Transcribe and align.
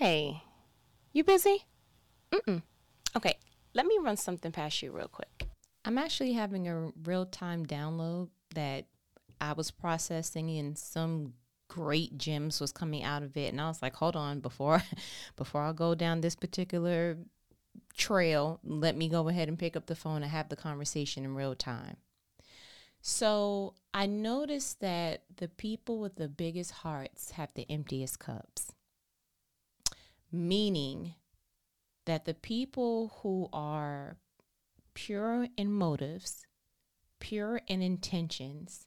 Hey, 0.00 0.42
you 1.12 1.24
busy? 1.24 1.66
Mm-mm. 2.32 2.62
Okay, 3.14 3.36
let 3.74 3.84
me 3.84 3.98
run 4.00 4.16
something 4.16 4.50
past 4.50 4.80
you 4.80 4.92
real 4.92 5.08
quick. 5.08 5.46
I'm 5.84 5.98
actually 5.98 6.32
having 6.32 6.66
a 6.68 6.90
real 7.04 7.26
time 7.26 7.66
download 7.66 8.30
that 8.54 8.86
I 9.42 9.52
was 9.52 9.70
processing 9.70 10.56
and 10.56 10.78
some 10.78 11.34
great 11.68 12.16
gems 12.16 12.62
was 12.62 12.72
coming 12.72 13.02
out 13.02 13.22
of 13.22 13.36
it 13.36 13.52
and 13.52 13.60
I 13.60 13.68
was 13.68 13.82
like, 13.82 13.94
hold 13.94 14.16
on, 14.16 14.40
before 14.40 14.82
before 15.36 15.60
I 15.60 15.74
go 15.74 15.94
down 15.94 16.22
this 16.22 16.34
particular 16.34 17.18
trail, 17.94 18.58
let 18.64 18.96
me 18.96 19.06
go 19.06 19.28
ahead 19.28 19.48
and 19.48 19.58
pick 19.58 19.76
up 19.76 19.84
the 19.84 19.94
phone 19.94 20.22
and 20.22 20.32
have 20.32 20.48
the 20.48 20.56
conversation 20.56 21.26
in 21.26 21.34
real 21.34 21.54
time. 21.54 21.98
So 23.02 23.74
I 23.92 24.06
noticed 24.06 24.80
that 24.80 25.24
the 25.36 25.48
people 25.48 25.98
with 25.98 26.14
the 26.14 26.28
biggest 26.28 26.70
hearts 26.70 27.32
have 27.32 27.52
the 27.52 27.70
emptiest 27.70 28.18
cups, 28.18 28.72
meaning 30.32 31.14
that 32.06 32.24
the 32.24 32.34
people 32.34 33.18
who 33.22 33.48
are 33.52 34.16
pure 34.94 35.48
in 35.56 35.72
motives, 35.72 36.46
pure 37.18 37.60
in 37.66 37.82
intentions, 37.82 38.86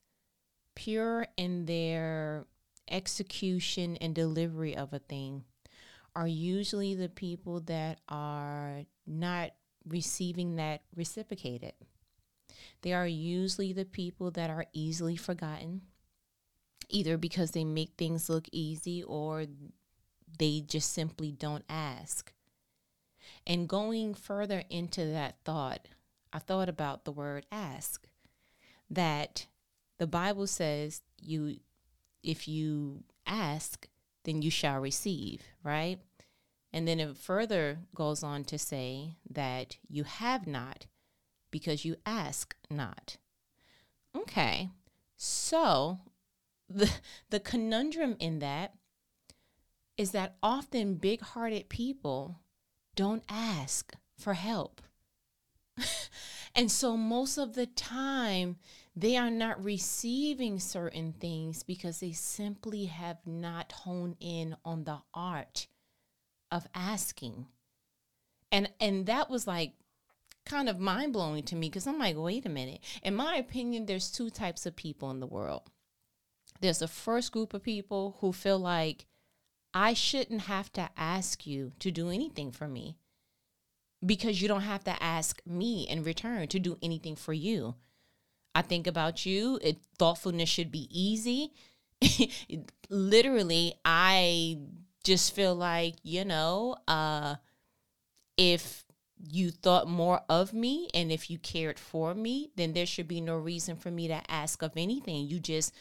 pure 0.76 1.28
in 1.38 1.66
their 1.66 2.46
execution 2.90 3.96
and 3.98 4.14
delivery 4.14 4.76
of 4.76 4.94
a 4.94 5.00
thing 5.00 5.44
are 6.16 6.28
usually 6.28 6.96
the 6.96 7.10
people 7.10 7.60
that 7.62 8.00
are 8.08 8.84
not 9.08 9.52
receiving 9.88 10.56
that 10.58 10.82
reciprocated. 10.96 11.74
They 12.82 12.94
are 12.94 13.08
usually 13.08 13.74
the 13.74 13.86
people 13.86 14.32
that 14.32 14.50
are 14.50 14.66
easily 14.74 15.16
forgotten, 15.16 15.82
either 16.90 17.18
because 17.18 17.52
they 17.52 17.64
make 17.64 17.94
things 17.98 18.30
look 18.30 18.48
easy 18.52 19.02
or 19.04 19.46
they 20.38 20.62
just 20.62 20.94
simply 20.94 21.32
don't 21.32 21.66
ask. 21.70 22.34
And 23.46 23.70
going 23.70 24.14
further 24.14 24.64
into 24.70 25.06
that 25.06 25.38
thought, 25.44 25.88
I 26.32 26.40
thought 26.40 26.70
about 26.70 27.06
the 27.06 27.12
word 27.12 27.46
ask. 27.52 28.08
That 28.90 29.48
the 29.98 30.08
Bible 30.08 30.48
says 30.48 31.02
you 31.22 31.58
if 32.24 32.48
you 32.48 33.04
ask, 33.26 33.88
then 34.24 34.42
you 34.42 34.50
shall 34.50 34.80
receive, 34.80 35.42
right? 35.64 36.00
And 36.72 36.88
then 36.88 37.00
it 37.00 37.18
further 37.18 37.80
goes 37.94 38.24
on 38.24 38.44
to 38.46 38.58
say 38.58 39.18
that 39.30 39.78
you 39.88 40.04
have 40.04 40.48
not 40.48 40.88
because 41.52 41.86
you 41.86 41.98
ask 42.06 42.56
not. 42.70 43.18
Okay. 44.16 44.70
So 45.16 46.00
the 46.70 46.92
the 47.30 47.40
conundrum 47.40 48.16
in 48.20 48.40
that 48.40 48.74
is 49.98 50.12
that 50.12 50.38
often 50.42 50.96
big-hearted 50.96 51.70
people 51.70 52.40
don't 52.96 53.24
ask 53.30 53.96
for 54.18 54.34
help. 54.34 54.82
and 56.56 56.72
so 56.72 56.96
most 56.96 57.38
of 57.38 57.54
the 57.54 57.66
time 57.66 58.58
they 58.96 59.18
are 59.18 59.32
not 59.32 59.64
receiving 59.64 60.60
certain 60.60 61.14
things 61.14 61.64
because 61.64 62.00
they 62.00 62.12
simply 62.12 62.86
have 62.86 63.18
not 63.26 63.72
honed 63.72 64.16
in 64.20 64.56
on 64.64 64.84
the 64.84 65.00
art 65.14 65.68
of 66.52 66.68
asking. 66.76 67.48
And 68.52 68.70
and 68.80 69.08
that 69.08 69.30
was 69.32 69.48
like 69.48 69.74
kind 70.46 70.70
of 70.70 70.80
mind 70.80 71.14
blowing 71.14 71.44
to 71.44 71.56
me 71.56 71.70
because 71.70 71.88
I'm 71.88 71.98
like, 71.98 72.16
wait 72.18 72.46
a 72.46 72.50
minute. 72.50 72.82
In 73.02 73.16
my 73.16 73.36
opinion, 73.36 73.86
there's 73.86 74.12
two 74.12 74.30
types 74.30 74.66
of 74.66 74.76
people 74.76 75.10
in 75.10 75.20
the 75.20 75.28
world. 75.28 75.72
There's 76.62 76.80
the 76.80 76.88
first 76.88 77.32
group 77.32 77.54
of 77.54 77.64
people 77.64 78.18
who 78.20 78.32
feel 78.32 78.60
like 78.60 79.08
I 79.74 79.94
shouldn't 79.94 80.42
have 80.42 80.72
to 80.74 80.90
ask 80.96 81.48
you 81.48 81.72
to 81.80 81.92
do 81.92 82.10
anything 82.10 82.52
for 82.52 82.68
me 82.68 82.98
because 84.06 84.42
you 84.42 84.48
don't 84.48 84.62
have 84.62 84.84
to 84.84 85.04
ask 85.04 85.42
me 85.46 85.88
in 85.88 86.04
return 86.04 86.48
to 86.50 86.60
do 86.60 86.78
anything 86.82 87.16
for 87.16 87.34
you. 87.34 87.76
I 88.54 88.62
think 88.62 88.86
about 88.86 89.26
you. 89.26 89.60
It, 89.62 89.78
thoughtfulness 89.98 90.50
should 90.50 90.72
be 90.72 90.88
easy. 90.92 91.54
Literally, 92.90 93.76
I 93.84 94.60
just 95.04 95.34
feel 95.34 95.56
like, 95.56 95.96
you 96.04 96.24
know, 96.26 96.76
uh, 96.88 97.36
if 98.38 98.86
you 99.18 99.52
thought 99.52 99.88
more 99.88 100.22
of 100.30 100.54
me 100.54 100.90
and 100.94 101.12
if 101.12 101.30
you 101.30 101.38
cared 101.38 101.80
for 101.80 102.14
me, 102.14 102.52
then 102.56 102.74
there 102.74 102.86
should 102.86 103.08
be 103.08 103.22
no 103.22 103.38
reason 103.38 103.76
for 103.76 103.90
me 103.90 104.08
to 104.08 104.22
ask 104.30 104.62
of 104.62 104.74
anything. 104.76 105.28
You 105.28 105.40
just 105.40 105.74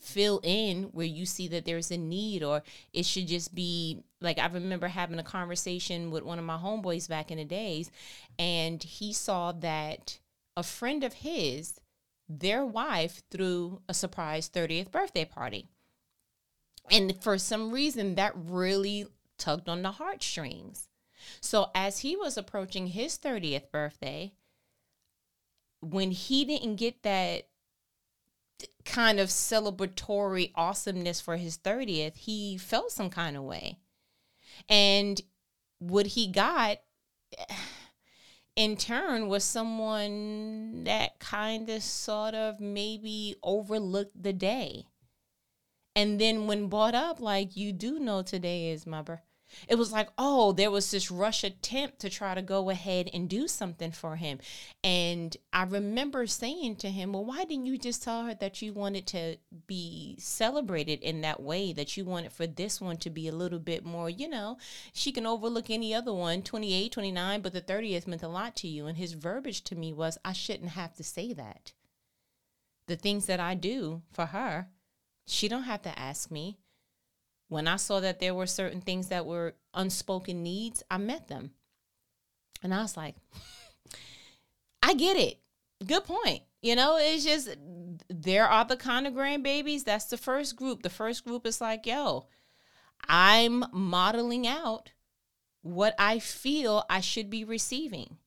fill 0.00 0.40
in 0.44 0.84
where 0.84 1.06
you 1.06 1.26
see 1.26 1.48
that 1.48 1.64
there's 1.64 1.90
a 1.90 1.98
need 1.98 2.42
or 2.42 2.62
it 2.92 3.04
should 3.04 3.26
just 3.26 3.54
be 3.54 4.00
like 4.20 4.38
I 4.38 4.46
remember 4.46 4.88
having 4.88 5.18
a 5.18 5.24
conversation 5.24 6.10
with 6.10 6.22
one 6.22 6.38
of 6.38 6.44
my 6.44 6.56
homeboys 6.56 7.08
back 7.08 7.30
in 7.30 7.38
the 7.38 7.44
days 7.44 7.90
and 8.38 8.82
he 8.82 9.12
saw 9.12 9.52
that 9.52 10.18
a 10.56 10.62
friend 10.62 11.02
of 11.02 11.14
his 11.14 11.80
their 12.28 12.64
wife 12.64 13.22
threw 13.30 13.80
a 13.88 13.94
surprise 13.94 14.50
30th 14.50 14.90
birthday 14.90 15.24
party. 15.24 15.66
And 16.90 17.22
for 17.22 17.38
some 17.38 17.70
reason, 17.70 18.14
that 18.16 18.32
really 18.36 19.06
tugged 19.38 19.68
on 19.68 19.82
the 19.82 19.92
heartstrings. 19.92 20.88
So, 21.40 21.70
as 21.74 22.00
he 22.00 22.16
was 22.16 22.36
approaching 22.36 22.88
his 22.88 23.18
30th 23.18 23.70
birthday, 23.70 24.32
when 25.80 26.10
he 26.10 26.44
didn't 26.44 26.76
get 26.76 27.02
that 27.02 27.48
kind 28.84 29.20
of 29.20 29.28
celebratory 29.28 30.52
awesomeness 30.54 31.20
for 31.20 31.36
his 31.36 31.58
30th, 31.58 32.16
he 32.16 32.58
felt 32.58 32.90
some 32.90 33.10
kind 33.10 33.36
of 33.36 33.42
way. 33.42 33.78
And 34.68 35.20
what 35.78 36.06
he 36.06 36.26
got 36.26 36.78
in 38.56 38.76
turn 38.76 39.28
was 39.28 39.44
someone 39.44 40.84
that 40.84 41.20
kind 41.20 41.68
of 41.68 41.82
sort 41.82 42.34
of 42.34 42.60
maybe 42.60 43.36
overlooked 43.42 44.20
the 44.20 44.32
day. 44.32 44.86
And 45.94 46.20
then 46.20 46.46
when 46.46 46.68
brought 46.68 46.94
up, 46.94 47.20
like, 47.20 47.56
you 47.56 47.72
do 47.72 47.98
know 47.98 48.22
today 48.22 48.70
is 48.70 48.86
my 48.86 49.02
birthday 49.02 49.27
it 49.68 49.76
was 49.76 49.92
like, 49.92 50.08
oh, 50.18 50.52
there 50.52 50.70
was 50.70 50.90
this 50.90 51.10
rush 51.10 51.44
attempt 51.44 51.98
to 52.00 52.10
try 52.10 52.34
to 52.34 52.42
go 52.42 52.70
ahead 52.70 53.10
and 53.12 53.28
do 53.28 53.48
something 53.48 53.92
for 53.92 54.16
him. 54.16 54.38
And 54.84 55.36
I 55.52 55.64
remember 55.64 56.26
saying 56.26 56.76
to 56.76 56.90
him, 56.90 57.12
well, 57.12 57.24
why 57.24 57.44
didn't 57.44 57.66
you 57.66 57.78
just 57.78 58.02
tell 58.02 58.24
her 58.24 58.34
that 58.34 58.62
you 58.62 58.72
wanted 58.72 59.06
to 59.08 59.36
be 59.66 60.16
celebrated 60.18 61.00
in 61.02 61.22
that 61.22 61.42
way, 61.42 61.72
that 61.72 61.96
you 61.96 62.04
wanted 62.04 62.32
for 62.32 62.46
this 62.46 62.80
one 62.80 62.96
to 62.98 63.10
be 63.10 63.28
a 63.28 63.32
little 63.32 63.58
bit 63.58 63.84
more, 63.84 64.10
you 64.10 64.28
know, 64.28 64.58
she 64.92 65.12
can 65.12 65.26
overlook 65.26 65.70
any 65.70 65.94
other 65.94 66.12
one, 66.12 66.42
28, 66.42 66.92
29, 66.92 67.40
but 67.40 67.52
the 67.52 67.60
30th 67.60 68.06
meant 68.06 68.22
a 68.22 68.28
lot 68.28 68.56
to 68.56 68.68
you. 68.68 68.86
And 68.86 68.98
his 68.98 69.12
verbiage 69.12 69.62
to 69.64 69.76
me 69.76 69.92
was, 69.92 70.18
I 70.24 70.32
shouldn't 70.32 70.70
have 70.70 70.94
to 70.94 71.04
say 71.04 71.32
that. 71.32 71.72
The 72.86 72.96
things 72.96 73.26
that 73.26 73.40
I 73.40 73.54
do 73.54 74.02
for 74.10 74.26
her, 74.26 74.68
she 75.26 75.48
don't 75.48 75.64
have 75.64 75.82
to 75.82 75.98
ask 75.98 76.30
me 76.30 76.58
when 77.48 77.66
I 77.66 77.76
saw 77.76 78.00
that 78.00 78.20
there 78.20 78.34
were 78.34 78.46
certain 78.46 78.80
things 78.80 79.08
that 79.08 79.26
were 79.26 79.54
unspoken 79.74 80.42
needs, 80.42 80.82
I 80.90 80.98
met 80.98 81.28
them. 81.28 81.52
And 82.62 82.74
I 82.74 82.82
was 82.82 82.96
like, 82.96 83.16
I 84.82 84.94
get 84.94 85.16
it. 85.16 85.40
Good 85.84 86.04
point. 86.04 86.42
You 86.60 86.76
know, 86.76 86.98
it's 87.00 87.24
just 87.24 87.56
there 88.08 88.46
are 88.46 88.64
the 88.64 88.76
kind 88.76 89.06
of 89.06 89.14
grandbabies. 89.14 89.84
That's 89.84 90.06
the 90.06 90.16
first 90.16 90.56
group. 90.56 90.82
The 90.82 90.90
first 90.90 91.24
group 91.24 91.46
is 91.46 91.60
like, 91.60 91.86
yo, 91.86 92.26
I'm 93.08 93.64
modeling 93.72 94.46
out 94.46 94.90
what 95.62 95.94
I 95.98 96.18
feel 96.18 96.84
I 96.90 97.00
should 97.00 97.30
be 97.30 97.44
receiving. 97.44 98.18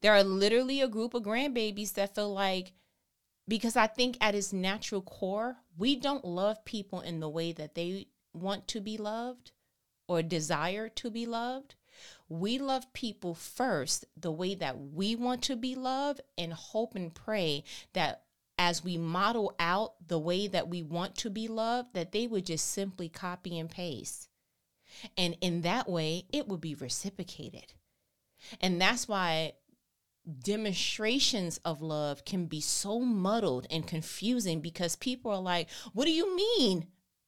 There 0.00 0.14
are 0.14 0.24
literally 0.24 0.80
a 0.80 0.88
group 0.88 1.14
of 1.14 1.22
grandbabies 1.22 1.94
that 1.94 2.14
feel 2.14 2.32
like, 2.32 2.72
because 3.46 3.76
I 3.76 3.86
think 3.86 4.16
at 4.20 4.34
its 4.34 4.52
natural 4.52 5.02
core, 5.02 5.56
we 5.76 5.96
don't 5.96 6.24
love 6.24 6.64
people 6.64 7.00
in 7.00 7.20
the 7.20 7.28
way 7.28 7.52
that 7.52 7.74
they 7.74 8.06
want 8.36 8.68
to 8.68 8.80
be 8.80 8.96
loved 8.96 9.52
or 10.08 10.22
desire 10.22 10.88
to 10.90 11.10
be 11.10 11.26
loved. 11.26 11.74
We 12.28 12.58
love 12.58 12.92
people 12.92 13.34
first 13.34 14.04
the 14.16 14.32
way 14.32 14.54
that 14.56 14.78
we 14.78 15.16
want 15.16 15.42
to 15.42 15.56
be 15.56 15.74
loved 15.74 16.20
and 16.36 16.52
hope 16.52 16.94
and 16.94 17.14
pray 17.14 17.64
that 17.92 18.22
as 18.58 18.82
we 18.82 18.96
model 18.96 19.54
out 19.58 19.94
the 20.06 20.18
way 20.18 20.46
that 20.48 20.68
we 20.68 20.82
want 20.82 21.14
to 21.16 21.30
be 21.30 21.46
loved, 21.46 21.94
that 21.94 22.12
they 22.12 22.26
would 22.26 22.46
just 22.46 22.68
simply 22.70 23.08
copy 23.08 23.58
and 23.58 23.70
paste. 23.70 24.28
And 25.16 25.36
in 25.40 25.62
that 25.62 25.88
way, 25.88 26.24
it 26.32 26.48
would 26.48 26.60
be 26.60 26.74
reciprocated. 26.74 27.74
And 28.60 28.80
that's 28.80 29.08
why 29.08 29.54
demonstrations 30.42 31.58
of 31.58 31.82
love 31.82 32.24
can 32.24 32.46
be 32.46 32.60
so 32.60 33.00
muddled 33.00 33.66
and 33.70 33.86
confusing 33.86 34.60
because 34.60 34.96
people 34.96 35.30
are 35.30 35.40
like, 35.40 35.68
What 35.92 36.06
do 36.06 36.12
you 36.12 36.34
mean? 36.34 36.86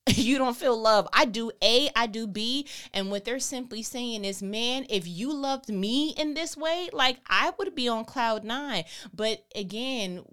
you 0.17 0.39
don't 0.39 0.57
feel 0.57 0.81
love. 0.81 1.09
I 1.13 1.25
do 1.25 1.51
A, 1.63 1.91
I 1.95 2.07
do 2.07 2.27
B. 2.27 2.67
And 2.93 3.11
what 3.11 3.25
they're 3.25 3.39
simply 3.39 3.83
saying 3.83 4.25
is, 4.25 4.43
man, 4.43 4.87
if 4.89 5.07
you 5.07 5.33
loved 5.33 5.69
me 5.69 6.15
in 6.17 6.35
this 6.35 6.57
way, 6.57 6.89
like 6.93 7.19
I 7.27 7.53
would 7.59 7.75
be 7.75 7.89
on 7.89 8.05
cloud 8.05 8.45
nine. 8.45 8.85
But 9.13 9.45
again, 9.55 10.25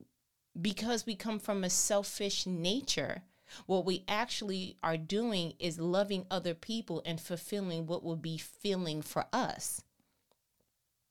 because 0.59 1.05
we 1.05 1.15
come 1.15 1.39
from 1.39 1.63
a 1.63 1.69
selfish 1.69 2.45
nature, 2.45 3.23
What 3.65 3.85
we 3.85 4.03
actually 4.07 4.77
are 4.83 4.97
doing 4.97 5.53
is 5.59 5.79
loving 5.79 6.25
other 6.29 6.53
people 6.53 7.01
and 7.05 7.19
fulfilling 7.19 7.85
what 7.87 8.03
will 8.03 8.15
be 8.17 8.37
feeling 8.37 9.01
for 9.01 9.25
us. 9.31 9.81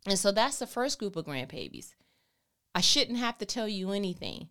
And 0.07 0.19
so 0.19 0.33
that's 0.33 0.59
the 0.59 0.67
first 0.67 0.99
group 0.99 1.17
of 1.17 1.25
grandbabies. 1.27 1.95
I 2.75 2.81
shouldn't 2.81 3.19
have 3.19 3.39
to 3.39 3.47
tell 3.47 3.69
you 3.69 3.93
anything. 3.93 4.49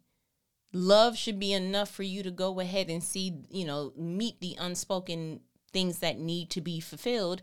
Love 0.73 1.15
should 1.15 1.39
be 1.39 1.53
enough 1.53 1.89
for 1.89 2.03
you 2.03 2.23
to 2.23 2.31
go 2.31 2.59
ahead 2.59 2.89
and 2.89 3.03
see, 3.03 3.41
you 3.49 3.63
know, 3.63 3.93
meet 3.95 4.41
the 4.41 4.55
unspoken 4.59 5.39
things 5.71 5.99
that 5.99 6.17
need 6.17 6.49
to 6.49 6.61
be 6.61 6.79
fulfilled. 6.79 7.41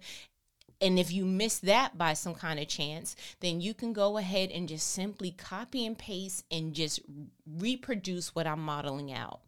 And 0.80 0.98
if 0.98 1.12
you 1.12 1.24
miss 1.24 1.58
that 1.60 1.96
by 1.96 2.14
some 2.14 2.34
kind 2.34 2.58
of 2.58 2.66
chance, 2.66 3.14
then 3.40 3.60
you 3.60 3.74
can 3.74 3.92
go 3.92 4.16
ahead 4.16 4.50
and 4.50 4.68
just 4.68 4.88
simply 4.88 5.30
copy 5.30 5.86
and 5.86 5.96
paste 5.96 6.44
and 6.50 6.74
just 6.74 7.00
reproduce 7.46 8.34
what 8.34 8.46
I'm 8.46 8.60
modeling 8.60 9.12
out. 9.12 9.40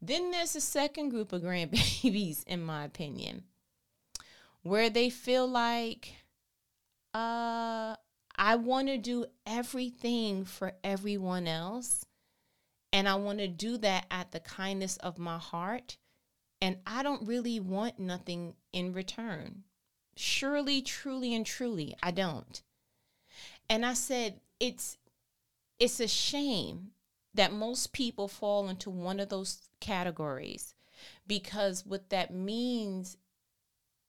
Then 0.00 0.30
there's 0.30 0.54
a 0.54 0.60
second 0.60 1.08
group 1.08 1.32
of 1.32 1.42
grandbabies, 1.42 2.44
in 2.46 2.62
my 2.62 2.84
opinion, 2.84 3.44
where 4.62 4.90
they 4.90 5.10
feel 5.10 5.48
like, 5.48 6.14
uh, 7.14 7.96
I 8.38 8.56
want 8.56 8.88
to 8.88 8.98
do 8.98 9.24
everything 9.46 10.44
for 10.44 10.74
everyone 10.84 11.48
else. 11.48 12.05
And 12.92 13.08
I 13.08 13.14
want 13.16 13.38
to 13.38 13.48
do 13.48 13.76
that 13.78 14.06
at 14.10 14.32
the 14.32 14.40
kindness 14.40 14.96
of 14.98 15.18
my 15.18 15.38
heart. 15.38 15.96
And 16.60 16.78
I 16.86 17.02
don't 17.02 17.26
really 17.26 17.60
want 17.60 17.98
nothing 17.98 18.54
in 18.72 18.92
return. 18.92 19.64
Surely, 20.16 20.80
truly, 20.80 21.34
and 21.34 21.44
truly, 21.44 21.94
I 22.02 22.10
don't. 22.10 22.62
And 23.68 23.84
I 23.84 23.94
said, 23.94 24.40
it's 24.60 24.96
it's 25.78 26.00
a 26.00 26.08
shame 26.08 26.92
that 27.34 27.52
most 27.52 27.92
people 27.92 28.28
fall 28.28 28.68
into 28.68 28.88
one 28.88 29.20
of 29.20 29.28
those 29.28 29.68
categories 29.78 30.74
because 31.26 31.84
what 31.84 32.08
that 32.08 32.32
means 32.32 33.18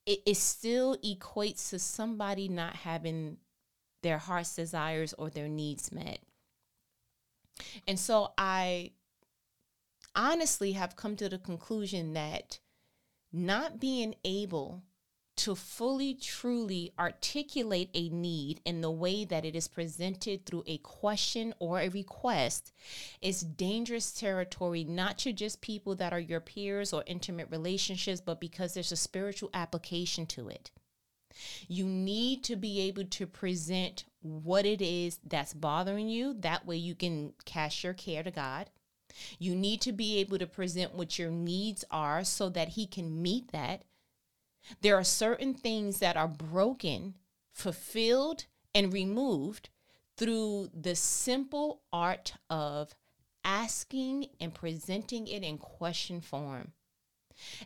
it, 0.05 0.21
it 0.25 0.37
still 0.37 0.97
equates 1.03 1.69
to 1.69 1.79
somebody 1.79 2.47
not 2.47 2.77
having 2.77 3.37
their 4.01 4.17
heart's 4.17 4.55
desires 4.55 5.13
or 5.17 5.29
their 5.29 5.49
needs 5.49 5.91
met. 5.91 6.19
And 7.87 7.99
so 7.99 8.33
I 8.37 8.91
honestly 10.15 10.73
have 10.73 10.95
come 10.95 11.15
to 11.15 11.29
the 11.29 11.37
conclusion 11.37 12.13
that 12.13 12.59
not 13.31 13.79
being 13.79 14.15
able 14.23 14.83
to 15.37 15.53
fully, 15.53 16.15
truly 16.15 16.91
articulate 16.97 17.91
a 17.93 18.09
need 18.09 18.59
in 18.65 18.81
the 18.81 18.89
way 18.89 19.23
that 19.23 19.45
it 19.45 19.55
is 19.55 19.67
presented 19.67 20.45
through 20.45 20.63
a 20.65 20.79
question 20.79 21.53
or 21.59 21.79
a 21.79 21.89
request 21.89 22.73
is 23.21 23.41
dangerous 23.41 24.11
territory, 24.11 24.83
not 24.83 25.19
to 25.19 25.31
just 25.31 25.61
people 25.61 25.95
that 25.95 26.11
are 26.11 26.19
your 26.19 26.39
peers 26.39 26.91
or 26.91 27.03
intimate 27.05 27.47
relationships, 27.51 28.19
but 28.19 28.41
because 28.41 28.73
there's 28.73 28.91
a 28.91 28.97
spiritual 28.97 29.51
application 29.53 30.25
to 30.25 30.49
it. 30.49 30.71
You 31.67 31.85
need 31.85 32.43
to 32.45 32.55
be 32.55 32.81
able 32.81 33.05
to 33.05 33.27
present 33.27 34.05
what 34.21 34.65
it 34.65 34.81
is 34.81 35.19
that's 35.25 35.53
bothering 35.53 36.09
you. 36.09 36.33
That 36.33 36.65
way 36.65 36.77
you 36.77 36.95
can 36.95 37.33
cast 37.45 37.83
your 37.83 37.93
care 37.93 38.23
to 38.23 38.31
God. 38.31 38.69
You 39.39 39.55
need 39.55 39.81
to 39.81 39.91
be 39.91 40.17
able 40.19 40.37
to 40.37 40.47
present 40.47 40.93
what 40.93 41.17
your 41.17 41.31
needs 41.31 41.83
are 41.89 42.23
so 42.23 42.49
that 42.49 42.69
He 42.69 42.85
can 42.85 43.21
meet 43.21 43.51
that. 43.51 43.83
There 44.81 44.95
are 44.95 45.03
certain 45.03 45.53
things 45.53 45.99
that 45.99 46.17
are 46.17 46.27
broken, 46.27 47.15
fulfilled, 47.53 48.45
and 48.75 48.93
removed 48.93 49.69
through 50.17 50.69
the 50.73 50.95
simple 50.95 51.81
art 51.93 52.33
of 52.49 52.93
asking 53.43 54.27
and 54.41 54.53
presenting 54.53 55.27
it 55.27 55.43
in 55.43 55.57
question 55.57 56.21
form. 56.21 56.73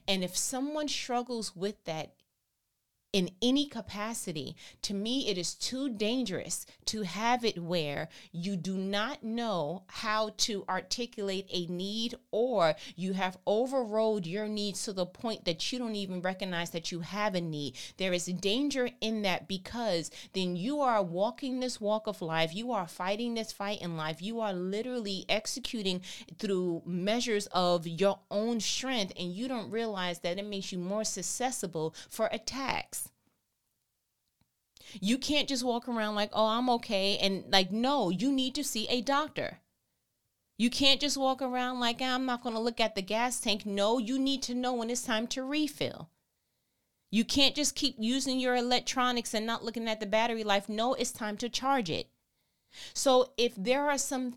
And 0.08 0.24
if 0.24 0.38
someone 0.38 0.88
struggles 0.88 1.56
with 1.56 1.84
that, 1.86 2.14
in 3.14 3.30
any 3.42 3.66
capacity, 3.66 4.56
to 4.82 4.94
me, 4.94 5.28
it 5.28 5.38
is 5.38 5.54
too 5.54 5.90
dangerous 5.90 6.66
to 6.86 7.02
have 7.02 7.44
it 7.44 7.62
where 7.62 8.08
you 8.32 8.56
do 8.56 8.78
not 8.78 9.22
know 9.22 9.84
how 9.88 10.32
to 10.38 10.64
articulate 10.70 11.46
a 11.52 11.66
need 11.66 12.16
or 12.32 12.76
you 12.96 13.14
have 13.14 13.38
overrode 13.46 14.26
your 14.26 14.48
needs 14.48 14.86
to 14.86 14.94
the 14.94 15.06
point 15.06 15.44
that 15.44 15.72
you 15.72 15.80
don't 15.80 15.96
even 15.96 16.22
recognize 16.22 16.70
that 16.70 16.92
you 16.92 17.02
have 17.02 17.36
a 17.36 17.42
need. 17.42 17.76
There 17.98 18.14
is 18.14 18.26
danger 18.26 18.90
in 19.02 19.24
that 19.24 19.48
because 19.48 20.10
then 20.34 20.56
you 20.56 20.80
are 20.80 21.04
walking 21.04 21.60
this 21.60 21.82
walk 21.82 22.08
of 22.08 22.22
life, 22.22 22.56
you 22.56 22.72
are 22.72 22.88
fighting 22.88 23.34
this 23.34 23.52
fight 23.52 23.82
in 23.82 23.98
life, 23.98 24.22
you 24.22 24.40
are 24.40 24.54
literally 24.54 25.26
executing 25.28 26.02
through 26.40 26.82
measures 26.86 27.48
of 27.48 27.86
your 27.86 28.20
own 28.30 28.62
strength, 28.62 29.14
and 29.20 29.34
you 29.34 29.48
don't 29.48 29.70
realize 29.70 30.20
that 30.20 30.38
it 30.38 30.46
makes 30.46 30.72
you 30.72 30.78
more 30.78 31.04
susceptible 31.04 31.94
for 32.10 32.30
attacks. 32.32 33.01
You 35.00 35.18
can't 35.18 35.50
just 35.50 35.64
walk 35.64 35.88
around 35.88 36.16
like, 36.16 36.32
oh, 36.34 36.48
I'm 36.48 36.70
okay. 36.72 37.18
And 37.18 37.46
like, 37.52 37.72
no, 37.72 38.10
you 38.10 38.32
need 38.32 38.56
to 38.56 38.64
see 38.64 38.88
a 38.88 39.02
doctor. 39.02 39.60
You 40.58 40.70
can't 40.70 41.02
just 41.02 41.18
walk 41.18 41.42
around 41.42 41.80
like, 41.80 41.98
ah, 42.02 42.16
I'm 42.16 42.26
not 42.26 42.44
going 42.44 42.56
to 42.56 42.62
look 42.62 42.80
at 42.80 42.96
the 42.96 43.02
gas 43.02 43.40
tank. 43.40 43.66
No, 43.66 43.98
you 43.98 44.20
need 44.20 44.44
to 44.44 44.54
know 44.54 44.74
when 44.74 44.90
it's 44.90 45.04
time 45.04 45.28
to 45.28 45.44
refill. 45.44 46.10
You 47.10 47.26
can't 47.26 47.56
just 47.56 47.76
keep 47.76 47.96
using 47.98 48.40
your 48.40 48.56
electronics 48.56 49.34
and 49.34 49.46
not 49.46 49.66
looking 49.66 49.88
at 49.90 50.00
the 50.00 50.06
battery 50.06 50.44
life. 50.44 50.70
No, 50.70 50.94
it's 50.94 51.12
time 51.12 51.36
to 51.38 51.50
charge 51.50 51.90
it. 51.90 52.10
So 52.94 53.34
if 53.38 53.54
there 53.58 53.90
are 53.90 53.98
some 53.98 54.36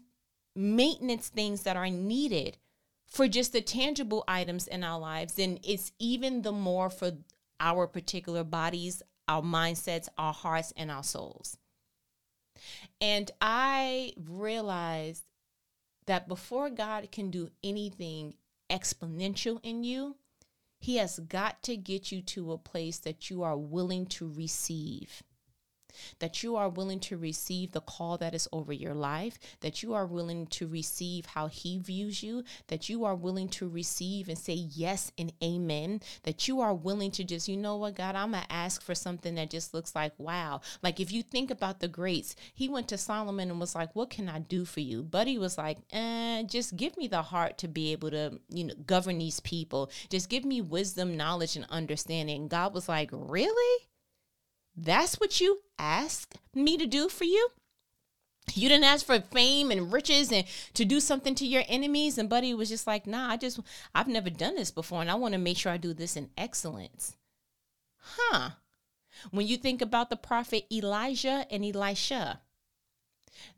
maintenance 0.56 1.28
things 1.28 1.62
that 1.62 1.76
are 1.76 1.90
needed 1.90 2.58
for 3.06 3.28
just 3.28 3.52
the 3.52 3.60
tangible 3.60 4.24
items 4.26 4.66
in 4.66 4.82
our 4.82 4.98
lives, 4.98 5.34
then 5.34 5.58
it's 5.62 5.92
even 5.98 6.42
the 6.42 6.52
more 6.52 6.90
for 6.90 7.12
our 7.60 7.86
particular 7.86 8.42
bodies, 8.42 9.02
our 9.28 9.42
mindsets, 9.42 10.08
our 10.18 10.32
hearts, 10.32 10.72
and 10.76 10.90
our 10.90 11.02
souls. 11.02 11.56
And 13.00 13.30
I 13.40 14.12
realized 14.16 15.24
that 16.06 16.28
before 16.28 16.70
God 16.70 17.10
can 17.10 17.30
do 17.30 17.50
anything 17.62 18.34
exponential 18.70 19.60
in 19.62 19.84
you, 19.84 20.16
He 20.78 20.96
has 20.96 21.18
got 21.18 21.62
to 21.64 21.76
get 21.76 22.12
you 22.12 22.20
to 22.22 22.52
a 22.52 22.58
place 22.58 22.98
that 22.98 23.30
you 23.30 23.42
are 23.42 23.56
willing 23.56 24.06
to 24.06 24.28
receive 24.28 25.22
that 26.18 26.42
you 26.42 26.56
are 26.56 26.68
willing 26.68 27.00
to 27.00 27.16
receive 27.16 27.72
the 27.72 27.80
call 27.80 28.18
that 28.18 28.34
is 28.34 28.48
over 28.52 28.72
your 28.72 28.94
life, 28.94 29.38
that 29.60 29.82
you 29.82 29.94
are 29.94 30.06
willing 30.06 30.46
to 30.46 30.66
receive 30.66 31.26
how 31.26 31.46
He 31.46 31.78
views 31.78 32.22
you, 32.22 32.44
that 32.68 32.88
you 32.88 33.04
are 33.04 33.14
willing 33.14 33.48
to 33.50 33.68
receive 33.68 34.28
and 34.28 34.38
say 34.38 34.54
yes 34.54 35.12
and 35.18 35.32
amen, 35.42 36.00
that 36.22 36.48
you 36.48 36.60
are 36.60 36.74
willing 36.74 37.10
to 37.12 37.24
just, 37.24 37.48
you 37.48 37.56
know 37.56 37.76
what, 37.76 37.96
God, 37.96 38.14
I'm 38.14 38.32
going 38.32 38.42
to 38.42 38.52
ask 38.52 38.82
for 38.82 38.94
something 38.94 39.34
that 39.36 39.50
just 39.50 39.74
looks 39.74 39.94
like, 39.94 40.12
wow. 40.18 40.60
Like 40.82 41.00
if 41.00 41.12
you 41.12 41.22
think 41.22 41.50
about 41.50 41.80
the 41.80 41.88
greats, 41.88 42.36
he 42.54 42.68
went 42.68 42.88
to 42.88 42.98
Solomon 42.98 43.50
and 43.50 43.60
was 43.60 43.74
like, 43.74 43.94
what 43.94 44.10
can 44.10 44.28
I 44.28 44.38
do 44.40 44.64
for 44.64 44.80
you? 44.80 45.02
Buddy 45.02 45.38
was 45.38 45.58
like, 45.58 45.78
eh, 45.92 46.42
just 46.44 46.76
give 46.76 46.96
me 46.96 47.08
the 47.08 47.22
heart 47.22 47.58
to 47.58 47.68
be 47.68 47.92
able 47.92 48.10
to, 48.10 48.40
you 48.48 48.64
know, 48.64 48.74
govern 48.86 49.18
these 49.18 49.40
people. 49.40 49.90
Just 50.10 50.28
give 50.28 50.44
me 50.44 50.60
wisdom, 50.60 51.16
knowledge, 51.16 51.56
and 51.56 51.66
understanding. 51.70 52.48
God 52.48 52.74
was 52.74 52.88
like, 52.88 53.10
really? 53.12 53.86
That's 54.76 55.20
what 55.20 55.40
you 55.40 55.60
asked 55.78 56.38
me 56.54 56.76
to 56.76 56.86
do 56.86 57.08
for 57.08 57.24
you? 57.24 57.48
You 58.52 58.68
didn't 58.68 58.84
ask 58.84 59.06
for 59.06 59.20
fame 59.20 59.70
and 59.70 59.92
riches 59.92 60.30
and 60.30 60.44
to 60.74 60.84
do 60.84 61.00
something 61.00 61.34
to 61.36 61.46
your 61.46 61.62
enemies. 61.68 62.18
And 62.18 62.28
Buddy 62.28 62.52
was 62.52 62.68
just 62.68 62.86
like, 62.86 63.06
nah, 63.06 63.30
I 63.30 63.36
just, 63.36 63.58
I've 63.94 64.08
never 64.08 64.30
done 64.30 64.56
this 64.56 64.70
before. 64.70 65.00
And 65.00 65.10
I 65.10 65.14
want 65.14 65.32
to 65.32 65.38
make 65.38 65.56
sure 65.56 65.72
I 65.72 65.76
do 65.76 65.94
this 65.94 66.16
in 66.16 66.30
excellence. 66.36 67.16
Huh. 67.96 68.50
When 69.30 69.46
you 69.46 69.56
think 69.56 69.80
about 69.80 70.10
the 70.10 70.16
prophet 70.16 70.66
Elijah 70.70 71.46
and 71.50 71.64
Elisha, 71.64 72.40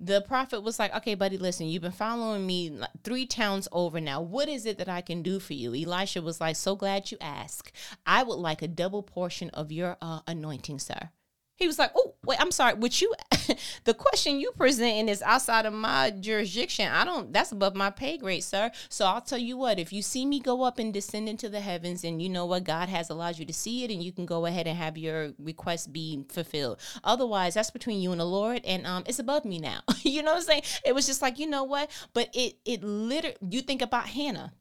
the 0.01 0.21
prophet 0.23 0.63
was 0.63 0.79
like, 0.79 0.95
Okay, 0.97 1.15
buddy, 1.15 1.39
listen, 1.39 1.67
you've 1.67 1.83
been 1.83 1.93
following 1.93 2.47
me 2.47 2.79
three 3.05 3.27
towns 3.27 3.69
over 3.73 4.01
now. 4.01 4.21
What 4.21 4.49
is 4.49 4.67
it 4.67 4.79
that 4.79 4.89
I 4.89 5.01
can 5.01 5.23
do 5.23 5.41
for 5.41 5.55
you? 5.55 5.75
Elisha 5.75 6.23
was 6.23 6.41
like, 6.41 6.57
So 6.57 6.77
glad 6.77 7.11
you 7.11 7.19
asked. 7.21 7.73
I 8.07 8.23
would 8.23 8.35
like 8.35 8.63
a 8.63 8.69
double 8.69 9.03
portion 9.03 9.51
of 9.51 9.73
your 9.73 9.97
uh, 10.01 10.21
anointing, 10.27 10.79
sir. 10.79 11.11
He 11.57 11.67
was 11.67 11.79
like, 11.79 11.91
"Oh, 11.97 12.15
wait, 12.25 12.41
I'm 12.41 12.51
sorry. 12.51 12.75
Would 12.75 13.01
you? 13.01 13.15
the 13.85 13.95
question 13.95 14.39
you 14.39 14.53
presenting 14.57 15.09
is 15.09 15.23
outside 15.23 15.65
of 15.65 15.73
my 15.73 16.11
jurisdiction. 16.11 16.91
I 16.93 17.05
don't. 17.05 17.33
That's 17.33 17.51
above 17.51 17.75
my 17.75 17.89
pay 17.91 18.19
grade, 18.19 18.45
sir. 18.45 18.71
So 18.91 19.07
I'll 19.07 19.23
tell 19.23 19.39
you 19.39 19.57
what. 19.57 19.79
If 19.79 19.91
you 19.93 20.03
see 20.03 20.27
me 20.27 20.39
go 20.39 20.63
up 20.63 20.79
and 20.79 20.93
descend 20.93 21.29
into 21.29 21.49
the 21.49 21.61
heavens, 21.61 22.05
and 22.05 22.21
you 22.21 22.29
know 22.29 22.45
what 22.45 22.65
God 22.65 22.91
has 22.91 23.09
allowed 23.09 23.39
you 23.39 23.47
to 23.47 23.55
see 23.55 23.85
it, 23.85 23.91
and 23.91 24.03
you 24.03 24.13
can 24.13 24.27
go 24.27 24.45
ahead 24.45 24.67
and 24.67 24.77
have 24.77 24.99
your 24.99 25.33
request 25.39 25.93
be 25.93 26.25
fulfilled. 26.29 26.79
Otherwise, 27.03 27.55
that's 27.55 27.71
between 27.71 28.01
you 28.01 28.13
and 28.13 28.21
the 28.21 28.27
Lord, 28.27 28.61
and 28.65 28.87
um, 28.87 29.05
it's 29.07 29.19
above 29.19 29.47
me 29.47 29.59
now. 29.59 29.81
you 30.03 30.23
know 30.23 30.33
what 30.33 30.41
I'm 30.41 30.45
saying? 30.45 30.63
It 30.85 30.95
was 30.95 31.07
just 31.07 31.23
like, 31.23 31.39
you 31.39 31.47
know 31.47 31.65
what? 31.65 31.91
But 32.13 32.29
it 32.35 32.57
it 32.67 32.85
literally. 32.85 33.37
You 33.49 33.63
think 33.63 33.81
about 33.81 34.09
Hannah. 34.09 34.53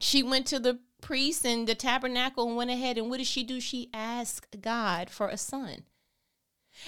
She 0.00 0.22
went 0.22 0.46
to 0.48 0.58
the 0.58 0.78
priest 1.00 1.44
and 1.44 1.66
the 1.66 1.74
tabernacle 1.74 2.46
and 2.46 2.56
went 2.56 2.70
ahead 2.70 2.98
and 2.98 3.08
what 3.08 3.18
did 3.18 3.26
she 3.26 3.44
do? 3.44 3.60
She 3.60 3.90
asked 3.92 4.60
God 4.60 5.10
for 5.10 5.28
a 5.28 5.36
son. 5.36 5.84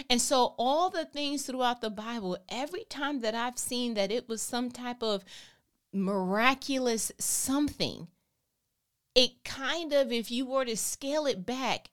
And 0.08 0.20
so, 0.20 0.54
all 0.56 0.88
the 0.88 1.04
things 1.04 1.44
throughout 1.44 1.80
the 1.80 1.90
Bible, 1.90 2.38
every 2.48 2.84
time 2.84 3.20
that 3.20 3.34
I've 3.34 3.58
seen 3.58 3.94
that 3.94 4.12
it 4.12 4.28
was 4.28 4.40
some 4.40 4.70
type 4.70 5.02
of 5.02 5.24
miraculous 5.92 7.12
something. 7.18 8.08
It 9.14 9.44
kind 9.44 9.92
of, 9.92 10.12
if 10.12 10.30
you 10.30 10.46
were 10.46 10.64
to 10.64 10.76
scale 10.76 11.26
it 11.26 11.44
back, 11.44 11.90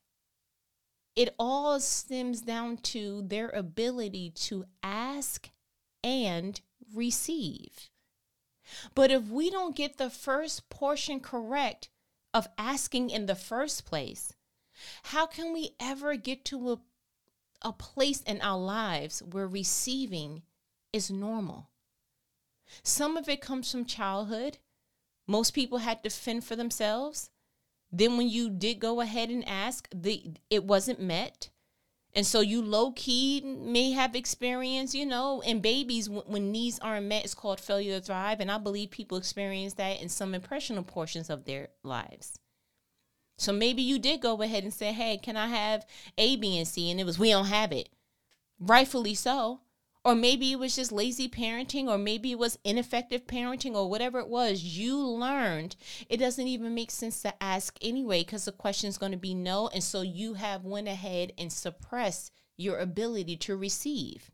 it 1.15 1.33
all 1.39 1.79
stems 1.79 2.41
down 2.41 2.77
to 2.77 3.23
their 3.23 3.49
ability 3.49 4.31
to 4.35 4.65
ask 4.83 5.49
and 6.03 6.61
receive. 6.93 7.89
But 8.93 9.09
if 9.09 9.23
we 9.29 9.49
don't 9.49 9.75
get 9.75 9.97
the 9.97 10.11
first 10.11 10.69
portion 10.69 11.19
correct 11.19 11.89
of 12.37 12.47
asking 12.55 13.09
in 13.09 13.25
the 13.25 13.33
first 13.33 13.83
place, 13.83 14.31
how 15.05 15.25
can 15.25 15.53
we 15.53 15.71
ever 15.79 16.15
get 16.15 16.45
to 16.45 16.71
a, 16.71 16.79
a 17.63 17.73
place 17.73 18.21
in 18.21 18.39
our 18.41 18.59
lives 18.59 19.23
where 19.23 19.47
receiving 19.47 20.43
is 20.93 21.09
normal? 21.09 21.71
Some 22.83 23.17
of 23.17 23.27
it 23.27 23.41
comes 23.41 23.71
from 23.71 23.85
childhood. 23.85 24.59
Most 25.25 25.55
people 25.55 25.79
had 25.79 26.03
to 26.03 26.11
fend 26.11 26.43
for 26.43 26.55
themselves. 26.55 27.31
Then 27.91 28.17
when 28.17 28.29
you 28.29 28.51
did 28.51 28.79
go 28.79 29.01
ahead 29.01 29.29
and 29.29 29.47
ask, 29.49 29.87
the 29.91 30.35
it 30.51 30.63
wasn't 30.63 31.01
met. 31.01 31.49
And 32.17 32.25
so 32.25 32.39
you 32.39 32.63
low 32.63 32.93
key 32.93 33.41
may 33.45 33.91
have 33.91 34.15
experience, 34.15 34.95
you 34.95 35.05
know, 35.05 35.41
in 35.41 35.59
babies 35.59 36.09
when, 36.09 36.23
when 36.25 36.51
needs 36.51 36.79
aren't 36.79 37.05
met, 37.05 37.23
it's 37.23 37.35
called 37.35 37.59
failure 37.59 37.99
to 37.99 38.03
thrive. 38.03 38.39
And 38.39 38.49
I 38.49 38.57
believe 38.57 38.89
people 38.89 39.19
experience 39.19 39.75
that 39.75 40.01
in 40.01 40.09
some 40.09 40.33
impressional 40.33 40.81
portions 40.81 41.29
of 41.29 41.45
their 41.45 41.67
lives. 41.83 42.39
So 43.37 43.53
maybe 43.53 43.83
you 43.83 43.99
did 43.99 44.21
go 44.21 44.41
ahead 44.41 44.63
and 44.63 44.73
say, 44.73 44.93
hey, 44.93 45.19
can 45.19 45.37
I 45.37 45.45
have 45.45 45.85
A, 46.17 46.37
B, 46.37 46.57
and 46.57 46.67
C? 46.67 46.89
And 46.89 46.99
it 46.99 47.05
was, 47.05 47.19
we 47.19 47.29
don't 47.29 47.45
have 47.45 47.71
it. 47.71 47.89
Rightfully 48.59 49.13
so. 49.13 49.59
Or 50.07 50.15
maybe 50.15 50.53
it 50.53 50.59
was 50.59 50.73
just 50.73 50.93
lazy 50.93 51.27
parenting, 51.27 51.89
or 51.89 51.97
maybe 51.97 52.31
it 52.31 52.39
was 52.39 52.57
ineffective 52.63 53.27
parenting, 53.27 53.75
or 53.75 53.89
whatever 53.89 54.19
it 54.19 54.29
was. 54.29 54.63
You 54.63 54.97
learned 55.05 55.75
it 56.09 56.15
doesn't 56.15 56.47
even 56.47 56.73
make 56.73 56.91
sense 56.91 57.21
to 57.23 57.43
ask 57.43 57.77
anyway, 57.81 58.21
because 58.23 58.45
the 58.45 58.53
question 58.53 58.87
is 58.87 58.97
going 58.97 59.11
to 59.11 59.17
be 59.17 59.33
no. 59.33 59.67
And 59.67 59.83
so 59.83 59.99
you 59.99 60.35
have 60.35 60.63
went 60.63 60.87
ahead 60.87 61.33
and 61.37 61.51
suppressed 61.51 62.31
your 62.55 62.79
ability 62.79 63.35
to 63.35 63.57
receive. 63.57 64.31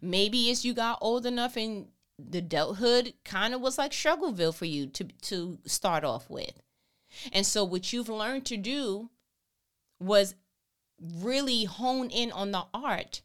Maybe 0.00 0.50
as 0.50 0.64
you 0.64 0.72
got 0.72 1.00
old 1.02 1.26
enough 1.26 1.58
and 1.58 1.88
the 2.18 2.38
adulthood 2.38 3.12
kind 3.26 3.52
of 3.52 3.60
was 3.60 3.76
like 3.76 3.92
struggleville 3.92 4.54
for 4.54 4.64
you 4.64 4.86
to 4.86 5.04
to 5.04 5.58
start 5.66 6.02
off 6.02 6.30
with. 6.30 6.62
And 7.30 7.44
so 7.44 7.62
what 7.62 7.92
you've 7.92 8.08
learned 8.08 8.46
to 8.46 8.56
do 8.56 9.10
was 10.00 10.34
really 10.98 11.64
hone 11.64 12.08
in 12.08 12.32
on 12.32 12.52
the 12.52 12.64
art 12.72 13.20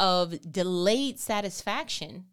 of 0.00 0.50
delayed 0.50 1.18
satisfaction 1.18 2.26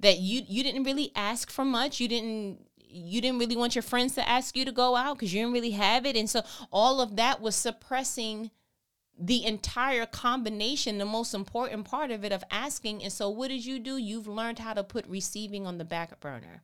that 0.00 0.18
you 0.18 0.42
you 0.48 0.62
didn't 0.62 0.84
really 0.84 1.12
ask 1.14 1.50
for 1.50 1.64
much. 1.64 2.00
You 2.00 2.08
didn't 2.08 2.58
you 2.78 3.20
didn't 3.20 3.38
really 3.38 3.56
want 3.56 3.74
your 3.74 3.82
friends 3.82 4.14
to 4.14 4.28
ask 4.28 4.56
you 4.56 4.64
to 4.64 4.72
go 4.72 4.96
out 4.96 5.18
because 5.18 5.32
you 5.34 5.40
didn't 5.40 5.54
really 5.54 5.72
have 5.72 6.06
it. 6.06 6.16
And 6.16 6.30
so 6.30 6.42
all 6.72 7.00
of 7.00 7.16
that 7.16 7.40
was 7.40 7.54
suppressing 7.54 8.50
the 9.18 9.44
entire 9.44 10.06
combination 10.06 10.98
the 10.98 11.04
most 11.04 11.34
important 11.34 11.86
part 11.86 12.10
of 12.10 12.24
it 12.24 12.32
of 12.32 12.44
asking. 12.50 13.02
And 13.02 13.12
so 13.12 13.28
what 13.28 13.48
did 13.48 13.64
you 13.64 13.78
do? 13.78 13.96
You've 13.96 14.28
learned 14.28 14.58
how 14.58 14.74
to 14.74 14.84
put 14.84 15.06
receiving 15.06 15.66
on 15.66 15.78
the 15.78 15.84
back 15.84 16.20
burner. 16.20 16.62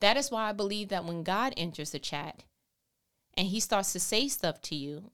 That 0.00 0.16
is 0.16 0.30
why 0.30 0.48
i 0.48 0.52
believe 0.52 0.88
that 0.88 1.04
when 1.04 1.22
god 1.22 1.54
enters 1.56 1.90
the 1.90 1.98
chat 1.98 2.42
and 3.34 3.48
he 3.48 3.60
starts 3.60 3.92
to 3.92 4.00
say 4.00 4.28
stuff 4.28 4.60
to 4.62 4.74
you 4.74 5.10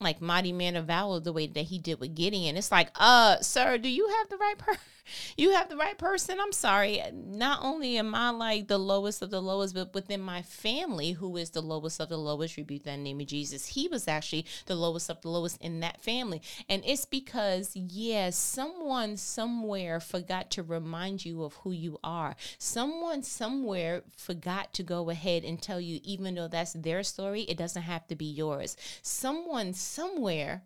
like 0.00 0.22
mighty 0.22 0.52
man 0.52 0.76
of 0.76 0.86
valor 0.86 1.20
the 1.20 1.32
way 1.32 1.46
that 1.46 1.66
he 1.66 1.78
did 1.78 2.00
with 2.00 2.14
Gideon. 2.14 2.56
It's 2.56 2.72
like, 2.72 2.90
uh, 2.96 3.38
sir, 3.40 3.76
do 3.76 3.88
you 3.88 4.08
have 4.08 4.28
the 4.30 4.36
right 4.38 4.56
per 4.56 4.72
you 5.36 5.50
have 5.52 5.68
the 5.68 5.76
right 5.76 5.98
person? 5.98 6.38
I'm 6.40 6.52
sorry. 6.52 7.02
Not 7.12 7.60
only 7.62 7.98
am 7.98 8.14
I 8.14 8.30
like 8.30 8.68
the 8.68 8.78
lowest 8.78 9.22
of 9.22 9.30
the 9.30 9.42
lowest, 9.42 9.74
but 9.74 9.94
within 9.94 10.20
my 10.20 10.42
family, 10.42 11.12
who 11.12 11.36
is 11.36 11.50
the 11.50 11.60
lowest 11.60 12.00
of 12.00 12.08
the 12.08 12.16
lowest, 12.16 12.56
rebuke 12.56 12.84
that 12.84 12.98
name 12.98 13.20
of 13.20 13.26
Jesus. 13.26 13.66
He 13.66 13.88
was 13.88 14.08
actually 14.08 14.46
the 14.66 14.74
lowest 14.74 15.10
of 15.10 15.20
the 15.20 15.28
lowest 15.28 15.60
in 15.60 15.80
that 15.80 16.00
family. 16.00 16.42
And 16.68 16.82
it's 16.86 17.04
because, 17.04 17.72
yes, 17.74 17.90
yeah, 17.92 18.30
someone 18.30 19.16
somewhere 19.16 20.00
forgot 20.00 20.50
to 20.52 20.62
remind 20.62 21.24
you 21.24 21.42
of 21.44 21.54
who 21.54 21.72
you 21.72 21.98
are. 22.02 22.36
Someone 22.58 23.22
somewhere 23.22 24.02
forgot 24.16 24.72
to 24.74 24.82
go 24.82 25.10
ahead 25.10 25.44
and 25.44 25.60
tell 25.60 25.80
you, 25.80 26.00
even 26.04 26.34
though 26.34 26.48
that's 26.48 26.72
their 26.72 27.02
story, 27.02 27.42
it 27.42 27.58
doesn't 27.58 27.82
have 27.82 28.06
to 28.08 28.16
be 28.16 28.24
yours. 28.24 28.76
Someone 29.02 29.74
somewhere 29.90 30.64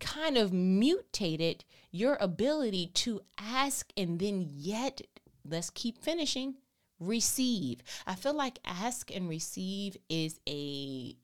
kind 0.00 0.38
of 0.38 0.52
mutated 0.52 1.64
your 1.90 2.16
ability 2.20 2.86
to 2.94 3.20
ask 3.38 3.92
and 3.96 4.18
then 4.18 4.46
yet, 4.48 5.02
let's 5.44 5.70
keep 5.70 6.02
finishing, 6.02 6.54
receive. 6.98 7.82
I 8.06 8.14
feel 8.14 8.34
like 8.34 8.60
ask 8.64 9.14
and 9.14 9.28
receive 9.28 9.96
is 10.08 10.40
a 10.48 11.16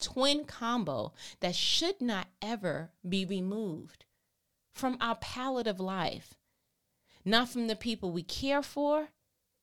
twin 0.00 0.44
combo 0.44 1.12
that 1.40 1.54
should 1.54 2.00
not 2.00 2.26
ever 2.42 2.90
be 3.08 3.24
removed 3.24 4.04
from 4.72 4.96
our 5.00 5.16
palette 5.16 5.66
of 5.66 5.80
life. 5.80 6.34
Not 7.24 7.48
from 7.48 7.68
the 7.68 7.76
people 7.76 8.10
we 8.10 8.22
care 8.22 8.62
for, 8.62 9.08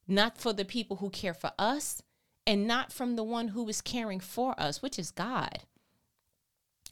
not 0.08 0.38
for 0.38 0.54
the 0.54 0.66
people 0.66 0.98
who 0.98 1.12
care 1.12 1.36
for 1.36 1.52
us, 1.60 2.02
and 2.48 2.66
not 2.66 2.92
from 2.92 3.16
the 3.16 3.24
one 3.24 3.50
who 3.50 3.68
is 3.70 3.82
caring 3.82 4.20
for 4.20 4.60
us, 4.60 4.82
which 4.82 4.98
is 4.98 5.12
God. 5.12 5.60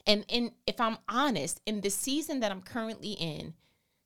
And 0.10 0.26
in 0.28 0.54
if 0.66 0.82
I'm 0.82 0.98
honest, 1.08 1.62
in 1.68 1.82
the 1.82 1.92
season 1.92 2.40
that 2.40 2.52
I'm 2.52 2.64
currently 2.64 3.12
in, 3.12 3.54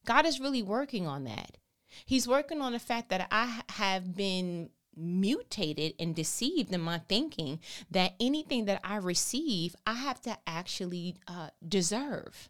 God 0.06 0.26
is 0.26 0.42
really 0.42 0.62
working 0.62 1.08
on 1.08 1.24
that. 1.24 1.58
He's 2.06 2.28
working 2.28 2.60
on 2.60 2.74
the 2.74 2.80
fact 2.80 3.08
that 3.08 3.26
I 3.32 3.62
have 3.70 4.14
been 4.14 4.70
mutated 4.98 5.94
and 5.98 6.14
deceived 6.14 6.74
in 6.74 6.82
my 6.82 6.98
thinking 7.08 7.62
that 7.90 8.16
anything 8.20 8.66
that 8.66 8.82
I 8.84 8.98
receive, 8.98 9.78
I 9.88 9.94
have 9.94 10.22
to 10.24 10.38
actually 10.46 11.16
uh, 11.26 11.52
deserve. 11.66 12.50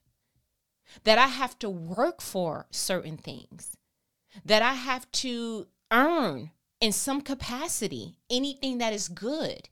That 1.03 1.19
I 1.19 1.27
have 1.27 1.59
to 1.59 1.69
work 1.69 2.21
for 2.21 2.65
certain 2.71 3.17
things. 3.17 3.77
That 4.43 4.63
I 4.63 4.73
have 4.73 5.09
to 5.11 5.67
earn 5.91 6.49
in 6.81 6.91
some 6.91 7.21
capacity 7.21 8.17
anything 8.31 8.79
that 8.79 8.93
is 8.93 9.09
good. 9.09 9.69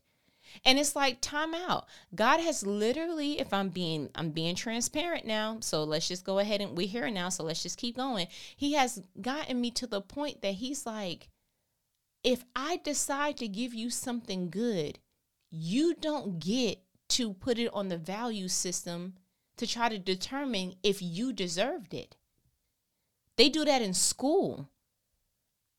And 0.64 0.78
it's 0.78 0.96
like 0.96 1.20
time 1.20 1.54
out. 1.54 1.86
God 2.14 2.40
has 2.40 2.66
literally, 2.66 3.40
if 3.40 3.52
I'm 3.52 3.68
being 3.68 4.10
I'm 4.14 4.30
being 4.30 4.54
transparent 4.54 5.26
now, 5.26 5.58
so 5.60 5.84
let's 5.84 6.08
just 6.08 6.24
go 6.24 6.38
ahead 6.38 6.60
and 6.60 6.76
we're 6.76 6.86
here 6.86 7.10
now, 7.10 7.28
so 7.28 7.44
let's 7.44 7.62
just 7.62 7.78
keep 7.78 7.96
going. 7.96 8.28
He 8.56 8.74
has 8.74 9.02
gotten 9.20 9.60
me 9.60 9.70
to 9.72 9.86
the 9.86 10.00
point 10.00 10.42
that 10.42 10.54
he's 10.54 10.86
like, 10.86 11.28
if 12.22 12.44
I 12.54 12.80
decide 12.84 13.36
to 13.38 13.48
give 13.48 13.74
you 13.74 13.90
something 13.90 14.50
good, 14.50 14.98
you 15.50 15.94
don't 15.94 16.38
get 16.38 16.78
to 17.10 17.34
put 17.34 17.58
it 17.58 17.72
on 17.74 17.88
the 17.88 17.98
value 17.98 18.48
system 18.48 19.14
to 19.56 19.66
try 19.66 19.88
to 19.88 19.98
determine 19.98 20.74
if 20.82 21.02
you 21.02 21.32
deserved 21.32 21.92
it. 21.92 22.16
They 23.36 23.48
do 23.48 23.64
that 23.64 23.82
in 23.82 23.94
school 23.94 24.68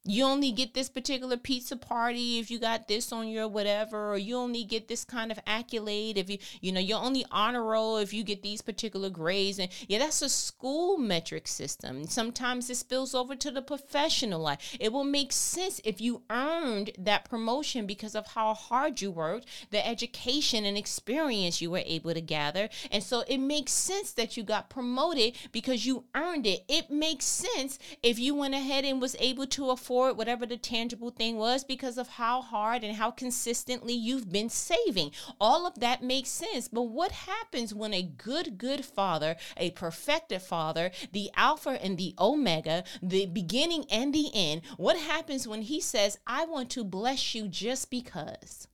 you 0.05 0.25
only 0.25 0.51
get 0.51 0.73
this 0.73 0.89
particular 0.89 1.37
pizza 1.37 1.77
party 1.77 2.37
if 2.37 2.51
you 2.51 2.59
got 2.59 2.89
this 2.89 3.13
on 3.13 3.27
your 3.29 3.47
whatever 3.47 4.11
or 4.11 4.17
you 4.17 4.35
only 4.35 4.65
get 4.65 4.89
this 4.89 5.05
kind 5.05 5.31
of 5.31 5.39
accolade 5.47 6.17
if 6.17 6.29
you 6.29 6.37
you 6.59 6.73
know 6.73 6.79
you're 6.79 6.99
only 6.99 7.25
honor 7.31 7.63
roll 7.63 7.97
if 7.97 8.13
you 8.13 8.23
get 8.23 8.41
these 8.43 8.61
particular 8.61 9.09
grades. 9.09 9.59
And 9.59 9.71
yeah 9.87 9.99
that's 9.99 10.21
a 10.21 10.27
school 10.27 10.97
metric 10.97 11.47
system. 11.47 12.05
Sometimes 12.05 12.69
it 12.69 12.75
spills 12.75 13.15
over 13.15 13.35
to 13.35 13.49
the 13.49 13.61
professional 13.61 14.41
life. 14.41 14.75
It 14.77 14.91
will 14.91 15.05
make 15.05 15.31
sense 15.31 15.79
if 15.85 16.01
you 16.01 16.23
earned 16.29 16.91
that 16.97 17.29
promotion 17.29 17.85
because 17.85 18.13
of 18.13 18.27
how 18.27 18.53
hard 18.53 19.01
you 19.01 19.09
worked 19.09 19.47
the 19.71 19.85
education 19.87 20.65
and 20.65 20.77
experience 20.77 21.61
you 21.61 21.71
were 21.71 21.83
able 21.85 22.13
to 22.13 22.21
gather. 22.21 22.67
And 22.91 23.01
so 23.01 23.23
it 23.27 23.37
makes 23.37 23.71
sense 23.71 24.11
that 24.13 24.35
you 24.35 24.43
got 24.43 24.69
promoted 24.69 25.37
because 25.53 25.85
you 25.85 26.03
earned 26.13 26.45
it. 26.45 26.65
It 26.67 26.91
makes 26.91 27.23
sense 27.23 27.79
if 28.01 28.19
you 28.19 28.35
went 28.35 28.53
ahead 28.53 28.83
and 28.83 28.99
was 29.01 29.15
able 29.19 29.47
to 29.47 29.69
afford 29.69 29.92
whatever 30.13 30.45
the 30.45 30.57
tangible 30.57 31.11
thing 31.11 31.37
was 31.37 31.63
because 31.63 31.97
of 31.97 32.07
how 32.07 32.41
hard 32.41 32.83
and 32.83 32.95
how 32.95 33.11
consistently 33.11 33.93
you've 33.93 34.31
been 34.31 34.49
saving. 34.49 35.11
All 35.39 35.67
of 35.67 35.79
that 35.79 36.03
makes 36.03 36.29
sense. 36.29 36.67
But 36.67 36.83
what 36.83 37.11
happens 37.11 37.73
when 37.73 37.93
a 37.93 38.01
good, 38.01 38.57
good 38.57 38.83
father, 38.85 39.35
a 39.57 39.71
perfected 39.71 40.41
father, 40.41 40.91
the 41.11 41.29
Alpha 41.35 41.77
and 41.83 41.97
the 41.97 42.15
Omega, 42.19 42.83
the 43.01 43.25
beginning 43.27 43.85
and 43.91 44.13
the 44.13 44.31
end, 44.33 44.61
what 44.77 44.97
happens 44.97 45.47
when 45.47 45.61
he 45.61 45.79
says, 45.79 46.17
I 46.25 46.45
want 46.45 46.69
to 46.71 46.83
bless 46.83 47.35
you 47.35 47.47
just 47.47 47.89
because? 47.89 48.67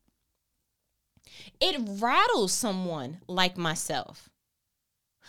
It 1.59 1.77
rattles 2.01 2.53
someone 2.53 3.19
like 3.27 3.57
myself. 3.57 4.28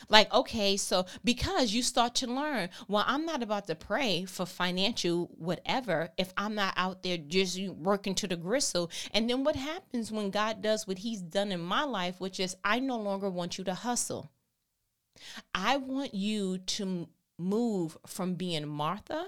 Like, 0.08 0.32
okay, 0.32 0.76
so 0.76 1.06
because 1.24 1.72
you 1.72 1.82
start 1.82 2.14
to 2.16 2.26
learn, 2.26 2.70
well, 2.88 3.04
I'm 3.06 3.26
not 3.26 3.42
about 3.42 3.66
to 3.66 3.74
pray 3.74 4.24
for 4.24 4.46
financial 4.46 5.30
whatever 5.36 6.10
if 6.16 6.32
I'm 6.36 6.54
not 6.54 6.74
out 6.76 7.02
there 7.02 7.18
just 7.18 7.58
working 7.68 8.14
to 8.16 8.26
the 8.26 8.36
gristle. 8.36 8.90
And 9.12 9.28
then 9.28 9.44
what 9.44 9.56
happens 9.56 10.10
when 10.10 10.30
God 10.30 10.62
does 10.62 10.86
what 10.86 10.98
He's 10.98 11.20
done 11.20 11.52
in 11.52 11.60
my 11.60 11.84
life, 11.84 12.20
which 12.20 12.40
is 12.40 12.56
I 12.64 12.80
no 12.80 12.98
longer 12.98 13.30
want 13.30 13.58
you 13.58 13.64
to 13.64 13.74
hustle. 13.74 14.30
I 15.54 15.76
want 15.76 16.14
you 16.14 16.58
to 16.58 17.08
move 17.38 17.96
from 18.06 18.34
being 18.34 18.66
Martha 18.68 19.26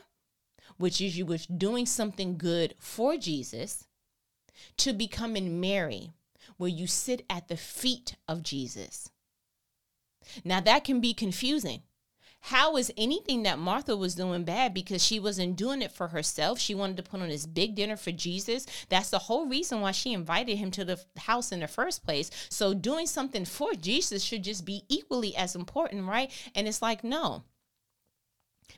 which 0.77 1.01
is 1.01 1.17
you 1.17 1.27
was 1.27 1.47
doing 1.47 1.87
something 1.87 2.37
good 2.37 2.75
for 2.79 3.17
Jesus, 3.17 3.87
to 4.77 4.93
becoming 4.93 5.61
Mary, 5.61 6.13
where 6.57 6.71
you 6.71 6.87
sit 6.87 7.25
at 7.31 7.49
the 7.49 7.57
feet 7.57 8.17
of 8.29 8.43
Jesus. 8.43 9.11
Now 10.45 10.61
that 10.61 10.85
can 10.85 11.01
be 11.01 11.15
confusing 11.15 11.83
how 12.47 12.77
is 12.77 12.93
anything 12.97 13.45
that 13.45 13.61
Martha 13.61 13.97
was 13.97 14.17
doing 14.17 14.43
bad 14.43 14.75
because 14.75 15.03
she 15.03 15.21
wasn't 15.21 15.55
doing 15.55 15.81
it 15.81 15.93
for 15.93 16.09
herself? 16.09 16.59
She 16.59 16.75
wanted 16.75 16.97
to 16.97 17.05
put 17.05 17.21
on 17.21 17.29
this 17.29 17.47
big 17.47 17.77
dinner 17.77 17.97
for 17.97 18.11
Jesus. 18.11 18.67
That's 18.89 19.11
the 19.11 19.21
whole 19.21 19.47
reason 19.47 19.81
why 19.81 19.93
she 19.93 20.13
invited 20.13 20.57
him 20.57 20.73
to 20.73 20.85
the 20.85 21.01
house 21.17 21.53
in 21.53 21.61
the 21.61 21.69
first 21.69 22.05
place. 22.05 22.33
So 22.49 22.75
doing 22.75 23.07
something 23.07 23.45
for 23.45 23.75
Jesus 23.75 24.25
should 24.25 24.43
just 24.43 24.65
be 24.65 24.83
equally 24.89 25.37
as 25.37 25.55
important, 25.55 26.09
right? 26.09 26.33
And 26.57 26.67
it's 26.67 26.83
like, 26.83 27.05
no. 27.05 27.45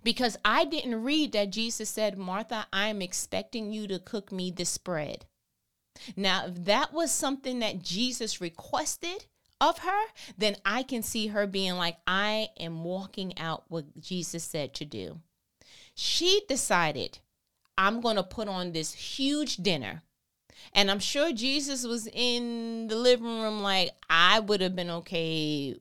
Because 0.02 0.36
I 0.44 0.66
didn't 0.66 1.02
read 1.02 1.32
that 1.32 1.48
Jesus 1.48 1.88
said, 1.88 2.18
Martha, 2.18 2.66
I'm 2.70 3.00
expecting 3.00 3.72
you 3.72 3.86
to 3.88 3.98
cook 3.98 4.30
me 4.30 4.50
this 4.50 4.76
bread. 4.76 5.24
Now, 6.16 6.48
if 6.48 6.64
that 6.66 6.92
was 6.92 7.10
something 7.10 7.60
that 7.60 7.82
Jesus 7.82 8.42
requested, 8.42 9.24
of 9.60 9.78
her, 9.78 10.02
then 10.36 10.56
I 10.64 10.82
can 10.82 11.02
see 11.02 11.28
her 11.28 11.46
being 11.46 11.74
like, 11.74 11.96
I 12.06 12.48
am 12.58 12.84
walking 12.84 13.38
out 13.38 13.64
what 13.68 14.00
Jesus 14.00 14.44
said 14.44 14.74
to 14.74 14.84
do. 14.84 15.20
She 15.94 16.42
decided, 16.48 17.18
I'm 17.78 18.00
going 18.00 18.16
to 18.16 18.22
put 18.22 18.48
on 18.48 18.72
this 18.72 18.92
huge 18.92 19.56
dinner. 19.56 20.02
And 20.72 20.90
I'm 20.90 20.98
sure 20.98 21.32
Jesus 21.32 21.84
was 21.84 22.08
in 22.12 22.88
the 22.88 22.96
living 22.96 23.40
room, 23.42 23.60
like, 23.62 23.92
I 24.08 24.40
would 24.40 24.60
have 24.60 24.74
been 24.74 24.90
okay 24.90 25.76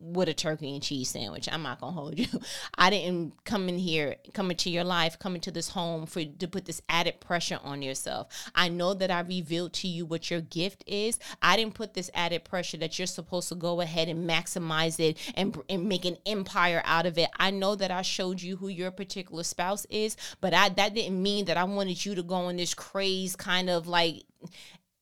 with 0.00 0.28
a 0.28 0.34
turkey 0.34 0.74
and 0.74 0.82
cheese 0.82 1.08
sandwich. 1.08 1.48
I'm 1.50 1.62
not 1.62 1.80
gonna 1.80 1.92
hold 1.92 2.18
you. 2.18 2.26
I 2.78 2.90
didn't 2.90 3.44
come 3.44 3.68
in 3.68 3.78
here, 3.78 4.16
come 4.32 4.50
into 4.50 4.70
your 4.70 4.84
life, 4.84 5.18
come 5.18 5.34
into 5.34 5.50
this 5.50 5.70
home 5.70 6.06
for 6.06 6.24
to 6.24 6.48
put 6.48 6.66
this 6.66 6.82
added 6.88 7.20
pressure 7.20 7.58
on 7.62 7.80
yourself. 7.80 8.50
I 8.54 8.68
know 8.68 8.94
that 8.94 9.10
I 9.10 9.20
revealed 9.20 9.72
to 9.74 9.88
you 9.88 10.04
what 10.04 10.30
your 10.30 10.40
gift 10.40 10.84
is. 10.86 11.18
I 11.40 11.56
didn't 11.56 11.74
put 11.74 11.94
this 11.94 12.10
added 12.14 12.44
pressure 12.44 12.76
that 12.78 12.98
you're 12.98 13.06
supposed 13.06 13.48
to 13.48 13.54
go 13.54 13.80
ahead 13.80 14.08
and 14.08 14.28
maximize 14.28 15.00
it 15.00 15.18
and, 15.36 15.56
and 15.68 15.88
make 15.88 16.04
an 16.04 16.18
empire 16.26 16.82
out 16.84 17.06
of 17.06 17.16
it. 17.16 17.30
I 17.38 17.50
know 17.50 17.74
that 17.76 17.90
I 17.90 18.02
showed 18.02 18.42
you 18.42 18.56
who 18.56 18.68
your 18.68 18.90
particular 18.90 19.42
spouse 19.42 19.86
is, 19.86 20.16
but 20.40 20.52
I 20.52 20.68
that 20.70 20.94
didn't 20.94 21.22
mean 21.22 21.46
that 21.46 21.56
I 21.56 21.64
wanted 21.64 22.04
you 22.04 22.14
to 22.14 22.22
go 22.22 22.34
on 22.34 22.56
this 22.56 22.74
craze 22.74 23.36
kind 23.36 23.70
of 23.70 23.86
like 23.86 24.24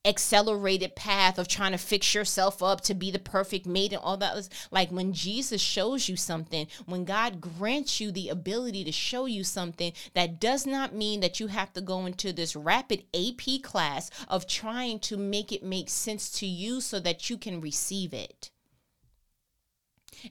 accelerated 0.05 0.97
path 0.97 1.39
of 1.39 1.47
trying 1.47 1.71
to 1.71 1.79
fix 1.79 2.13
yourself 2.13 2.61
up 2.61 2.81
to 2.81 2.93
be 2.95 3.11
the 3.11 3.21
perfect 3.21 3.67
mate 3.67 3.93
and 3.93 4.03
all 4.03 4.17
that 4.17 4.35
was 4.35 4.51
like 4.73 4.91
when 4.91 5.13
Jesus 5.13 5.61
shows 5.61 6.09
you 6.09 6.17
something 6.17 6.67
when 6.87 7.05
God 7.05 7.41
grants 7.41 8.01
you 8.01 8.11
the 8.11 8.29
ability 8.29 8.83
to 8.83 8.91
show 8.91 9.27
you 9.27 9.45
something 9.45 9.93
that 10.15 10.41
does 10.41 10.67
not 10.67 10.93
mean 10.93 11.21
that 11.21 11.39
you 11.39 11.47
have 11.47 11.73
to 11.75 11.81
go 11.81 12.05
into 12.05 12.33
this 12.33 12.57
rapid 12.57 13.05
AP 13.15 13.63
class 13.63 14.11
of 14.29 14.49
trying 14.49 14.99
to 15.01 15.17
make 15.17 15.53
it 15.53 15.63
make 15.63 15.89
sense 15.89 16.31
to 16.31 16.47
you 16.47 16.81
so 16.81 16.99
that 16.99 17.31
you 17.31 17.39
can 17.39 17.61
receive 17.61 18.13
it. 18.13 18.51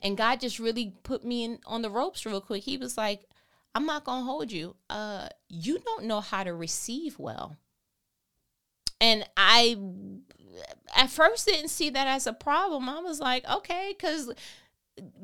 And 0.01 0.17
God 0.17 0.41
just 0.41 0.59
really 0.59 0.93
put 1.03 1.23
me 1.23 1.45
in 1.45 1.59
on 1.65 1.81
the 1.81 1.89
ropes 1.89 2.25
real 2.25 2.41
quick. 2.41 2.63
He 2.63 2.75
was 2.75 2.97
like 2.97 3.23
I'm 3.73 3.85
not 3.85 4.03
going 4.03 4.19
to 4.19 4.25
hold 4.25 4.51
you. 4.51 4.75
Uh 4.89 5.29
you 5.47 5.79
don't 5.79 6.05
know 6.05 6.19
how 6.19 6.43
to 6.43 6.53
receive 6.53 7.17
well 7.17 7.55
and 9.01 9.27
I 9.35 9.77
at 10.95 11.09
first 11.09 11.47
didn't 11.47 11.69
see 11.69 11.89
that 11.89 12.07
as 12.07 12.27
a 12.27 12.33
problem. 12.33 12.87
I 12.87 12.99
was 12.99 13.19
like, 13.19 13.43
okay, 13.49 13.93
because 13.97 14.31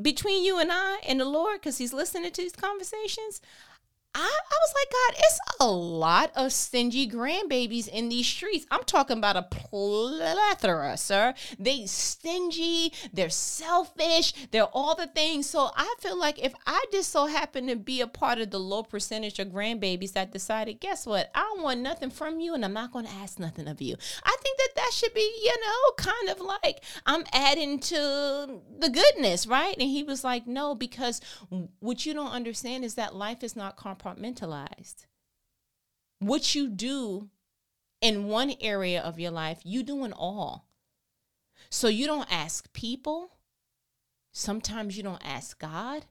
between 0.02 0.44
you 0.44 0.60
and 0.60 0.72
I 0.72 0.98
and 1.08 1.20
the 1.20 1.26
Lord, 1.26 1.62
because 1.62 1.78
He's 1.78 1.94
listening 1.94 2.32
to 2.32 2.42
these 2.42 2.54
conversations, 2.54 3.40
I, 4.20 4.22
I 4.22 4.58
was 4.62 4.74
like, 4.74 4.92
God, 4.92 5.20
it's 5.20 5.40
a 5.60 5.68
lot 5.68 6.32
of 6.36 6.52
stingy 6.52 7.08
grandbabies 7.08 7.88
in 7.88 8.10
these 8.10 8.26
streets. 8.26 8.66
I'm 8.72 8.84
talking 8.84 9.20
about 9.20 9.36
a 9.36 9.44
plethora, 9.44 10.98
sir. 10.98 11.36
They 11.60 11.86
stingy, 11.86 12.94
they're 13.14 13.30
selfish, 13.30 14.34
they're 14.50 14.64
all 14.64 14.96
the 14.96 15.06
things. 15.06 15.48
So 15.48 15.70
I 15.76 15.94
feel 16.00 16.18
like 16.18 16.44
if 16.44 16.56
I 16.66 16.84
just 16.92 17.12
so 17.12 17.28
happen 17.28 17.68
to 17.68 17.76
be 17.76 18.02
a 18.02 18.08
part 18.08 18.40
of 18.40 18.50
the 18.50 18.60
low 18.60 18.82
percentage 18.82 19.38
of 19.38 19.50
grandbabies 19.50 20.14
that 20.14 20.32
decided, 20.32 20.80
guess 20.80 21.06
what? 21.06 21.30
I 21.36 21.42
don't 21.42 21.62
want 21.62 21.82
nothing 21.82 22.10
from 22.10 22.40
you 22.40 22.56
and 22.56 22.66
I'm 22.66 22.74
not 22.74 22.92
going 22.92 23.06
to 23.06 23.14
ask 23.14 23.38
nothing 23.38 23.68
of 23.68 23.82
you. 23.82 23.98
I 24.24 24.36
think 24.42 24.58
that 24.58 24.70
that 24.78 24.92
should 24.94 25.14
be, 25.14 25.32
you 25.44 25.54
know, 25.64 25.92
kind 25.98 26.30
of 26.30 26.40
like 26.40 26.84
I'm 27.06 27.24
adding 27.34 27.80
to 27.82 28.62
the 28.80 28.90
goodness, 28.90 29.46
right? 29.46 29.76
And 29.78 29.88
he 29.88 30.02
was 30.02 30.24
like, 30.24 30.48
no, 30.48 30.74
because 30.74 31.22
what 31.82 32.04
you 32.08 32.16
don't 32.16 32.32
understand 32.32 32.84
is 32.84 32.96
that 32.96 33.14
life 33.14 33.44
is 33.44 33.56
not 33.56 33.76
compromised 33.76 34.07
compartmentalized. 34.08 35.06
What 36.20 36.56
you 36.56 36.70
do 36.70 37.30
in 38.02 38.26
one 38.26 38.54
area 38.62 39.02
of 39.02 39.20
your 39.20 39.32
life, 39.32 39.60
you 39.64 39.84
do 39.84 40.04
in 40.04 40.14
all. 40.14 40.68
So 41.70 41.88
you 41.88 42.06
don't 42.06 42.32
ask 42.32 42.72
people. 42.74 43.38
Sometimes 44.32 44.98
you 44.98 45.04
don't 45.04 45.26
ask 45.26 45.60
God. 45.60 46.06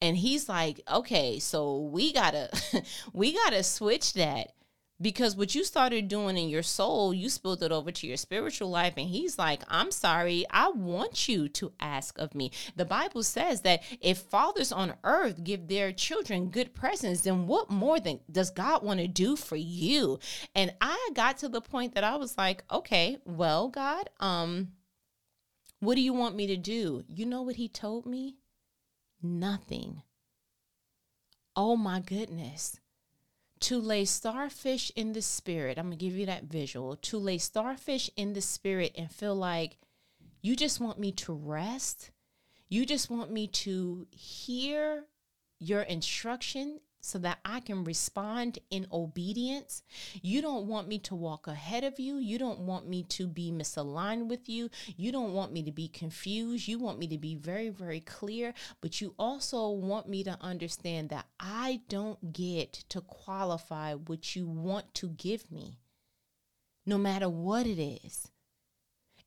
And 0.00 0.16
he's 0.16 0.48
like, 0.48 0.80
okay, 0.90 1.38
so 1.38 1.78
we 1.78 2.12
gotta 2.12 2.50
we 3.12 3.32
gotta 3.32 3.62
switch 3.62 4.14
that 4.14 4.52
because 5.02 5.36
what 5.36 5.54
you 5.54 5.64
started 5.64 6.06
doing 6.06 6.38
in 6.38 6.48
your 6.48 6.62
soul, 6.62 7.12
you 7.12 7.28
spilled 7.28 7.62
it 7.62 7.72
over 7.72 7.90
to 7.90 8.06
your 8.06 8.16
spiritual 8.16 8.70
life. 8.70 8.94
And 8.96 9.08
he's 9.08 9.38
like, 9.38 9.62
I'm 9.68 9.90
sorry, 9.90 10.46
I 10.50 10.70
want 10.70 11.28
you 11.28 11.48
to 11.48 11.72
ask 11.80 12.18
of 12.18 12.34
me. 12.34 12.52
The 12.76 12.84
Bible 12.84 13.24
says 13.24 13.62
that 13.62 13.82
if 14.00 14.18
fathers 14.18 14.70
on 14.70 14.94
earth 15.02 15.42
give 15.42 15.66
their 15.66 15.92
children 15.92 16.50
good 16.50 16.72
presents, 16.74 17.22
then 17.22 17.46
what 17.48 17.68
more 17.68 17.98
than 17.98 18.20
does 18.30 18.50
God 18.50 18.84
want 18.84 19.00
to 19.00 19.08
do 19.08 19.34
for 19.34 19.56
you? 19.56 20.20
And 20.54 20.72
I 20.80 21.10
got 21.14 21.38
to 21.38 21.48
the 21.48 21.60
point 21.60 21.94
that 21.94 22.04
I 22.04 22.16
was 22.16 22.38
like, 22.38 22.62
okay, 22.70 23.18
well, 23.24 23.68
God, 23.68 24.08
um, 24.20 24.68
what 25.80 25.96
do 25.96 26.00
you 26.00 26.12
want 26.12 26.36
me 26.36 26.46
to 26.46 26.56
do? 26.56 27.02
You 27.08 27.26
know 27.26 27.42
what 27.42 27.56
he 27.56 27.68
told 27.68 28.06
me? 28.06 28.36
Nothing. 29.20 30.02
Oh 31.56 31.76
my 31.76 32.00
goodness 32.00 32.78
to 33.62 33.80
lay 33.80 34.04
starfish 34.04 34.90
in 34.96 35.12
the 35.12 35.22
spirit. 35.22 35.78
I'm 35.78 35.86
going 35.86 35.98
to 35.98 36.04
give 36.04 36.16
you 36.16 36.26
that 36.26 36.44
visual. 36.44 36.96
To 36.96 37.18
lay 37.18 37.38
starfish 37.38 38.10
in 38.16 38.32
the 38.32 38.40
spirit 38.40 38.92
and 38.96 39.10
feel 39.10 39.36
like 39.36 39.78
you 40.42 40.56
just 40.56 40.80
want 40.80 40.98
me 40.98 41.12
to 41.12 41.32
rest. 41.32 42.10
You 42.68 42.84
just 42.84 43.08
want 43.08 43.30
me 43.30 43.46
to 43.46 44.06
hear 44.10 45.04
your 45.60 45.82
instruction 45.82 46.80
so 47.02 47.18
that 47.18 47.38
I 47.44 47.60
can 47.60 47.84
respond 47.84 48.60
in 48.70 48.86
obedience. 48.92 49.82
You 50.22 50.40
don't 50.40 50.68
want 50.68 50.88
me 50.88 50.98
to 51.00 51.14
walk 51.14 51.48
ahead 51.48 51.82
of 51.82 51.98
you. 51.98 52.16
You 52.16 52.38
don't 52.38 52.60
want 52.60 52.88
me 52.88 53.02
to 53.10 53.26
be 53.26 53.50
misaligned 53.50 54.28
with 54.28 54.48
you. 54.48 54.70
You 54.96 55.10
don't 55.10 55.34
want 55.34 55.52
me 55.52 55.62
to 55.64 55.72
be 55.72 55.88
confused. 55.88 56.68
You 56.68 56.78
want 56.78 56.98
me 56.98 57.08
to 57.08 57.18
be 57.18 57.34
very, 57.34 57.68
very 57.70 58.00
clear. 58.00 58.54
But 58.80 59.00
you 59.00 59.14
also 59.18 59.68
want 59.70 60.08
me 60.08 60.22
to 60.24 60.38
understand 60.40 61.10
that 61.10 61.26
I 61.38 61.82
don't 61.88 62.32
get 62.32 62.72
to 62.90 63.00
qualify 63.00 63.94
what 63.94 64.36
you 64.36 64.46
want 64.46 64.94
to 64.94 65.08
give 65.08 65.50
me, 65.50 65.80
no 66.86 66.98
matter 66.98 67.28
what 67.28 67.66
it 67.66 67.82
is. 67.82 68.31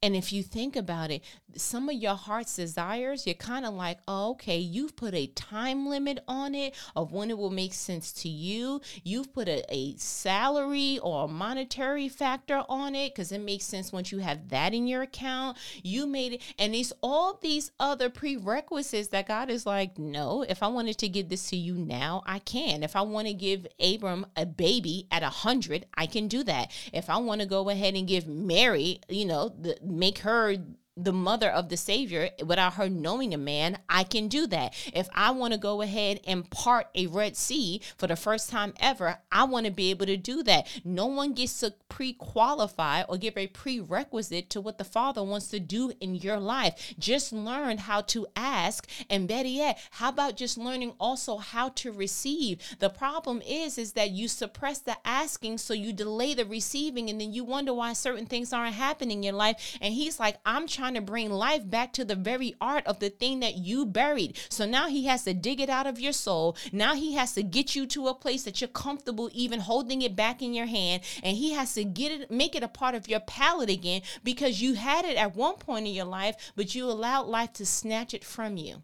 And 0.05 0.15
if 0.15 0.31
you 0.31 0.43
think 0.43 0.75
about 0.75 1.09
it, 1.09 1.23
some 1.57 1.89
of 1.89 1.95
your 1.95 2.13
heart's 2.13 2.55
desires, 2.57 3.25
you're 3.25 3.33
kind 3.33 3.65
of 3.65 3.73
like, 3.73 3.97
oh, 4.07 4.31
okay, 4.31 4.59
you've 4.59 4.95
put 4.95 5.15
a 5.15 5.25
time 5.25 5.87
limit 5.87 6.19
on 6.27 6.53
it 6.53 6.75
of 6.95 7.11
when 7.11 7.31
it 7.31 7.37
will 7.39 7.49
make 7.49 7.73
sense 7.73 8.13
to 8.13 8.29
you. 8.29 8.81
You've 9.03 9.33
put 9.33 9.47
a, 9.47 9.63
a 9.73 9.95
salary 9.97 10.99
or 11.01 11.25
a 11.25 11.27
monetary 11.27 12.07
factor 12.07 12.63
on 12.69 12.93
it 12.93 13.15
because 13.15 13.31
it 13.31 13.39
makes 13.39 13.65
sense 13.65 13.91
once 13.91 14.11
you 14.11 14.19
have 14.19 14.49
that 14.49 14.75
in 14.75 14.85
your 14.85 15.01
account. 15.01 15.57
You 15.81 16.05
made 16.05 16.33
it. 16.33 16.41
And 16.59 16.75
it's 16.75 16.93
all 17.01 17.39
these 17.41 17.71
other 17.79 18.11
prerequisites 18.11 19.07
that 19.07 19.27
God 19.27 19.49
is 19.49 19.65
like, 19.65 19.97
no, 19.97 20.43
if 20.47 20.61
I 20.61 20.67
wanted 20.67 20.99
to 20.99 21.09
give 21.09 21.29
this 21.29 21.49
to 21.49 21.55
you 21.55 21.73
now, 21.73 22.21
I 22.27 22.37
can. 22.37 22.83
If 22.83 22.95
I 22.95 23.01
want 23.01 23.25
to 23.25 23.33
give 23.33 23.65
Abram 23.79 24.27
a 24.35 24.45
baby 24.45 25.07
at 25.09 25.23
a 25.23 25.29
hundred, 25.29 25.87
I 25.95 26.05
can 26.05 26.27
do 26.27 26.43
that. 26.43 26.69
If 26.93 27.09
I 27.09 27.17
want 27.17 27.41
to 27.41 27.47
go 27.47 27.69
ahead 27.69 27.95
and 27.95 28.07
give 28.07 28.27
Mary, 28.27 29.01
you 29.09 29.25
know, 29.25 29.49
the 29.49 29.79
make 29.95 30.19
her 30.19 30.55
the 30.97 31.13
mother 31.13 31.49
of 31.49 31.69
the 31.69 31.77
Savior 31.77 32.29
without 32.45 32.75
her 32.75 32.87
knowing 32.87 33.33
a 33.33 33.37
man, 33.37 33.77
I 33.89 34.03
can 34.03 34.27
do 34.27 34.47
that. 34.47 34.73
If 34.93 35.09
I 35.13 35.31
want 35.31 35.53
to 35.53 35.59
go 35.59 35.81
ahead 35.81 36.21
and 36.25 36.49
part 36.49 36.87
a 36.95 37.07
Red 37.07 37.35
Sea 37.35 37.81
for 37.97 38.07
the 38.07 38.15
first 38.15 38.49
time 38.49 38.73
ever, 38.79 39.19
I 39.31 39.43
want 39.43 39.65
to 39.65 39.71
be 39.71 39.89
able 39.89 40.05
to 40.05 40.17
do 40.17 40.41
that. 40.43 40.67
No 40.85 41.05
one 41.05 41.33
gets 41.33 41.59
to 41.59 41.73
pre 41.89 42.13
qualify 42.13 43.03
or 43.03 43.17
give 43.17 43.37
a 43.37 43.47
prerequisite 43.47 44.49
to 44.51 44.61
what 44.61 44.77
the 44.77 44.83
Father 44.83 45.23
wants 45.23 45.47
to 45.49 45.59
do 45.59 45.91
in 45.99 46.15
your 46.15 46.39
life. 46.39 46.93
Just 46.97 47.33
learn 47.33 47.77
how 47.77 48.01
to 48.01 48.27
ask, 48.35 48.87
and 49.09 49.27
better 49.27 49.49
yet, 49.49 49.79
how 49.91 50.09
about 50.09 50.37
just 50.37 50.57
learning 50.57 50.93
also 50.99 51.37
how 51.37 51.69
to 51.69 51.91
receive? 51.91 52.59
The 52.79 52.89
problem 52.89 53.41
is, 53.45 53.77
is 53.77 53.93
that 53.93 54.11
you 54.11 54.27
suppress 54.27 54.79
the 54.79 54.95
asking, 55.03 55.57
so 55.57 55.73
you 55.73 55.91
delay 55.91 56.33
the 56.33 56.45
receiving, 56.45 57.09
and 57.09 57.19
then 57.19 57.33
you 57.33 57.43
wonder 57.43 57.73
why 57.73 57.93
certain 57.93 58.25
things 58.25 58.53
aren't 58.53 58.75
happening 58.75 59.17
in 59.17 59.23
your 59.23 59.33
life. 59.33 59.77
And 59.81 59.93
He's 59.93 60.19
like, 60.19 60.37
I'm 60.45 60.67
trying 60.67 60.84
trying 60.85 60.93
to 60.93 61.01
bring 61.01 61.31
life 61.31 61.67
back 61.67 61.93
to 61.93 62.05
the 62.05 62.13
very 62.13 62.53
art 62.61 62.85
of 62.85 62.99
the 62.99 63.09
thing 63.09 63.39
that 63.39 63.55
you 63.55 63.87
buried. 63.87 64.37
So 64.49 64.67
now 64.67 64.87
he 64.87 65.05
has 65.05 65.23
to 65.23 65.33
dig 65.33 65.59
it 65.59 65.67
out 65.67 65.87
of 65.87 65.99
your 65.99 66.13
soul. 66.13 66.55
Now 66.71 66.93
he 66.93 67.15
has 67.15 67.33
to 67.33 67.41
get 67.41 67.75
you 67.75 67.87
to 67.87 68.07
a 68.07 68.13
place 68.13 68.43
that 68.43 68.61
you're 68.61 68.67
comfortable 68.67 69.31
even 69.33 69.61
holding 69.61 70.03
it 70.03 70.15
back 70.15 70.43
in 70.43 70.53
your 70.53 70.67
hand. 70.67 71.01
And 71.23 71.35
he 71.35 71.53
has 71.53 71.73
to 71.73 71.83
get 71.83 72.11
it, 72.11 72.29
make 72.29 72.53
it 72.53 72.61
a 72.61 72.67
part 72.67 72.93
of 72.93 73.09
your 73.09 73.19
palate 73.19 73.71
again 73.71 74.03
because 74.23 74.61
you 74.61 74.75
had 74.75 75.05
it 75.05 75.17
at 75.17 75.35
one 75.35 75.55
point 75.55 75.87
in 75.87 75.93
your 75.93 76.05
life, 76.05 76.35
but 76.55 76.75
you 76.75 76.85
allowed 76.85 77.25
life 77.25 77.53
to 77.53 77.65
snatch 77.65 78.13
it 78.13 78.23
from 78.23 78.55
you. 78.55 78.83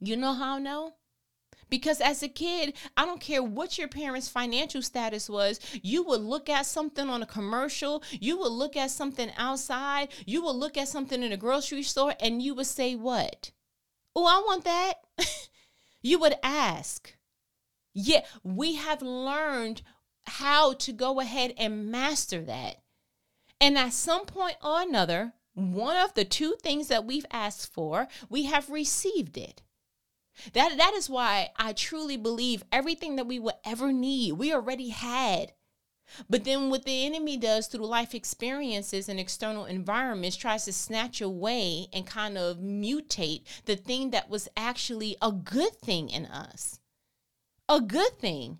You 0.00 0.16
know 0.16 0.32
how 0.32 0.56
I 0.56 0.60
know? 0.60 0.94
Because 1.70 2.00
as 2.00 2.22
a 2.22 2.28
kid, 2.28 2.74
I 2.96 3.06
don't 3.06 3.20
care 3.20 3.42
what 3.42 3.78
your 3.78 3.88
parents' 3.88 4.28
financial 4.28 4.82
status 4.82 5.30
was, 5.30 5.60
you 5.82 6.02
would 6.02 6.20
look 6.20 6.48
at 6.48 6.66
something 6.66 7.08
on 7.08 7.22
a 7.22 7.26
commercial, 7.26 8.02
you 8.10 8.36
would 8.38 8.52
look 8.52 8.76
at 8.76 8.90
something 8.90 9.30
outside, 9.36 10.08
you 10.26 10.42
would 10.42 10.56
look 10.56 10.76
at 10.76 10.88
something 10.88 11.22
in 11.22 11.32
a 11.32 11.36
grocery 11.36 11.82
store, 11.82 12.14
and 12.20 12.42
you 12.42 12.54
would 12.54 12.66
say, 12.66 12.94
What? 12.94 13.52
Oh, 14.14 14.26
I 14.26 14.42
want 14.44 14.64
that. 14.64 14.94
you 16.02 16.18
would 16.18 16.34
ask. 16.42 17.14
Yeah, 17.94 18.20
we 18.42 18.74
have 18.74 19.02
learned 19.02 19.82
how 20.24 20.74
to 20.74 20.92
go 20.92 21.20
ahead 21.20 21.54
and 21.56 21.90
master 21.90 22.42
that. 22.42 22.76
And 23.60 23.76
at 23.76 23.92
some 23.92 24.26
point 24.26 24.56
or 24.62 24.80
another, 24.80 25.34
one 25.54 25.96
of 25.96 26.14
the 26.14 26.24
two 26.24 26.56
things 26.62 26.88
that 26.88 27.04
we've 27.04 27.26
asked 27.30 27.72
for, 27.72 28.08
we 28.28 28.44
have 28.44 28.70
received 28.70 29.36
it. 29.36 29.62
That 30.52 30.76
that 30.76 30.94
is 30.94 31.10
why 31.10 31.50
I 31.56 31.72
truly 31.72 32.16
believe 32.16 32.64
everything 32.72 33.16
that 33.16 33.26
we 33.26 33.38
will 33.38 33.58
ever 33.64 33.92
need, 33.92 34.32
we 34.32 34.52
already 34.52 34.88
had. 34.88 35.52
But 36.28 36.44
then 36.44 36.70
what 36.70 36.84
the 36.84 37.06
enemy 37.06 37.36
does 37.36 37.66
through 37.66 37.86
life 37.86 38.14
experiences 38.14 39.08
and 39.08 39.20
external 39.20 39.64
environments 39.64 40.36
tries 40.36 40.64
to 40.64 40.72
snatch 40.72 41.20
away 41.20 41.88
and 41.92 42.06
kind 42.06 42.36
of 42.36 42.58
mutate 42.58 43.42
the 43.64 43.76
thing 43.76 44.10
that 44.10 44.28
was 44.28 44.48
actually 44.56 45.16
a 45.22 45.30
good 45.30 45.80
thing 45.80 46.08
in 46.08 46.26
us. 46.26 46.80
A 47.68 47.80
good 47.80 48.18
thing. 48.18 48.58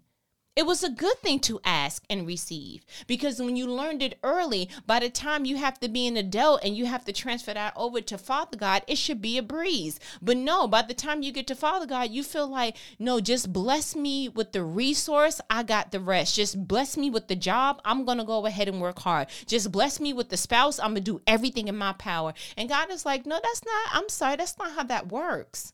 It 0.60 0.66
was 0.66 0.84
a 0.84 0.90
good 0.90 1.18
thing 1.20 1.40
to 1.40 1.58
ask 1.64 2.04
and 2.10 2.26
receive 2.26 2.84
because 3.06 3.40
when 3.40 3.56
you 3.56 3.66
learned 3.66 4.02
it 4.02 4.18
early, 4.22 4.68
by 4.86 5.00
the 5.00 5.08
time 5.08 5.46
you 5.46 5.56
have 5.56 5.80
to 5.80 5.88
be 5.88 6.06
an 6.06 6.18
adult 6.18 6.62
and 6.62 6.76
you 6.76 6.84
have 6.84 7.02
to 7.06 7.14
transfer 7.14 7.54
that 7.54 7.72
over 7.76 8.02
to 8.02 8.18
Father 8.18 8.58
God, 8.58 8.82
it 8.86 8.98
should 8.98 9.22
be 9.22 9.38
a 9.38 9.42
breeze. 9.42 9.98
But 10.20 10.36
no, 10.36 10.68
by 10.68 10.82
the 10.82 10.92
time 10.92 11.22
you 11.22 11.32
get 11.32 11.46
to 11.46 11.54
Father 11.54 11.86
God, 11.86 12.10
you 12.10 12.22
feel 12.22 12.46
like, 12.46 12.76
no, 12.98 13.20
just 13.20 13.54
bless 13.54 13.96
me 13.96 14.28
with 14.28 14.52
the 14.52 14.62
resource. 14.62 15.40
I 15.48 15.62
got 15.62 15.92
the 15.92 16.00
rest. 16.00 16.36
Just 16.36 16.68
bless 16.68 16.94
me 16.94 17.08
with 17.08 17.28
the 17.28 17.36
job. 17.36 17.80
I'm 17.86 18.04
going 18.04 18.18
to 18.18 18.24
go 18.24 18.44
ahead 18.44 18.68
and 18.68 18.82
work 18.82 18.98
hard. 18.98 19.28
Just 19.46 19.72
bless 19.72 19.98
me 19.98 20.12
with 20.12 20.28
the 20.28 20.36
spouse. 20.36 20.78
I'm 20.78 20.92
going 20.92 20.96
to 20.96 21.12
do 21.12 21.22
everything 21.26 21.68
in 21.68 21.78
my 21.78 21.94
power. 21.94 22.34
And 22.58 22.68
God 22.68 22.90
is 22.90 23.06
like, 23.06 23.24
no, 23.24 23.40
that's 23.42 23.64
not, 23.64 23.88
I'm 23.92 24.10
sorry, 24.10 24.36
that's 24.36 24.58
not 24.58 24.72
how 24.72 24.82
that 24.82 25.10
works. 25.10 25.72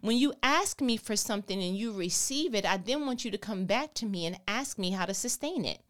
When 0.00 0.16
you 0.16 0.34
ask 0.42 0.80
me 0.80 0.96
for 0.96 1.16
something 1.16 1.62
and 1.62 1.76
you 1.76 1.92
receive 1.92 2.54
it, 2.54 2.64
I 2.64 2.76
then 2.76 3.06
want 3.06 3.24
you 3.24 3.30
to 3.30 3.38
come 3.38 3.66
back 3.66 3.94
to 3.94 4.06
me 4.06 4.26
and 4.26 4.38
ask 4.46 4.78
me 4.78 4.90
how 4.90 5.06
to 5.06 5.14
sustain 5.14 5.64
it. 5.64 5.80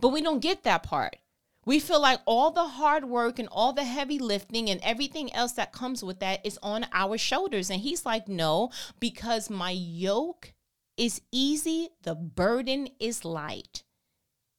But 0.00 0.10
we 0.10 0.22
don't 0.22 0.40
get 0.40 0.62
that 0.64 0.82
part. 0.82 1.16
We 1.66 1.78
feel 1.78 2.00
like 2.00 2.20
all 2.24 2.50
the 2.50 2.66
hard 2.66 3.04
work 3.04 3.38
and 3.38 3.48
all 3.50 3.72
the 3.72 3.84
heavy 3.84 4.18
lifting 4.18 4.70
and 4.70 4.80
everything 4.82 5.32
else 5.34 5.52
that 5.52 5.72
comes 5.72 6.02
with 6.02 6.20
that 6.20 6.44
is 6.44 6.58
on 6.62 6.86
our 6.92 7.18
shoulders. 7.18 7.70
And 7.70 7.80
he's 7.80 8.06
like, 8.06 8.28
no, 8.28 8.70
because 8.98 9.50
my 9.50 9.70
yoke 9.70 10.54
is 10.96 11.20
easy, 11.30 11.90
the 12.02 12.14
burden 12.14 12.88
is 12.98 13.24
light. 13.24 13.82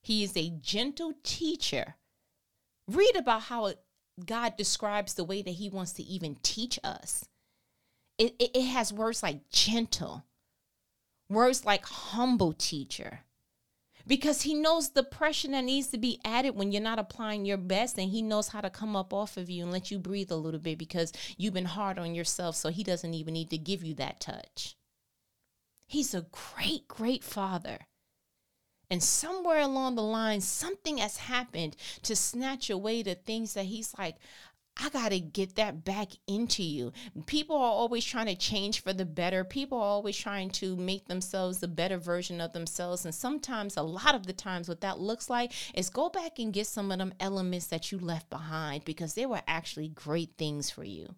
He 0.01 0.23
is 0.23 0.35
a 0.35 0.49
gentle 0.49 1.13
teacher. 1.23 1.95
Read 2.87 3.15
about 3.15 3.43
how 3.43 3.73
God 4.23 4.57
describes 4.57 5.13
the 5.13 5.23
way 5.23 5.41
that 5.41 5.51
he 5.51 5.69
wants 5.69 5.93
to 5.93 6.03
even 6.03 6.37
teach 6.43 6.79
us 6.83 7.25
it, 8.21 8.35
it, 8.37 8.51
it 8.53 8.65
has 8.65 8.93
words 8.93 9.23
like 9.23 9.49
gentle, 9.49 10.25
words 11.27 11.65
like 11.65 11.85
humble 11.85 12.53
teacher. 12.53 13.21
Because 14.05 14.43
he 14.43 14.53
knows 14.53 14.89
the 14.89 15.03
pressure 15.03 15.47
that 15.49 15.63
needs 15.63 15.87
to 15.87 15.97
be 15.97 16.19
added 16.23 16.55
when 16.55 16.71
you're 16.71 16.81
not 16.81 16.99
applying 16.99 17.45
your 17.45 17.57
best 17.57 17.97
and 17.97 18.09
he 18.09 18.21
knows 18.21 18.49
how 18.49 18.61
to 18.61 18.69
come 18.69 18.95
up 18.95 19.13
off 19.13 19.37
of 19.37 19.49
you 19.49 19.63
and 19.63 19.71
let 19.71 19.89
you 19.89 19.97
breathe 19.97 20.31
a 20.31 20.35
little 20.35 20.59
bit 20.59 20.77
because 20.77 21.13
you've 21.37 21.53
been 21.53 21.65
hard 21.65 21.97
on 21.97 22.13
yourself 22.13 22.55
so 22.55 22.69
he 22.69 22.83
doesn't 22.83 23.13
even 23.13 23.33
need 23.33 23.49
to 23.49 23.57
give 23.57 23.83
you 23.83 23.93
that 23.95 24.19
touch. 24.19 24.75
He's 25.87 26.13
a 26.13 26.25
great 26.31 26.87
great 26.87 27.23
father. 27.23 27.79
And 28.89 29.01
somewhere 29.01 29.61
along 29.61 29.95
the 29.95 30.03
line 30.03 30.41
something 30.41 30.97
has 30.97 31.17
happened 31.17 31.75
to 32.03 32.15
snatch 32.15 32.69
away 32.69 33.03
the 33.03 33.15
things 33.15 33.53
that 33.53 33.65
he's 33.65 33.95
like 33.97 34.17
I 34.77 34.89
got 34.89 35.09
to 35.09 35.19
get 35.19 35.55
that 35.55 35.83
back 35.83 36.09
into 36.27 36.63
you. 36.63 36.93
People 37.25 37.55
are 37.57 37.71
always 37.71 38.05
trying 38.05 38.27
to 38.27 38.35
change 38.35 38.81
for 38.81 38.93
the 38.93 39.05
better. 39.05 39.43
People 39.43 39.77
are 39.77 39.83
always 39.83 40.17
trying 40.17 40.49
to 40.51 40.75
make 40.75 41.07
themselves 41.07 41.59
the 41.59 41.67
better 41.67 41.97
version 41.97 42.39
of 42.39 42.53
themselves. 42.53 43.05
And 43.05 43.13
sometimes, 43.13 43.75
a 43.77 43.83
lot 43.83 44.15
of 44.15 44.25
the 44.25 44.33
times, 44.33 44.69
what 44.69 44.81
that 44.81 44.99
looks 44.99 45.29
like 45.29 45.51
is 45.75 45.89
go 45.89 46.09
back 46.09 46.39
and 46.39 46.53
get 46.53 46.67
some 46.67 46.91
of 46.91 46.99
them 46.99 47.13
elements 47.19 47.67
that 47.67 47.91
you 47.91 47.99
left 47.99 48.29
behind 48.29 48.85
because 48.85 49.13
they 49.13 49.25
were 49.25 49.41
actually 49.47 49.89
great 49.89 50.31
things 50.37 50.69
for 50.69 50.83
you. 50.83 51.15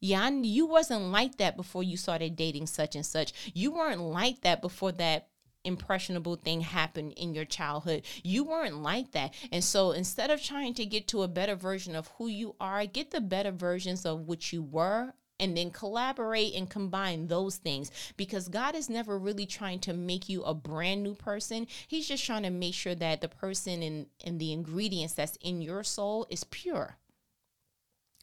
Yeah, 0.00 0.28
you 0.28 0.66
wasn't 0.66 1.10
like 1.10 1.38
that 1.38 1.56
before 1.56 1.82
you 1.82 1.96
started 1.96 2.36
dating 2.36 2.66
such 2.66 2.94
and 2.96 3.04
such. 3.04 3.32
You 3.54 3.72
weren't 3.72 4.00
like 4.00 4.42
that 4.42 4.60
before 4.60 4.92
that 4.92 5.28
impressionable 5.66 6.36
thing 6.36 6.62
happened 6.62 7.12
in 7.16 7.34
your 7.34 7.44
childhood. 7.44 8.04
You 8.22 8.44
weren't 8.44 8.82
like 8.82 9.12
that. 9.12 9.34
And 9.52 9.62
so 9.62 9.90
instead 9.90 10.30
of 10.30 10.42
trying 10.42 10.74
to 10.74 10.86
get 10.86 11.08
to 11.08 11.22
a 11.22 11.28
better 11.28 11.54
version 11.54 11.94
of 11.96 12.08
who 12.18 12.28
you 12.28 12.54
are, 12.60 12.86
get 12.86 13.10
the 13.10 13.20
better 13.20 13.50
versions 13.50 14.06
of 14.06 14.20
what 14.20 14.52
you 14.52 14.62
were 14.62 15.14
and 15.38 15.56
then 15.56 15.70
collaborate 15.70 16.54
and 16.54 16.70
combine 16.70 17.26
those 17.26 17.56
things 17.56 17.90
because 18.16 18.48
God 18.48 18.74
is 18.74 18.88
never 18.88 19.18
really 19.18 19.46
trying 19.46 19.80
to 19.80 19.92
make 19.92 20.28
you 20.28 20.42
a 20.42 20.54
brand 20.54 21.02
new 21.02 21.14
person. 21.14 21.66
He's 21.86 22.08
just 22.08 22.24
trying 22.24 22.44
to 22.44 22.50
make 22.50 22.74
sure 22.74 22.94
that 22.94 23.20
the 23.20 23.28
person 23.28 23.82
and, 23.82 24.06
and 24.24 24.40
the 24.40 24.52
ingredients 24.52 25.14
that's 25.14 25.36
in 25.40 25.60
your 25.60 25.84
soul 25.84 26.26
is 26.30 26.44
pure. 26.44 26.96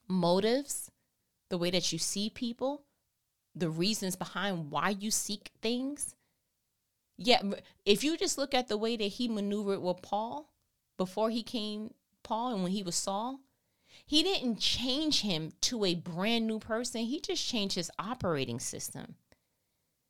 Motives, 0.07 0.91
the 1.49 1.57
way 1.57 1.69
that 1.69 1.91
you 1.91 1.99
see 1.99 2.29
people, 2.29 2.83
the 3.55 3.69
reasons 3.69 4.15
behind 4.15 4.71
why 4.71 4.89
you 4.89 5.11
seek 5.11 5.51
things, 5.61 6.15
yeah, 7.17 7.41
if 7.85 8.03
you 8.03 8.17
just 8.17 8.37
look 8.37 8.53
at 8.53 8.67
the 8.67 8.77
way 8.77 8.95
that 8.95 9.03
he 9.03 9.27
maneuvered 9.27 9.81
with 9.81 10.01
Paul 10.01 10.53
before 10.97 11.29
he 11.29 11.43
came 11.43 11.93
Paul 12.23 12.53
and 12.53 12.63
when 12.63 12.71
he 12.71 12.83
was 12.83 12.95
Saul, 12.95 13.41
he 14.05 14.23
didn't 14.23 14.59
change 14.59 15.21
him 15.21 15.51
to 15.61 15.85
a 15.85 15.95
brand 15.95 16.47
new 16.47 16.59
person. 16.59 17.01
He 17.01 17.19
just 17.19 17.45
changed 17.45 17.75
his 17.75 17.91
operating 17.99 18.59
system. 18.59 19.15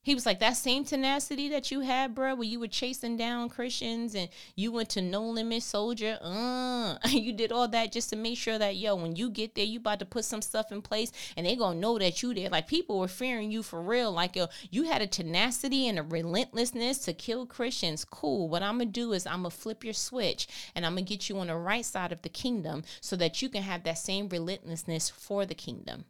He 0.04 0.13
was 0.13 0.26
like, 0.26 0.39
that 0.39 0.58
same 0.58 0.84
tenacity 0.84 1.48
that 1.48 1.72
you 1.72 1.80
had, 1.80 2.13
bro, 2.13 2.36
where 2.36 2.48
you 2.48 2.60
were 2.60 2.68
chasing 2.68 3.16
down 3.16 3.48
Christians 3.48 4.13
and 4.16 4.28
you 4.54 4.70
went 4.70 4.89
to 4.89 5.02
No 5.02 5.24
Limit 5.24 5.63
Soldier. 5.63 6.20
Uh, 6.22 6.98
you 7.08 7.32
did 7.32 7.54
all 7.54 7.70
that 7.70 7.94
just 7.94 8.10
to 8.10 8.18
make 8.18 8.38
sure 8.38 8.60
that, 8.60 8.76
yo, 8.76 8.96
when 8.96 9.16
you 9.16 9.30
get 9.30 9.56
there, 9.56 9.63
you 9.63 9.80
about 9.80 10.00
to 10.00 10.06
put 10.06 10.26
some 10.26 10.42
stuff 10.42 10.74
in 10.74 10.82
place 10.82 11.13
and 11.38 11.46
they 11.46 11.56
to 11.56 11.74
know 11.74 11.98
that 11.98 12.22
you 12.22 12.34
there. 12.34 12.50
Like, 12.50 12.68
people 12.68 13.00
were 13.00 13.08
fearing 13.08 13.50
you 13.50 13.63
for 13.63 13.82
real. 13.82 14.12
Like, 14.12 14.36
yo, 14.36 14.48
you 14.70 14.84
had 14.84 15.02
a 15.02 15.08
tenacity 15.08 15.88
and 15.88 15.98
a 15.98 16.04
relentlessness 16.04 16.98
to 17.06 17.13
kill 17.13 17.46
Christians. 17.46 18.04
Cool. 18.04 18.50
What 18.50 18.62
I'm 18.62 18.80
to 18.80 18.86
do 18.86 19.13
is 19.13 19.26
I'm 19.26 19.44
to 19.44 19.50
flip 19.50 19.86
your 19.86 19.94
switch 19.94 20.50
and 20.76 20.86
I'm 20.86 20.98
to 20.98 21.02
get 21.02 21.30
you 21.30 21.38
on 21.38 21.48
the 21.48 21.56
right 21.56 21.86
side 21.86 22.12
of 22.12 22.24
the 22.24 22.30
kingdom 22.30 22.84
so 23.00 23.16
that 23.16 23.42
you 23.42 23.48
can 23.48 23.63
have 23.63 23.84
that 23.84 24.00
same 24.00 24.28
relentlessness 24.28 25.10
for 25.10 25.46
the 25.46 25.56
kingdom. 25.56 26.04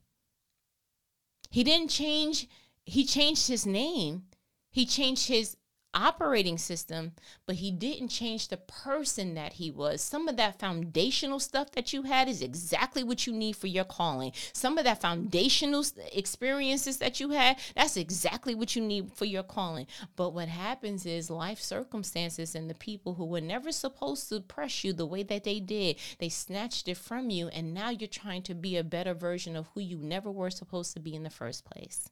He 1.51 1.63
didn't 1.63 1.89
change 1.89 2.47
he 2.85 3.05
changed 3.05 3.47
his 3.47 3.65
name. 3.65 4.23
He 4.71 4.85
changed 4.85 5.27
his 5.27 5.55
operating 5.93 6.57
system, 6.57 7.11
but 7.45 7.57
he 7.57 7.71
didn't 7.71 8.07
change 8.07 8.47
the 8.47 8.57
person 8.57 9.35
that 9.35 9.53
he 9.53 9.69
was. 9.69 10.01
Some 10.01 10.27
of 10.27 10.37
that 10.37 10.59
foundational 10.59 11.39
stuff 11.39 11.71
that 11.71 11.93
you 11.93 12.03
had 12.03 12.27
is 12.27 12.41
exactly 12.41 13.03
what 13.03 13.27
you 13.27 13.33
need 13.33 13.55
for 13.55 13.67
your 13.67 13.83
calling. 13.83 14.31
Some 14.53 14.77
of 14.77 14.85
that 14.85 15.01
foundational 15.01 15.85
experiences 16.11 16.97
that 16.97 17.19
you 17.19 17.29
had, 17.29 17.59
that's 17.75 17.97
exactly 17.97 18.55
what 18.55 18.75
you 18.75 18.81
need 18.81 19.13
for 19.13 19.25
your 19.25 19.43
calling. 19.43 19.87
But 20.15 20.33
what 20.33 20.47
happens 20.47 21.05
is 21.05 21.29
life 21.29 21.59
circumstances 21.59 22.55
and 22.55 22.69
the 22.69 22.75
people 22.75 23.13
who 23.13 23.25
were 23.25 23.41
never 23.41 23.71
supposed 23.71 24.29
to 24.29 24.41
press 24.41 24.83
you 24.83 24.93
the 24.93 25.05
way 25.05 25.23
that 25.23 25.43
they 25.43 25.59
did, 25.59 25.97
they 26.19 26.29
snatched 26.29 26.87
it 26.87 26.97
from 26.97 27.29
you 27.29 27.49
and 27.49 27.73
now 27.73 27.89
you're 27.89 28.07
trying 28.07 28.41
to 28.43 28.55
be 28.55 28.77
a 28.77 28.83
better 28.83 29.13
version 29.13 29.55
of 29.55 29.67
who 29.73 29.81
you 29.81 29.97
never 29.97 30.31
were 30.31 30.49
supposed 30.49 30.93
to 30.93 30.99
be 30.99 31.13
in 31.13 31.23
the 31.23 31.29
first 31.29 31.65
place. 31.65 32.09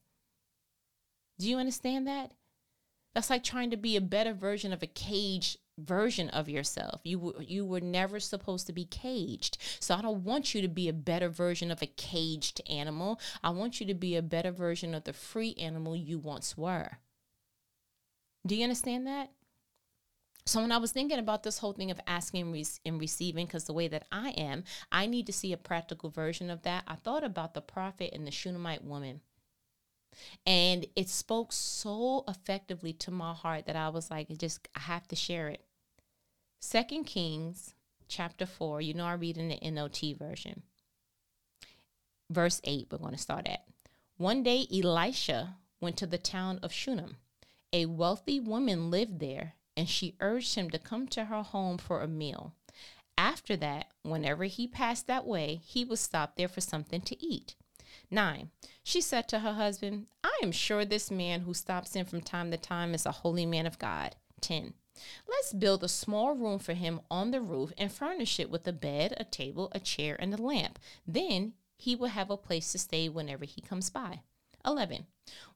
Do 1.38 1.48
you 1.48 1.58
understand 1.58 2.06
that? 2.06 2.32
That's 3.14 3.30
like 3.30 3.44
trying 3.44 3.70
to 3.70 3.76
be 3.76 3.96
a 3.96 4.00
better 4.00 4.32
version 4.32 4.72
of 4.72 4.82
a 4.82 4.86
caged 4.86 5.58
version 5.78 6.28
of 6.30 6.48
yourself. 6.48 7.00
You 7.04 7.34
you 7.40 7.64
were 7.64 7.80
never 7.80 8.20
supposed 8.20 8.66
to 8.66 8.72
be 8.72 8.84
caged. 8.84 9.58
So 9.80 9.94
I 9.94 10.02
don't 10.02 10.24
want 10.24 10.54
you 10.54 10.62
to 10.62 10.68
be 10.68 10.88
a 10.88 10.94
better 10.94 11.28
version 11.28 11.70
of 11.70 11.82
a 11.82 11.86
caged 11.86 12.60
animal. 12.68 13.20
I 13.42 13.50
want 13.50 13.80
you 13.80 13.86
to 13.86 13.94
be 13.94 14.16
a 14.16 14.22
better 14.22 14.50
version 14.50 14.94
of 14.94 15.04
the 15.04 15.12
free 15.12 15.54
animal 15.58 15.96
you 15.96 16.18
once 16.18 16.56
were. 16.56 16.98
Do 18.46 18.56
you 18.56 18.64
understand 18.64 19.06
that? 19.06 19.30
So 20.44 20.60
when 20.60 20.72
I 20.72 20.78
was 20.78 20.90
thinking 20.90 21.20
about 21.20 21.44
this 21.44 21.58
whole 21.58 21.72
thing 21.72 21.92
of 21.92 22.00
asking 22.06 22.66
and 22.84 23.00
receiving, 23.00 23.46
because 23.46 23.64
the 23.64 23.72
way 23.72 23.86
that 23.86 24.06
I 24.10 24.30
am, 24.30 24.64
I 24.90 25.06
need 25.06 25.26
to 25.26 25.32
see 25.32 25.52
a 25.52 25.56
practical 25.56 26.10
version 26.10 26.50
of 26.50 26.62
that. 26.62 26.82
I 26.88 26.96
thought 26.96 27.22
about 27.22 27.54
the 27.54 27.60
prophet 27.60 28.10
and 28.12 28.26
the 28.26 28.32
Shunammite 28.32 28.82
woman. 28.82 29.20
And 30.46 30.86
it 30.96 31.08
spoke 31.08 31.52
so 31.52 32.24
effectively 32.28 32.92
to 32.94 33.10
my 33.10 33.32
heart 33.32 33.66
that 33.66 33.76
I 33.76 33.88
was 33.88 34.10
like, 34.10 34.30
it 34.30 34.38
just 34.38 34.68
I 34.74 34.80
have 34.80 35.06
to 35.08 35.16
share 35.16 35.48
it. 35.48 35.64
Second 36.60 37.04
Kings 37.04 37.74
chapter 38.08 38.46
4, 38.46 38.80
you 38.80 38.94
know 38.94 39.06
I 39.06 39.14
read 39.14 39.38
in 39.38 39.48
the 39.48 39.58
NLT 39.58 40.18
version. 40.18 40.62
Verse 42.30 42.60
8, 42.64 42.88
we're 42.90 42.98
going 42.98 43.12
to 43.12 43.18
start 43.18 43.46
at. 43.46 43.64
One 44.16 44.42
day 44.42 44.66
Elisha 44.72 45.56
went 45.80 45.96
to 45.98 46.06
the 46.06 46.18
town 46.18 46.60
of 46.62 46.72
Shunem. 46.72 47.16
A 47.72 47.86
wealthy 47.86 48.38
woman 48.38 48.90
lived 48.90 49.18
there 49.18 49.54
and 49.76 49.88
she 49.88 50.16
urged 50.20 50.54
him 50.54 50.70
to 50.70 50.78
come 50.78 51.08
to 51.08 51.26
her 51.26 51.42
home 51.42 51.78
for 51.78 52.02
a 52.02 52.08
meal. 52.08 52.54
After 53.16 53.56
that, 53.56 53.86
whenever 54.02 54.44
he 54.44 54.66
passed 54.66 55.06
that 55.06 55.26
way, 55.26 55.60
he 55.64 55.84
would 55.84 55.98
stop 55.98 56.36
there 56.36 56.48
for 56.48 56.60
something 56.60 57.00
to 57.02 57.22
eat. 57.22 57.56
9. 58.12 58.50
She 58.84 59.00
said 59.00 59.28
to 59.28 59.40
her 59.40 59.54
husband, 59.54 60.06
I 60.22 60.38
am 60.42 60.52
sure 60.52 60.84
this 60.84 61.10
man 61.10 61.40
who 61.40 61.54
stops 61.54 61.96
in 61.96 62.04
from 62.04 62.20
time 62.20 62.50
to 62.50 62.56
time 62.56 62.94
is 62.94 63.06
a 63.06 63.12
holy 63.12 63.46
man 63.46 63.66
of 63.66 63.78
God. 63.78 64.16
10. 64.40 64.74
Let's 65.28 65.52
build 65.52 65.82
a 65.82 65.88
small 65.88 66.34
room 66.34 66.58
for 66.58 66.74
him 66.74 67.00
on 67.10 67.30
the 67.30 67.40
roof 67.40 67.72
and 67.78 67.90
furnish 67.90 68.38
it 68.38 68.50
with 68.50 68.66
a 68.68 68.72
bed, 68.72 69.14
a 69.16 69.24
table, 69.24 69.70
a 69.72 69.80
chair, 69.80 70.16
and 70.18 70.34
a 70.34 70.42
lamp. 70.42 70.78
Then 71.06 71.54
he 71.76 71.96
will 71.96 72.08
have 72.08 72.30
a 72.30 72.36
place 72.36 72.70
to 72.72 72.78
stay 72.78 73.08
whenever 73.08 73.44
he 73.44 73.60
comes 73.60 73.90
by. 73.90 74.20
11. 74.64 75.06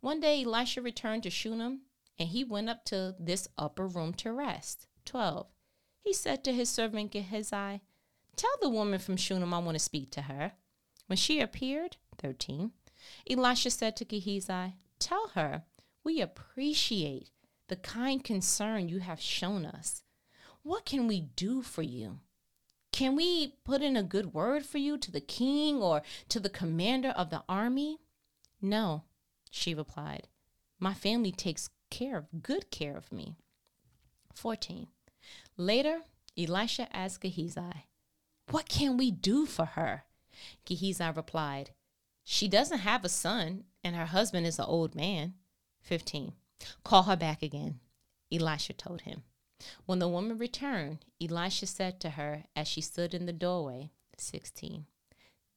One 0.00 0.20
day 0.20 0.42
Elisha 0.42 0.80
returned 0.82 1.22
to 1.24 1.30
Shunem 1.30 1.82
and 2.18 2.30
he 2.30 2.44
went 2.44 2.68
up 2.68 2.84
to 2.86 3.14
this 3.18 3.48
upper 3.58 3.86
room 3.86 4.14
to 4.14 4.32
rest. 4.32 4.88
12. 5.04 5.46
He 6.00 6.12
said 6.12 6.42
to 6.44 6.52
his 6.52 6.68
servant 6.68 7.12
Gehazi, 7.12 7.80
Tell 8.36 8.56
the 8.60 8.70
woman 8.70 8.98
from 8.98 9.16
Shunem 9.16 9.54
I 9.54 9.58
want 9.58 9.76
to 9.76 9.78
speak 9.78 10.10
to 10.12 10.22
her. 10.22 10.52
When 11.06 11.16
she 11.16 11.40
appeared, 11.40 11.96
13, 12.18 12.72
Elisha 13.28 13.70
said 13.70 13.96
to 13.96 14.04
Gehazi, 14.04 14.74
Tell 14.98 15.28
her, 15.34 15.62
we 16.04 16.20
appreciate 16.20 17.30
the 17.68 17.76
kind 17.76 18.22
concern 18.22 18.88
you 18.88 19.00
have 19.00 19.20
shown 19.20 19.66
us. 19.66 20.02
What 20.62 20.84
can 20.84 21.06
we 21.06 21.20
do 21.20 21.62
for 21.62 21.82
you? 21.82 22.20
Can 22.92 23.14
we 23.14 23.54
put 23.64 23.82
in 23.82 23.96
a 23.96 24.02
good 24.02 24.32
word 24.32 24.64
for 24.64 24.78
you 24.78 24.96
to 24.98 25.10
the 25.10 25.20
king 25.20 25.82
or 25.82 26.02
to 26.28 26.40
the 26.40 26.48
commander 26.48 27.10
of 27.10 27.30
the 27.30 27.42
army? 27.48 27.98
No, 28.62 29.04
she 29.50 29.74
replied. 29.74 30.28
My 30.78 30.94
family 30.94 31.32
takes 31.32 31.68
care 31.90 32.16
of 32.16 32.42
good 32.42 32.70
care 32.70 32.96
of 32.96 33.12
me. 33.12 33.36
14. 34.34 34.88
Later, 35.56 36.00
Elisha 36.38 36.88
asked 36.94 37.20
Gehazi, 37.20 37.86
What 38.50 38.68
can 38.68 38.96
we 38.96 39.10
do 39.10 39.46
for 39.46 39.64
her? 39.64 40.04
Gehazi 40.64 41.10
replied, 41.14 41.70
She 42.28 42.48
doesn't 42.48 42.78
have 42.78 43.04
a 43.04 43.08
son, 43.08 43.64
and 43.84 43.94
her 43.94 44.06
husband 44.06 44.46
is 44.46 44.58
an 44.58 44.64
old 44.66 44.96
man. 44.96 45.34
15. 45.82 46.32
Call 46.82 47.04
her 47.04 47.14
back 47.14 47.40
again, 47.40 47.78
Elisha 48.32 48.72
told 48.72 49.02
him. 49.02 49.22
When 49.86 50.00
the 50.00 50.08
woman 50.08 50.36
returned, 50.36 51.04
Elisha 51.22 51.66
said 51.66 52.00
to 52.00 52.10
her 52.10 52.42
as 52.56 52.66
she 52.66 52.80
stood 52.80 53.14
in 53.14 53.26
the 53.26 53.32
doorway, 53.32 53.90
16. 54.18 54.86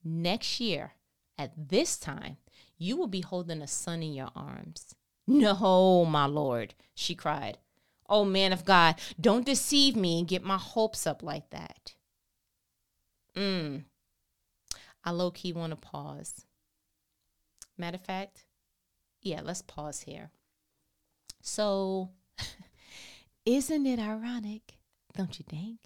Next 0.04 0.60
year, 0.60 0.94
at 1.40 1.70
this 1.70 1.98
time, 1.98 2.38
you 2.78 2.96
will 2.96 3.08
be 3.08 3.22
holding 3.22 3.64
a 3.64 3.68
son 3.68 4.04
in 4.04 4.14
your 4.14 4.30
arms. 4.36 4.94
No, 5.26 6.06
my 6.06 6.28
lord, 6.28 6.76
she 6.94 7.16
cried. 7.16 7.58
Oh, 8.08 8.26
man 8.26 8.54
of 8.54 8.64
God, 8.64 9.02
don't 9.20 9.46
deceive 9.46 9.96
me 9.96 10.20
and 10.20 10.28
get 10.28 10.44
my 10.44 10.58
hopes 10.58 11.08
up 11.08 11.24
like 11.24 11.50
that. 11.50 11.96
Mm. 13.36 13.86
I 15.04 15.10
low 15.10 15.32
key 15.32 15.52
want 15.52 15.72
to 15.72 15.76
pause. 15.76 16.46
Matter 17.80 17.96
of 17.96 18.06
fact, 18.06 18.46
yeah, 19.22 19.40
let's 19.44 19.62
pause 19.62 20.02
here. 20.02 20.32
So, 21.42 22.10
isn't 23.46 23.86
it 23.86 24.00
ironic? 24.00 24.78
Don't 25.16 25.40
you 25.40 25.46
think? 25.48 25.80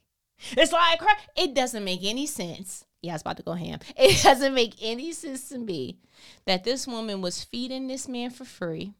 It's 0.52 0.74
like 0.74 1.00
it 1.38 1.54
doesn't 1.54 1.86
make 1.86 2.04
any 2.04 2.26
sense. 2.26 2.86
Yeah, 3.02 3.12
I 3.12 3.16
was 3.16 3.22
about 3.22 3.38
to 3.38 3.44
go 3.44 3.54
ham. 3.54 3.80
It 3.96 4.24
doesn't 4.24 4.54
make 4.54 4.74
any 4.82 5.12
sense 5.12 5.50
to 5.50 5.60
me 5.60 6.00
that 6.46 6.64
this 6.64 6.88
woman 6.88 7.22
was 7.22 7.44
feeding 7.44 7.88
this 7.88 8.08
man 8.08 8.32
for 8.32 8.44
free 8.44 8.94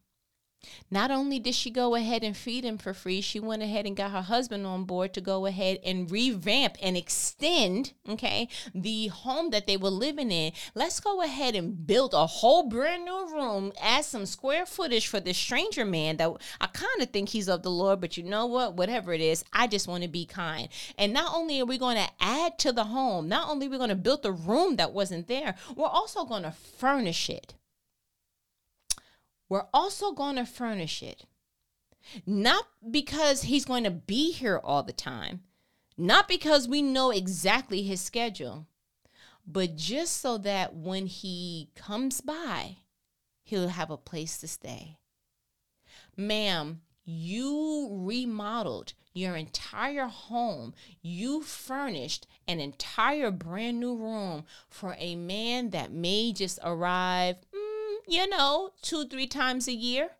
not 0.90 1.10
only 1.10 1.38
did 1.38 1.54
she 1.54 1.70
go 1.70 1.94
ahead 1.94 2.22
and 2.22 2.36
feed 2.36 2.64
him 2.64 2.78
for 2.78 2.94
free, 2.94 3.20
she 3.20 3.40
went 3.40 3.62
ahead 3.62 3.86
and 3.86 3.96
got 3.96 4.10
her 4.10 4.22
husband 4.22 4.66
on 4.66 4.84
board 4.84 5.14
to 5.14 5.20
go 5.20 5.46
ahead 5.46 5.78
and 5.84 6.10
revamp 6.10 6.76
and 6.82 6.96
extend, 6.96 7.92
okay, 8.08 8.48
the 8.74 9.08
home 9.08 9.50
that 9.50 9.66
they 9.66 9.76
were 9.76 9.90
living 9.90 10.30
in. 10.30 10.52
Let's 10.74 11.00
go 11.00 11.22
ahead 11.22 11.54
and 11.54 11.86
build 11.86 12.14
a 12.14 12.26
whole 12.26 12.68
brand 12.68 13.04
new 13.04 13.28
room, 13.32 13.72
add 13.80 14.04
some 14.04 14.26
square 14.26 14.66
footage 14.66 15.06
for 15.06 15.20
this 15.20 15.38
stranger 15.38 15.84
man 15.84 16.16
that 16.18 16.30
I 16.60 16.66
kind 16.66 17.00
of 17.00 17.10
think 17.10 17.30
he's 17.30 17.48
of 17.48 17.62
the 17.62 17.70
Lord, 17.70 18.00
but 18.00 18.16
you 18.16 18.22
know 18.22 18.46
what? 18.46 18.74
Whatever 18.74 19.12
it 19.12 19.20
is, 19.20 19.44
I 19.52 19.66
just 19.66 19.88
want 19.88 20.02
to 20.02 20.08
be 20.08 20.26
kind. 20.26 20.68
And 20.98 21.12
not 21.12 21.34
only 21.34 21.60
are 21.60 21.66
we 21.66 21.78
going 21.78 21.96
to 21.96 22.10
add 22.20 22.58
to 22.60 22.72
the 22.72 22.84
home, 22.84 23.28
not 23.28 23.48
only 23.48 23.66
are 23.66 23.70
we 23.70 23.78
going 23.78 23.88
to 23.88 23.94
build 23.94 24.22
the 24.22 24.32
room 24.32 24.76
that 24.76 24.92
wasn't 24.92 25.28
there, 25.28 25.54
we're 25.74 25.86
also 25.86 26.24
going 26.24 26.42
to 26.42 26.52
furnish 26.52 27.28
it. 27.28 27.54
We're 29.54 29.66
also 29.72 30.10
going 30.10 30.34
to 30.34 30.46
furnish 30.46 31.00
it. 31.00 31.26
Not 32.26 32.66
because 32.90 33.42
he's 33.42 33.64
going 33.64 33.84
to 33.84 33.90
be 33.92 34.32
here 34.32 34.60
all 34.64 34.82
the 34.82 34.92
time, 34.92 35.44
not 35.96 36.26
because 36.26 36.66
we 36.66 36.82
know 36.82 37.12
exactly 37.12 37.84
his 37.84 38.00
schedule, 38.00 38.66
but 39.46 39.76
just 39.76 40.16
so 40.16 40.38
that 40.38 40.74
when 40.74 41.06
he 41.06 41.68
comes 41.76 42.20
by, 42.20 42.78
he'll 43.44 43.68
have 43.68 43.92
a 43.92 43.96
place 43.96 44.38
to 44.38 44.48
stay. 44.48 44.98
Ma'am, 46.16 46.80
you 47.04 47.90
remodeled 47.92 48.94
your 49.12 49.36
entire 49.36 50.08
home. 50.08 50.74
You 51.00 51.42
furnished 51.42 52.26
an 52.48 52.58
entire 52.58 53.30
brand 53.30 53.78
new 53.78 53.94
room 53.94 54.46
for 54.68 54.96
a 54.98 55.14
man 55.14 55.70
that 55.70 55.92
may 55.92 56.32
just 56.32 56.58
arrive 56.64 57.36
hmm, 57.54 57.63
you 58.06 58.28
know, 58.28 58.70
two, 58.82 59.06
three 59.06 59.26
times 59.26 59.68
a 59.68 59.72
year. 59.72 60.10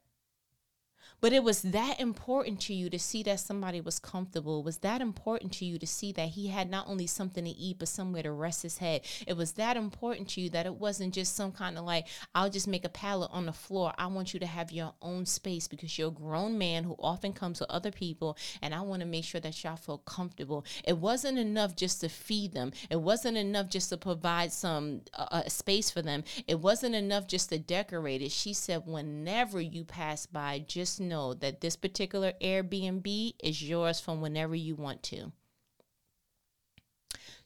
But 1.24 1.32
it 1.32 1.42
was 1.42 1.62
that 1.62 2.00
important 2.00 2.60
to 2.60 2.74
you 2.74 2.90
to 2.90 2.98
see 2.98 3.22
that 3.22 3.40
somebody 3.40 3.80
was 3.80 3.98
comfortable. 3.98 4.58
It 4.58 4.66
was 4.66 4.76
that 4.80 5.00
important 5.00 5.52
to 5.54 5.64
you 5.64 5.78
to 5.78 5.86
see 5.86 6.12
that 6.12 6.28
he 6.28 6.48
had 6.48 6.68
not 6.68 6.86
only 6.86 7.06
something 7.06 7.46
to 7.46 7.50
eat, 7.50 7.78
but 7.78 7.88
somewhere 7.88 8.22
to 8.22 8.30
rest 8.30 8.62
his 8.62 8.76
head. 8.76 9.06
It 9.26 9.34
was 9.34 9.52
that 9.52 9.78
important 9.78 10.28
to 10.28 10.42
you 10.42 10.50
that 10.50 10.66
it 10.66 10.74
wasn't 10.74 11.14
just 11.14 11.34
some 11.34 11.50
kind 11.50 11.78
of 11.78 11.86
like, 11.86 12.08
I'll 12.34 12.50
just 12.50 12.68
make 12.68 12.84
a 12.84 12.90
pallet 12.90 13.30
on 13.32 13.46
the 13.46 13.54
floor. 13.54 13.94
I 13.96 14.08
want 14.08 14.34
you 14.34 14.40
to 14.40 14.46
have 14.46 14.70
your 14.70 14.92
own 15.00 15.24
space 15.24 15.66
because 15.66 15.96
you're 15.96 16.08
a 16.08 16.10
grown 16.10 16.58
man 16.58 16.84
who 16.84 16.94
often 16.98 17.32
comes 17.32 17.58
with 17.58 17.70
other 17.70 17.90
people. 17.90 18.36
And 18.60 18.74
I 18.74 18.82
want 18.82 19.00
to 19.00 19.06
make 19.06 19.24
sure 19.24 19.40
that 19.40 19.64
y'all 19.64 19.76
feel 19.76 19.96
comfortable. 19.96 20.66
It 20.86 20.98
wasn't 20.98 21.38
enough 21.38 21.74
just 21.74 22.02
to 22.02 22.10
feed 22.10 22.52
them, 22.52 22.74
it 22.90 23.00
wasn't 23.00 23.38
enough 23.38 23.70
just 23.70 23.88
to 23.88 23.96
provide 23.96 24.52
some 24.52 25.00
uh, 25.14 25.48
space 25.48 25.90
for 25.90 26.02
them. 26.02 26.22
It 26.46 26.60
wasn't 26.60 26.94
enough 26.94 27.26
just 27.26 27.48
to 27.48 27.58
decorate 27.58 28.20
it. 28.20 28.30
She 28.30 28.52
said, 28.52 28.82
whenever 28.84 29.58
you 29.58 29.84
pass 29.84 30.26
by, 30.26 30.62
just 30.68 31.00
know 31.00 31.13
know 31.14 31.34
that 31.34 31.60
this 31.60 31.76
particular 31.76 32.32
Airbnb 32.42 33.34
is 33.42 33.62
yours 33.62 34.00
from 34.00 34.20
whenever 34.20 34.54
you 34.54 34.74
want 34.74 35.02
to. 35.04 35.32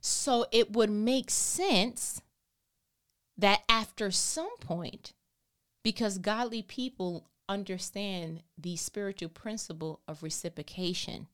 So 0.01 0.47
it 0.51 0.73
would 0.73 0.91
make 0.91 1.31
sense 1.31 2.23
that 3.37 3.63
after 3.69 4.11
some 4.11 4.57
point, 4.59 5.13
because 5.83 6.19
godly 6.19 6.63
people 6.63 7.29
understand 7.49 8.43
the 8.57 8.77
spiritual 8.77 9.29
principle 9.29 10.01
of 10.09 10.23
reciprocation, 10.23 11.27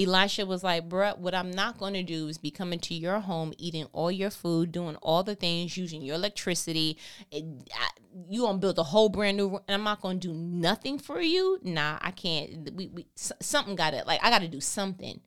Elisha 0.00 0.46
was 0.46 0.64
like, 0.64 0.88
bruh, 0.88 1.18
what 1.18 1.34
I'm 1.34 1.50
not 1.50 1.78
going 1.78 1.94
to 1.94 2.02
do 2.02 2.28
is 2.28 2.38
be 2.38 2.50
coming 2.50 2.78
to 2.80 2.94
your 2.94 3.20
home, 3.20 3.52
eating 3.58 3.86
all 3.92 4.10
your 4.10 4.30
food, 4.30 4.72
doing 4.72 4.96
all 4.96 5.22
the 5.22 5.34
things, 5.34 5.76
using 5.76 6.02
your 6.02 6.14
electricity. 6.14 6.96
It, 7.30 7.44
I, 7.74 7.88
you 8.28 8.42
gonna 8.42 8.58
build 8.58 8.78
a 8.78 8.84
whole 8.84 9.08
brand 9.08 9.36
new, 9.36 9.60
and 9.68 9.74
I'm 9.74 9.84
not 9.84 10.00
gonna 10.00 10.18
do 10.18 10.32
nothing 10.32 10.98
for 10.98 11.20
you. 11.20 11.58
Nah, 11.62 11.98
I 12.00 12.10
can't. 12.10 12.72
We, 12.74 12.88
we 12.88 13.06
something 13.14 13.76
got 13.76 13.90
to 13.90 14.04
like 14.06 14.20
I 14.22 14.30
got 14.30 14.42
to 14.42 14.48
do 14.48 14.60
something. 14.60 15.20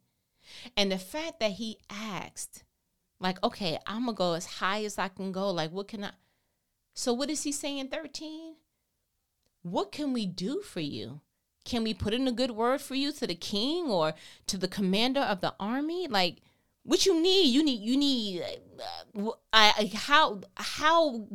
And 0.76 0.92
the 0.92 0.98
fact 0.98 1.40
that 1.40 1.52
he 1.52 1.78
asked, 1.90 2.64
like, 3.20 3.44
okay, 3.44 3.78
I'm 3.88 4.06
gonna 4.06 4.14
go 4.16 4.34
as 4.34 4.46
high 4.46 4.84
as 4.84 4.98
I 4.98 5.08
can 5.08 5.32
go. 5.32 5.50
Like, 5.52 5.72
what 5.72 5.88
can 5.88 6.04
I? 6.04 6.12
So 6.94 7.14
what 7.14 7.30
is 7.30 7.44
he 7.44 7.52
saying? 7.52 7.90
Thirteen. 7.90 8.56
What 9.62 9.92
can 9.94 10.12
we 10.12 10.26
do 10.26 10.62
for 10.62 10.82
you? 10.82 11.22
Can 11.66 11.84
we 11.84 11.94
put 11.94 12.14
in 12.14 12.28
a 12.28 12.32
good 12.32 12.52
word 12.52 12.82
for 12.82 12.96
you 12.96 13.12
to 13.14 13.28
the 13.28 13.36
king 13.36 13.86
or 13.86 14.14
to 14.48 14.58
the 14.58 14.68
commander 14.68 15.22
of 15.22 15.42
the 15.42 15.54
army? 15.60 16.08
Like, 16.08 16.38
what 16.84 17.06
you 17.06 17.22
need? 17.22 17.48
You 17.48 17.64
need 17.64 17.80
you 17.80 17.98
need 17.98 18.44
uh, 19.16 19.32
I, 19.54 19.92
how 19.94 20.42
how 20.56 21.28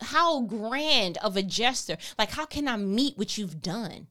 how 0.00 0.42
grand 0.42 1.18
of 1.18 1.36
a 1.36 1.42
gesture? 1.42 1.96
Like, 2.18 2.30
how 2.30 2.46
can 2.46 2.68
I 2.68 2.76
meet 2.76 3.18
what 3.18 3.36
you've 3.36 3.60
done? 3.60 4.06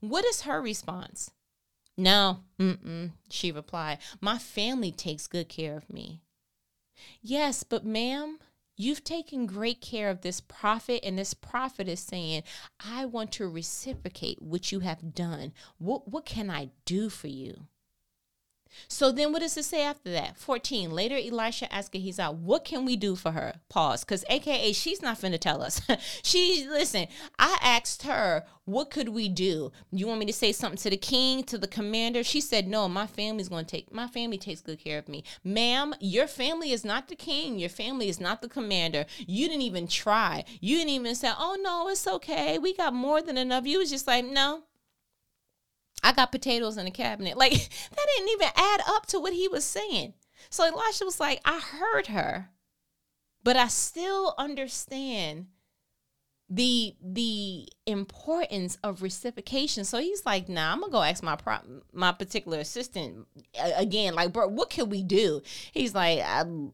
What 0.00 0.24
is 0.24 0.42
her 0.42 0.62
response? 0.62 1.30
No, 1.96 2.44
mm-mm, 2.60 3.10
she 3.28 3.50
replied. 3.50 3.98
My 4.20 4.38
family 4.38 4.92
takes 4.92 5.26
good 5.26 5.48
care 5.48 5.76
of 5.76 5.90
me. 5.92 6.22
Yes, 7.20 7.64
but 7.64 7.84
ma'am, 7.84 8.38
you've 8.78 9.04
taken 9.04 9.44
great 9.44 9.82
care 9.82 10.08
of 10.08 10.22
this 10.22 10.40
prophet, 10.40 11.04
and 11.04 11.18
this 11.18 11.34
prophet 11.34 11.88
is 11.88 12.00
saying, 12.00 12.44
I 12.80 13.04
want 13.04 13.32
to 13.32 13.48
reciprocate 13.48 14.40
what 14.40 14.72
you 14.72 14.80
have 14.80 15.14
done. 15.14 15.52
What, 15.76 16.08
what 16.08 16.24
can 16.24 16.48
I 16.48 16.70
do 16.86 17.10
for 17.10 17.28
you? 17.28 17.66
So 18.88 19.12
then 19.12 19.32
what 19.32 19.40
does 19.40 19.56
it 19.56 19.64
say 19.64 19.82
after 19.82 20.10
that? 20.12 20.36
14. 20.36 20.90
Later, 20.90 21.16
Elisha 21.16 21.72
asked 21.72 21.92
Gehazi, 21.92 22.22
what 22.22 22.64
can 22.64 22.84
we 22.84 22.96
do 22.96 23.16
for 23.16 23.32
her? 23.32 23.54
Pause. 23.68 24.04
Because 24.04 24.24
AKA, 24.28 24.72
she's 24.72 25.02
not 25.02 25.20
finna 25.20 25.38
tell 25.38 25.62
us. 25.62 25.80
she, 26.22 26.66
listen, 26.68 27.06
I 27.38 27.58
asked 27.62 28.02
her, 28.02 28.44
what 28.64 28.90
could 28.90 29.08
we 29.08 29.28
do? 29.28 29.72
You 29.90 30.06
want 30.06 30.20
me 30.20 30.26
to 30.26 30.32
say 30.32 30.52
something 30.52 30.78
to 30.78 30.90
the 30.90 30.96
king, 30.96 31.42
to 31.44 31.56
the 31.56 31.66
commander? 31.66 32.22
She 32.22 32.40
said, 32.40 32.68
no, 32.68 32.88
my 32.88 33.06
family's 33.06 33.48
going 33.48 33.64
to 33.64 33.70
take, 33.70 33.92
my 33.92 34.06
family 34.06 34.36
takes 34.36 34.60
good 34.60 34.78
care 34.78 34.98
of 34.98 35.08
me. 35.08 35.24
Ma'am, 35.42 35.94
your 36.00 36.26
family 36.26 36.72
is 36.72 36.84
not 36.84 37.08
the 37.08 37.16
king. 37.16 37.58
Your 37.58 37.70
family 37.70 38.08
is 38.08 38.20
not 38.20 38.42
the 38.42 38.48
commander. 38.48 39.06
You 39.18 39.48
didn't 39.48 39.62
even 39.62 39.88
try. 39.88 40.44
You 40.60 40.76
didn't 40.76 40.90
even 40.90 41.14
say, 41.14 41.30
oh, 41.38 41.56
no, 41.62 41.88
it's 41.88 42.06
okay. 42.06 42.58
We 42.58 42.74
got 42.74 42.92
more 42.92 43.22
than 43.22 43.38
enough. 43.38 43.66
You 43.66 43.78
was 43.78 43.90
just 43.90 44.06
like, 44.06 44.24
no, 44.24 44.64
I 46.02 46.12
got 46.12 46.32
potatoes 46.32 46.76
in 46.76 46.84
the 46.84 46.90
cabinet. 46.90 47.36
Like 47.36 47.52
that 47.52 48.06
didn't 48.16 48.30
even 48.30 48.48
add 48.56 48.80
up 48.86 49.06
to 49.06 49.20
what 49.20 49.32
he 49.32 49.48
was 49.48 49.64
saying. 49.64 50.14
So 50.50 50.64
Elisha 50.64 51.04
was 51.04 51.20
like, 51.20 51.40
I 51.44 51.58
heard 51.58 52.08
her, 52.08 52.50
but 53.42 53.56
I 53.56 53.68
still 53.68 54.34
understand 54.38 55.46
the 56.50 56.94
the 57.02 57.68
importance 57.86 58.78
of 58.82 59.02
reciprocation. 59.02 59.84
So 59.84 59.98
he's 59.98 60.24
like, 60.24 60.48
"Nah, 60.48 60.72
I'm 60.72 60.80
gonna 60.80 60.92
go 60.92 61.02
ask 61.02 61.22
my 61.22 61.36
pro- 61.36 61.82
my 61.92 62.12
particular 62.12 62.58
assistant 62.60 63.26
uh, 63.60 63.72
again. 63.76 64.14
Like, 64.14 64.32
bro, 64.32 64.48
what 64.48 64.70
can 64.70 64.88
we 64.88 65.02
do?" 65.02 65.42
He's 65.72 65.94
like, 65.94 66.20
I'm, 66.24 66.72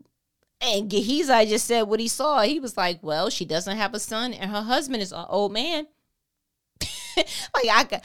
and 0.60 0.88
Gehazi 0.88 1.46
just 1.46 1.66
said 1.66 1.82
what 1.82 2.00
he 2.00 2.08
saw. 2.08 2.42
He 2.42 2.60
was 2.60 2.76
like, 2.76 3.00
"Well, 3.02 3.30
she 3.30 3.44
doesn't 3.44 3.76
have 3.76 3.94
a 3.94 3.98
son, 3.98 4.32
and 4.32 4.50
her 4.50 4.62
husband 4.62 5.02
is 5.02 5.12
an 5.12 5.26
old 5.28 5.52
man." 5.52 5.88
like 7.54 7.68
I, 7.92 8.00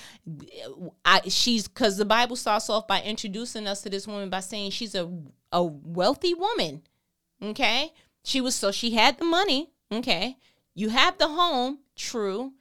I 1.06 1.22
she's 1.30 1.67
because 1.67 1.98
the 1.98 2.06
Bible 2.06 2.36
starts 2.36 2.69
off 2.69 2.88
by 2.88 3.02
introducing 3.02 3.67
us 3.67 3.82
to 3.82 3.89
this 3.89 4.08
woman 4.08 4.30
by 4.30 4.39
saying 4.39 4.72
she's 4.72 4.95
a 4.95 5.10
a 5.52 5.63
wealthy 5.63 6.34
woman. 6.34 6.84
Okay, 7.41 7.93
she 8.24 8.41
was 8.41 8.56
so 8.56 8.72
she 8.72 8.91
had 8.91 9.17
the 9.17 9.26
money. 9.26 9.72
Okay, 9.91 10.38
you 10.74 10.89
have 10.89 11.17
the 11.17 11.28
home. 11.28 11.80
True. 11.95 12.54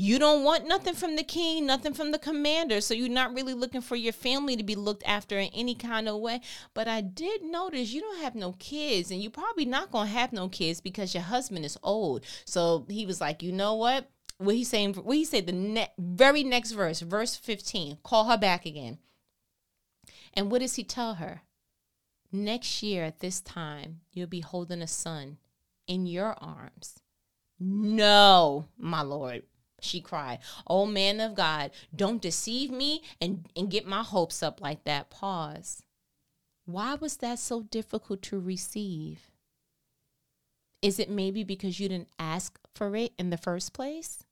You 0.00 0.20
don't 0.20 0.44
want 0.44 0.68
nothing 0.68 0.94
from 0.94 1.16
the 1.16 1.24
king, 1.24 1.66
nothing 1.66 1.92
from 1.92 2.12
the 2.12 2.20
commander. 2.20 2.80
So 2.80 2.94
you're 2.94 3.08
not 3.08 3.34
really 3.34 3.52
looking 3.52 3.80
for 3.80 3.96
your 3.96 4.12
family 4.12 4.56
to 4.56 4.62
be 4.62 4.76
looked 4.76 5.02
after 5.04 5.36
in 5.36 5.50
any 5.52 5.74
kind 5.74 6.08
of 6.08 6.20
way. 6.20 6.40
But 6.72 6.86
I 6.86 7.00
did 7.00 7.42
notice 7.42 7.92
you 7.92 8.00
don't 8.00 8.22
have 8.22 8.36
no 8.36 8.52
kids, 8.60 9.10
and 9.10 9.20
you're 9.20 9.32
probably 9.32 9.64
not 9.64 9.90
going 9.90 10.06
to 10.06 10.12
have 10.12 10.32
no 10.32 10.48
kids 10.48 10.80
because 10.80 11.14
your 11.14 11.24
husband 11.24 11.64
is 11.64 11.76
old. 11.82 12.24
So 12.44 12.86
he 12.88 13.06
was 13.06 13.20
like, 13.20 13.42
you 13.42 13.50
know 13.50 13.74
what? 13.74 14.08
What 14.38 14.54
he's 14.54 14.68
saying, 14.68 14.94
what 14.94 15.16
he 15.16 15.24
said, 15.24 15.46
the 15.46 15.52
ne- 15.52 15.92
very 15.98 16.44
next 16.44 16.72
verse, 16.72 17.00
verse 17.00 17.36
15, 17.36 17.98
call 18.02 18.24
her 18.24 18.38
back 18.38 18.64
again. 18.64 18.98
And 20.34 20.50
what 20.50 20.60
does 20.60 20.76
he 20.76 20.84
tell 20.84 21.14
her? 21.14 21.42
Next 22.30 22.82
year 22.82 23.04
at 23.04 23.20
this 23.20 23.40
time, 23.40 24.00
you'll 24.12 24.28
be 24.28 24.40
holding 24.40 24.82
a 24.82 24.86
son 24.86 25.38
in 25.86 26.06
your 26.06 26.36
arms. 26.40 27.00
No, 27.58 28.66
my 28.78 29.02
Lord, 29.02 29.42
she 29.80 30.00
cried. 30.00 30.38
Oh, 30.66 30.86
man 30.86 31.20
of 31.20 31.34
God, 31.34 31.72
don't 31.94 32.22
deceive 32.22 32.70
me 32.70 33.02
and, 33.20 33.46
and 33.56 33.70
get 33.70 33.86
my 33.86 34.02
hopes 34.02 34.42
up 34.42 34.60
like 34.60 34.84
that. 34.84 35.10
Pause. 35.10 35.82
Why 36.66 36.94
was 36.94 37.16
that 37.16 37.38
so 37.38 37.62
difficult 37.62 38.22
to 38.24 38.38
receive? 38.38 39.30
Is 40.82 41.00
it 41.00 41.10
maybe 41.10 41.42
because 41.42 41.80
you 41.80 41.88
didn't 41.88 42.10
ask 42.18 42.58
for 42.74 42.94
it 42.94 43.12
in 43.18 43.30
the 43.30 43.36
first 43.36 43.72
place? 43.72 44.24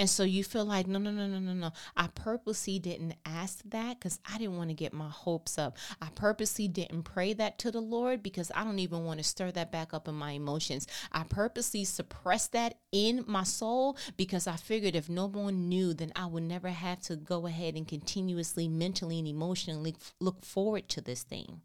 And 0.00 0.08
so 0.08 0.22
you 0.22 0.42
feel 0.44 0.64
like, 0.64 0.86
no, 0.86 0.98
no, 0.98 1.10
no, 1.10 1.26
no, 1.26 1.38
no, 1.38 1.52
no. 1.52 1.72
I 1.94 2.06
purposely 2.06 2.78
didn't 2.78 3.16
ask 3.26 3.60
that 3.66 3.98
because 3.98 4.18
I 4.24 4.38
didn't 4.38 4.56
want 4.56 4.70
to 4.70 4.74
get 4.74 4.94
my 4.94 5.10
hopes 5.10 5.58
up. 5.58 5.76
I 6.00 6.08
purposely 6.14 6.68
didn't 6.68 7.02
pray 7.02 7.34
that 7.34 7.58
to 7.58 7.70
the 7.70 7.82
Lord 7.82 8.22
because 8.22 8.50
I 8.54 8.64
don't 8.64 8.78
even 8.78 9.04
want 9.04 9.18
to 9.18 9.24
stir 9.24 9.50
that 9.50 9.70
back 9.70 9.92
up 9.92 10.08
in 10.08 10.14
my 10.14 10.30
emotions. 10.30 10.86
I 11.12 11.24
purposely 11.24 11.84
suppressed 11.84 12.52
that 12.52 12.78
in 12.92 13.24
my 13.26 13.42
soul 13.42 13.98
because 14.16 14.46
I 14.46 14.56
figured 14.56 14.96
if 14.96 15.10
no 15.10 15.26
one 15.26 15.68
knew, 15.68 15.92
then 15.92 16.12
I 16.16 16.24
would 16.24 16.44
never 16.44 16.70
have 16.70 17.00
to 17.02 17.16
go 17.16 17.46
ahead 17.46 17.74
and 17.74 17.86
continuously, 17.86 18.68
mentally, 18.68 19.18
and 19.18 19.28
emotionally 19.28 19.94
look 20.18 20.46
forward 20.46 20.88
to 20.88 21.02
this 21.02 21.24
thing. 21.24 21.60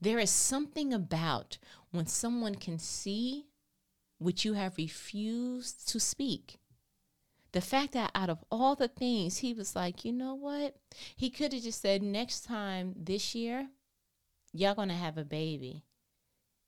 There 0.00 0.20
is 0.20 0.30
something 0.30 0.94
about 0.94 1.58
when 1.90 2.06
someone 2.06 2.54
can 2.54 2.78
see 2.78 3.46
what 4.18 4.44
you 4.44 4.52
have 4.52 4.76
refused 4.76 5.88
to 5.88 5.98
speak 5.98 6.60
the 7.52 7.60
fact 7.60 7.92
that 7.92 8.10
out 8.14 8.30
of 8.30 8.44
all 8.50 8.74
the 8.74 8.88
things, 8.88 9.38
he 9.38 9.54
was 9.54 9.74
like, 9.74 10.04
you 10.04 10.12
know 10.12 10.34
what? 10.34 10.76
He 11.16 11.30
could 11.30 11.52
have 11.52 11.62
just 11.62 11.80
said, 11.80 12.02
next 12.02 12.44
time 12.44 12.94
this 12.96 13.34
year, 13.34 13.68
y'all 14.52 14.74
gonna 14.74 14.94
have 14.94 15.18
a 15.18 15.24
baby. 15.24 15.84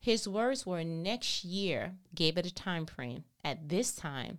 His 0.01 0.27
words 0.27 0.67
were 0.67 0.83
next 0.83 1.45
year, 1.45 1.95
gave 2.15 2.37
it 2.37 2.47
a 2.47 2.55
time 2.55 2.87
frame. 2.87 3.25
At 3.45 3.69
this 3.69 3.95
time, 3.95 4.39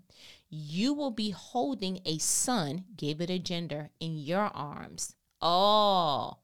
you 0.50 0.94
will 0.94 1.12
be 1.12 1.32
holding 1.32 2.00
a 2.06 2.18
son, 2.18 2.84
gave 2.98 3.22
it 3.22 3.30
a 3.30 3.40
gender, 3.40 3.90
in 4.00 4.18
your 4.18 4.52
arms. 4.54 5.16
Oh, 5.42 6.38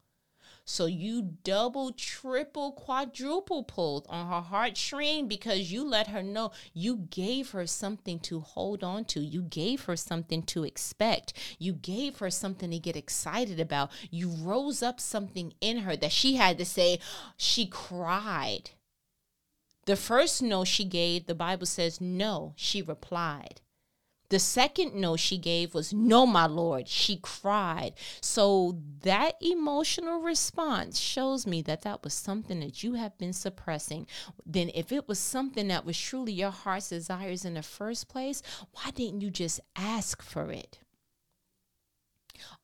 so 0.70 0.86
you 0.86 1.34
double, 1.42 1.90
triple, 1.90 2.70
quadruple 2.70 3.64
pulled 3.64 4.06
on 4.08 4.28
her 4.28 4.56
heartstring 4.56 5.28
because 5.28 5.72
you 5.72 5.84
let 5.84 6.06
her 6.06 6.22
know 6.22 6.52
you 6.72 7.08
gave 7.10 7.50
her 7.50 7.66
something 7.66 8.20
to 8.20 8.38
hold 8.38 8.84
on 8.84 9.04
to. 9.06 9.20
You 9.20 9.42
gave 9.42 9.84
her 9.86 9.96
something 9.96 10.44
to 10.44 10.62
expect. 10.62 11.32
You 11.58 11.72
gave 11.72 12.20
her 12.20 12.30
something 12.30 12.70
to 12.70 12.78
get 12.78 12.94
excited 12.94 13.58
about. 13.58 13.90
You 14.12 14.28
rose 14.28 14.80
up 14.80 15.00
something 15.00 15.54
in 15.60 15.78
her 15.78 15.96
that 15.96 16.12
she 16.12 16.36
had 16.36 16.56
to 16.58 16.64
say, 16.64 17.00
she 17.36 17.66
cried. 17.66 18.70
The 19.86 19.96
first 19.96 20.40
no 20.40 20.64
she 20.64 20.84
gave, 20.84 21.26
the 21.26 21.34
Bible 21.34 21.66
says, 21.66 22.00
no, 22.00 22.52
she 22.54 22.80
replied. 22.80 23.60
The 24.30 24.38
second 24.38 24.94
no 24.94 25.16
she 25.16 25.38
gave 25.38 25.74
was, 25.74 25.92
No, 25.92 26.24
my 26.24 26.46
Lord. 26.46 26.88
She 26.88 27.16
cried. 27.16 27.94
So 28.20 28.78
that 29.02 29.34
emotional 29.42 30.20
response 30.20 30.98
shows 30.98 31.46
me 31.46 31.62
that 31.62 31.82
that 31.82 32.04
was 32.04 32.14
something 32.14 32.60
that 32.60 32.82
you 32.82 32.94
have 32.94 33.18
been 33.18 33.32
suppressing. 33.32 34.06
Then, 34.46 34.70
if 34.74 34.92
it 34.92 35.08
was 35.08 35.18
something 35.18 35.68
that 35.68 35.84
was 35.84 35.98
truly 35.98 36.32
your 36.32 36.52
heart's 36.52 36.90
desires 36.90 37.44
in 37.44 37.54
the 37.54 37.62
first 37.62 38.08
place, 38.08 38.40
why 38.72 38.92
didn't 38.92 39.20
you 39.20 39.30
just 39.30 39.60
ask 39.74 40.22
for 40.22 40.50
it? 40.52 40.78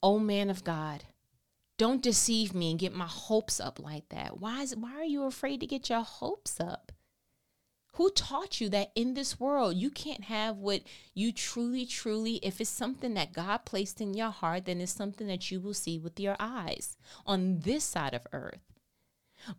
Oh, 0.02 0.20
man 0.20 0.50
of 0.50 0.62
God. 0.62 1.04
Don't 1.78 2.02
deceive 2.02 2.54
me 2.54 2.70
and 2.70 2.78
get 2.78 2.94
my 2.94 3.06
hopes 3.06 3.60
up 3.60 3.78
like 3.80 4.08
that. 4.08 4.40
Why 4.40 4.62
is 4.62 4.74
why 4.74 4.94
are 4.94 5.04
you 5.04 5.24
afraid 5.24 5.60
to 5.60 5.66
get 5.66 5.90
your 5.90 6.02
hopes 6.02 6.58
up? 6.58 6.92
Who 7.96 8.10
taught 8.10 8.60
you 8.60 8.68
that 8.68 8.92
in 8.94 9.14
this 9.14 9.40
world 9.40 9.74
you 9.76 9.88
can't 9.90 10.24
have 10.24 10.58
what 10.58 10.82
you 11.14 11.32
truly, 11.32 11.86
truly, 11.86 12.34
if 12.42 12.60
it's 12.60 12.68
something 12.68 13.14
that 13.14 13.32
God 13.32 13.64
placed 13.64 14.02
in 14.02 14.12
your 14.12 14.28
heart, 14.28 14.66
then 14.66 14.82
it's 14.82 14.92
something 14.92 15.26
that 15.28 15.50
you 15.50 15.60
will 15.60 15.72
see 15.72 15.98
with 15.98 16.20
your 16.20 16.36
eyes 16.38 16.98
on 17.26 17.60
this 17.60 17.84
side 17.84 18.12
of 18.12 18.26
earth. 18.34 18.75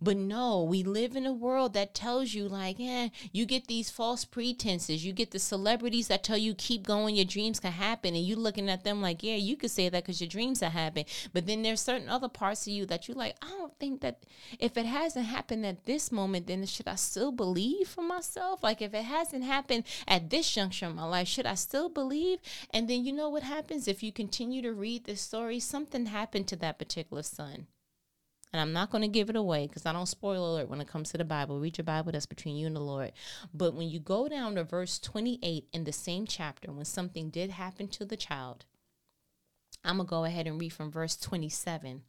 But 0.01 0.17
no, 0.17 0.63
we 0.63 0.83
live 0.83 1.15
in 1.15 1.25
a 1.25 1.33
world 1.33 1.73
that 1.73 1.93
tells 1.93 2.33
you, 2.33 2.47
like, 2.47 2.77
eh, 2.79 3.09
you 3.31 3.45
get 3.45 3.67
these 3.67 3.89
false 3.89 4.25
pretenses. 4.25 5.05
You 5.05 5.13
get 5.13 5.31
the 5.31 5.39
celebrities 5.39 6.07
that 6.07 6.23
tell 6.23 6.37
you, 6.37 6.53
keep 6.53 6.85
going, 6.85 7.15
your 7.15 7.25
dreams 7.25 7.59
can 7.59 7.71
happen. 7.71 8.15
And 8.15 8.23
you 8.23 8.35
looking 8.35 8.69
at 8.69 8.83
them 8.83 9.01
like, 9.01 9.23
yeah, 9.23 9.35
you 9.35 9.55
could 9.55 9.71
say 9.71 9.89
that 9.89 10.03
because 10.03 10.21
your 10.21 10.29
dreams 10.29 10.61
are 10.61 10.69
happening. 10.69 11.05
But 11.33 11.45
then 11.45 11.61
there's 11.61 11.81
certain 11.81 12.09
other 12.09 12.29
parts 12.29 12.67
of 12.67 12.73
you 12.73 12.85
that 12.87 13.07
you 13.07 13.13
like, 13.13 13.35
I 13.41 13.49
don't 13.49 13.77
think 13.79 14.01
that 14.01 14.23
if 14.59 14.77
it 14.77 14.85
hasn't 14.85 15.25
happened 15.25 15.65
at 15.65 15.85
this 15.85 16.11
moment, 16.11 16.47
then 16.47 16.65
should 16.65 16.87
I 16.87 16.95
still 16.95 17.31
believe 17.31 17.87
for 17.87 18.03
myself? 18.03 18.63
Like, 18.63 18.81
if 18.81 18.93
it 18.93 19.05
hasn't 19.05 19.43
happened 19.43 19.85
at 20.07 20.29
this 20.29 20.51
juncture 20.51 20.87
in 20.87 20.95
my 20.95 21.05
life, 21.05 21.27
should 21.27 21.45
I 21.45 21.55
still 21.55 21.89
believe? 21.89 22.39
And 22.71 22.89
then 22.89 23.05
you 23.05 23.13
know 23.13 23.29
what 23.29 23.43
happens 23.43 23.87
if 23.87 24.03
you 24.03 24.11
continue 24.11 24.61
to 24.61 24.73
read 24.73 25.05
this 25.05 25.21
story? 25.21 25.59
Something 25.59 26.07
happened 26.07 26.47
to 26.47 26.55
that 26.57 26.79
particular 26.79 27.23
son 27.23 27.67
and 28.53 28.61
I'm 28.61 28.73
not 28.73 28.89
going 28.89 29.01
to 29.01 29.07
give 29.07 29.29
it 29.29 29.35
away 29.35 29.67
because 29.67 29.85
I 29.85 29.93
don't 29.93 30.05
spoil 30.05 30.55
alert 30.55 30.69
when 30.69 30.81
it 30.81 30.87
comes 30.87 31.11
to 31.11 31.17
the 31.17 31.25
Bible. 31.25 31.59
Read 31.59 31.77
your 31.77 31.85
Bible, 31.85 32.11
that's 32.11 32.25
between 32.25 32.55
you 32.55 32.67
and 32.67 32.75
the 32.75 32.81
Lord. 32.81 33.11
But 33.53 33.73
when 33.73 33.89
you 33.89 33.99
go 33.99 34.27
down 34.27 34.55
to 34.55 34.63
verse 34.63 34.99
28 34.99 35.67
in 35.73 35.83
the 35.83 35.91
same 35.91 36.25
chapter, 36.25 36.71
when 36.71 36.85
something 36.85 37.29
did 37.29 37.51
happen 37.51 37.87
to 37.89 38.05
the 38.05 38.17
child, 38.17 38.65
I'm 39.83 39.97
going 39.97 40.07
to 40.07 40.09
go 40.09 40.23
ahead 40.23 40.47
and 40.47 40.59
read 40.59 40.73
from 40.73 40.91
verse 40.91 41.17
27. 41.17 42.03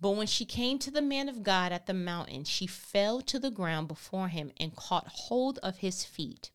But 0.00 0.10
when 0.10 0.26
she 0.26 0.44
came 0.44 0.78
to 0.80 0.90
the 0.90 1.02
man 1.02 1.28
of 1.28 1.42
God 1.42 1.72
at 1.72 1.86
the 1.86 1.94
mountain, 1.94 2.44
she 2.44 2.66
fell 2.66 3.20
to 3.22 3.38
the 3.38 3.50
ground 3.50 3.88
before 3.88 4.28
him 4.28 4.50
and 4.58 4.76
caught 4.76 5.08
hold 5.08 5.58
of 5.58 5.78
his 5.78 6.04
feet. 6.04 6.50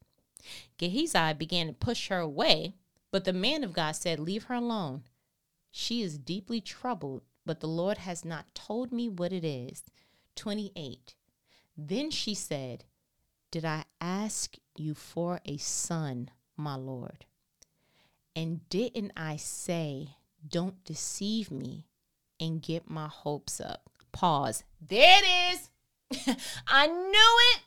Gehazi 0.78 1.34
began 1.34 1.68
to 1.68 1.74
push 1.74 2.08
her 2.10 2.20
away, 2.20 2.76
but 3.12 3.24
the 3.24 3.34
man 3.34 3.64
of 3.64 3.74
God 3.74 3.94
said, 3.94 4.20
Leave 4.20 4.46
her 4.46 4.56
alone. 4.56 5.04
She 5.72 6.02
is 6.02 6.18
deeply 6.18 6.62
troubled, 6.62 7.24
but 7.50 7.62
the 7.62 7.68
Lord 7.68 7.98
has 7.98 8.24
not 8.24 8.54
told 8.54 8.92
me 8.92 9.10
what 9.10 9.34
it 9.34 9.44
is. 9.44 9.82
28. 10.36 11.16
Then 11.76 12.12
she 12.12 12.36
said, 12.36 12.84
Did 13.50 13.66
I 13.66 13.86
ask 14.00 14.56
you 14.78 14.94
for 14.94 15.42
a 15.48 15.58
son, 15.58 16.30
my 16.56 16.76
Lord? 16.76 17.26
And 18.36 18.70
didn't 18.70 19.14
I 19.18 19.38
say, 19.38 20.10
Don't 20.48 20.84
deceive 20.84 21.50
me 21.50 21.88
and 22.40 22.62
get 22.62 22.88
my 22.88 23.08
hopes 23.08 23.60
up? 23.60 23.90
Pause. 24.12 24.64
There 24.80 25.20
it 25.24 25.56
is. 25.56 26.36
I 26.68 26.86
knew 26.86 27.36
it. 27.56 27.62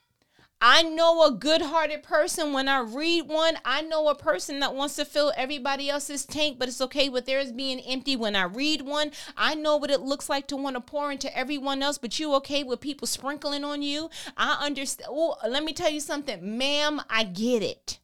I 0.64 0.82
know 0.82 1.24
a 1.24 1.32
good 1.32 1.60
hearted 1.60 2.04
person 2.04 2.52
when 2.52 2.68
I 2.68 2.78
read 2.78 3.26
one. 3.26 3.58
I 3.64 3.82
know 3.82 4.06
a 4.06 4.14
person 4.14 4.60
that 4.60 4.76
wants 4.76 4.94
to 4.94 5.04
fill 5.04 5.32
everybody 5.36 5.90
else's 5.90 6.24
tank, 6.24 6.56
but 6.56 6.68
it's 6.68 6.80
okay 6.80 7.08
with 7.08 7.26
theirs 7.26 7.50
being 7.50 7.80
empty. 7.80 8.14
When 8.14 8.36
I 8.36 8.44
read 8.44 8.82
one, 8.82 9.10
I 9.36 9.56
know 9.56 9.76
what 9.76 9.90
it 9.90 10.02
looks 10.02 10.28
like 10.28 10.46
to 10.46 10.56
want 10.56 10.76
to 10.76 10.80
pour 10.80 11.10
into 11.10 11.36
everyone 11.36 11.82
else, 11.82 11.98
but 11.98 12.20
you 12.20 12.32
okay 12.34 12.62
with 12.62 12.80
people 12.80 13.08
sprinkling 13.08 13.64
on 13.64 13.82
you? 13.82 14.08
I 14.36 14.64
understand. 14.64 15.08
Oh, 15.10 15.34
let 15.48 15.64
me 15.64 15.72
tell 15.72 15.90
you 15.90 15.98
something, 15.98 16.56
ma'am. 16.56 17.02
I 17.10 17.24
get 17.24 17.64
it. 17.64 17.98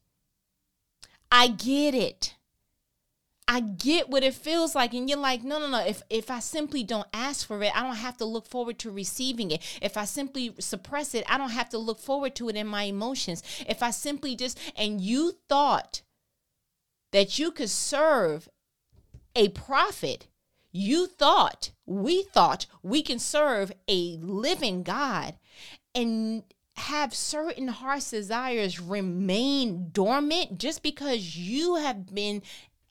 I 1.31 1.47
get 1.47 1.95
it. 1.95 2.35
I 3.51 3.61
get 3.61 4.11
what 4.11 4.23
it 4.23 4.35
feels 4.35 4.75
like. 4.75 4.93
And 4.93 5.09
you're 5.09 5.19
like, 5.19 5.43
no, 5.43 5.59
no, 5.59 5.69
no. 5.69 5.81
If 5.85 6.03
if 6.11 6.31
I 6.31 6.39
simply 6.39 6.85
don't 6.85 7.09
ask 7.15 7.47
for 7.47 7.63
it, 7.63 7.73
I 7.75 7.83
don't 7.83 7.97
have 7.97 8.19
to 8.19 8.27
look 8.27 8.47
forward 8.47 8.79
to 8.81 8.91
receiving 8.91 9.51
it. 9.51 9.63
If 9.81 9.97
I 9.97 10.05
simply 10.05 10.55
suppress 10.61 11.15
it, 11.15 11.25
I 11.27 11.39
don't 11.39 11.51
have 11.51 11.71
to 11.71 11.79
look 11.79 11.99
forward 11.99 12.35
to 12.37 12.51
it 12.51 12.57
in 12.57 12.67
my 12.67 12.85
emotions. 12.85 13.43
If 13.67 13.83
I 13.83 13.91
simply 13.91 14.37
just 14.37 14.59
and 14.77 15.01
you 15.01 15.33
thought 15.49 16.03
that 17.13 17.39
you 17.39 17.51
could 17.51 17.71
serve 17.71 18.51
a 19.35 19.49
prophet, 19.49 20.27
you 20.71 21.07
thought, 21.07 21.71
we 21.87 22.25
thought 22.25 22.67
we 22.83 23.03
can 23.03 23.19
serve 23.19 23.73
a 23.89 24.19
living 24.19 24.83
God 24.83 25.39
and 25.95 26.43
have 26.77 27.15
certain 27.15 27.69
heart's 27.69 28.11
desires 28.11 28.81
remain 28.81 29.89
dormant 29.91 30.59
just 30.59 30.83
because 30.83 31.37
you 31.37 31.75
have 31.77 32.15
been 32.15 32.43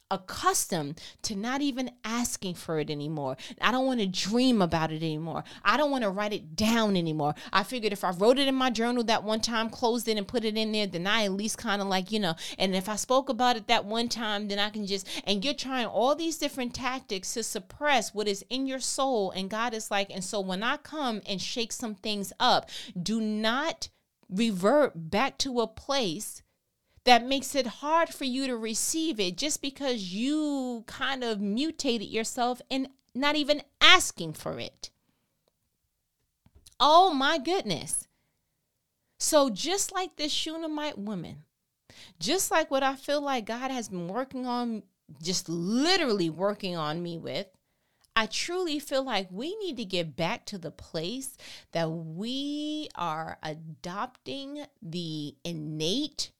accustomed 0.09 1.01
to 1.23 1.35
not 1.35 1.61
even 1.61 1.91
asking 2.03 2.55
for 2.55 2.79
it 2.79 2.89
anymore. 2.89 3.37
I 3.61 3.71
don't 3.71 3.85
want 3.85 3.99
to 3.99 4.07
dream 4.07 4.61
about 4.61 4.91
it 4.91 5.03
anymore. 5.03 5.43
I 5.63 5.77
don't 5.77 5.91
want 5.91 6.03
to 6.03 6.09
write 6.09 6.33
it 6.33 6.55
down 6.55 6.95
anymore. 6.95 7.35
I 7.51 7.63
figured 7.63 7.93
if 7.93 8.03
I 8.03 8.11
wrote 8.11 8.39
it 8.39 8.47
in 8.47 8.55
my 8.55 8.69
journal 8.69 9.03
that 9.05 9.23
one 9.23 9.41
time, 9.41 9.69
closed 9.69 10.07
it 10.07 10.17
and 10.17 10.27
put 10.27 10.45
it 10.45 10.57
in 10.57 10.71
there, 10.71 10.87
then 10.87 11.07
I 11.07 11.25
at 11.25 11.31
least 11.31 11.57
kind 11.57 11.81
of 11.81 11.87
like, 11.87 12.11
you 12.11 12.19
know, 12.19 12.35
and 12.57 12.75
if 12.75 12.87
I 12.89 12.95
spoke 12.95 13.29
about 13.29 13.57
it 13.57 13.67
that 13.67 13.85
one 13.85 14.09
time, 14.09 14.47
then 14.47 14.59
I 14.59 14.69
can 14.69 14.85
just, 14.85 15.07
and 15.25 15.43
you're 15.43 15.53
trying 15.53 15.85
all 15.85 16.15
these 16.15 16.37
different 16.37 16.73
tactics 16.73 17.33
to 17.33 17.43
suppress 17.43 18.13
what 18.13 18.27
is 18.27 18.45
in 18.49 18.67
your 18.67 18.79
soul. 18.79 19.31
And 19.31 19.49
God 19.49 19.73
is 19.73 19.91
like, 19.91 20.09
and 20.09 20.23
so 20.23 20.39
when 20.39 20.63
I 20.63 20.77
come 20.77 21.21
and 21.27 21.41
shake 21.41 21.71
some 21.71 21.95
things 21.95 22.33
up, 22.39 22.69
do 23.01 23.19
not 23.19 23.89
revert 24.29 25.09
back 25.09 25.37
to 25.39 25.61
a 25.61 25.67
place 25.67 26.41
that 27.07 27.25
makes 27.25 27.55
it 27.55 27.65
hard 27.65 28.09
for 28.09 28.25
you 28.25 28.47
to 28.47 28.57
receive 28.57 29.17
it 29.17 29.37
just 29.37 29.61
because 29.61 30.13
you 30.13 30.83
kind 30.87 31.23
of 31.23 31.39
mutated 31.39 32.09
yourself 32.09 32.61
and 32.69 32.89
not 33.15 33.37
even 33.37 33.61
asking 33.79 34.33
for 34.33 34.59
it. 34.59 34.89
Oh 36.81 37.13
my 37.13 37.37
goodness. 37.37 38.09
So, 39.19 39.49
just 39.49 39.93
like 39.93 40.17
this 40.17 40.33
Shunammite 40.33 40.97
woman, 40.97 41.45
just 42.19 42.51
like 42.51 42.69
what 42.69 42.83
I 42.83 42.95
feel 42.95 43.21
like 43.21 43.45
God 43.45 43.71
has 43.71 43.87
been 43.87 44.09
working 44.09 44.45
on, 44.45 44.83
just 45.23 45.47
literally 45.47 46.29
working 46.29 46.75
on 46.75 47.01
me 47.01 47.17
with, 47.17 47.47
I 48.17 48.25
truly 48.25 48.79
feel 48.79 49.03
like 49.03 49.29
we 49.31 49.55
need 49.55 49.77
to 49.77 49.85
get 49.85 50.17
back 50.17 50.45
to 50.47 50.57
the 50.57 50.71
place 50.71 51.37
that 51.71 51.89
we 51.89 52.89
are 52.95 53.37
adopting 53.41 54.65
the 54.81 55.35
innate 55.45 56.31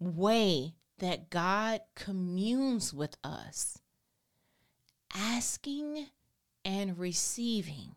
way 0.00 0.74
that 0.98 1.30
God 1.30 1.80
communes 1.94 2.92
with 2.92 3.16
us, 3.22 3.78
asking 5.14 6.06
and 6.64 6.98
receiving. 6.98 7.94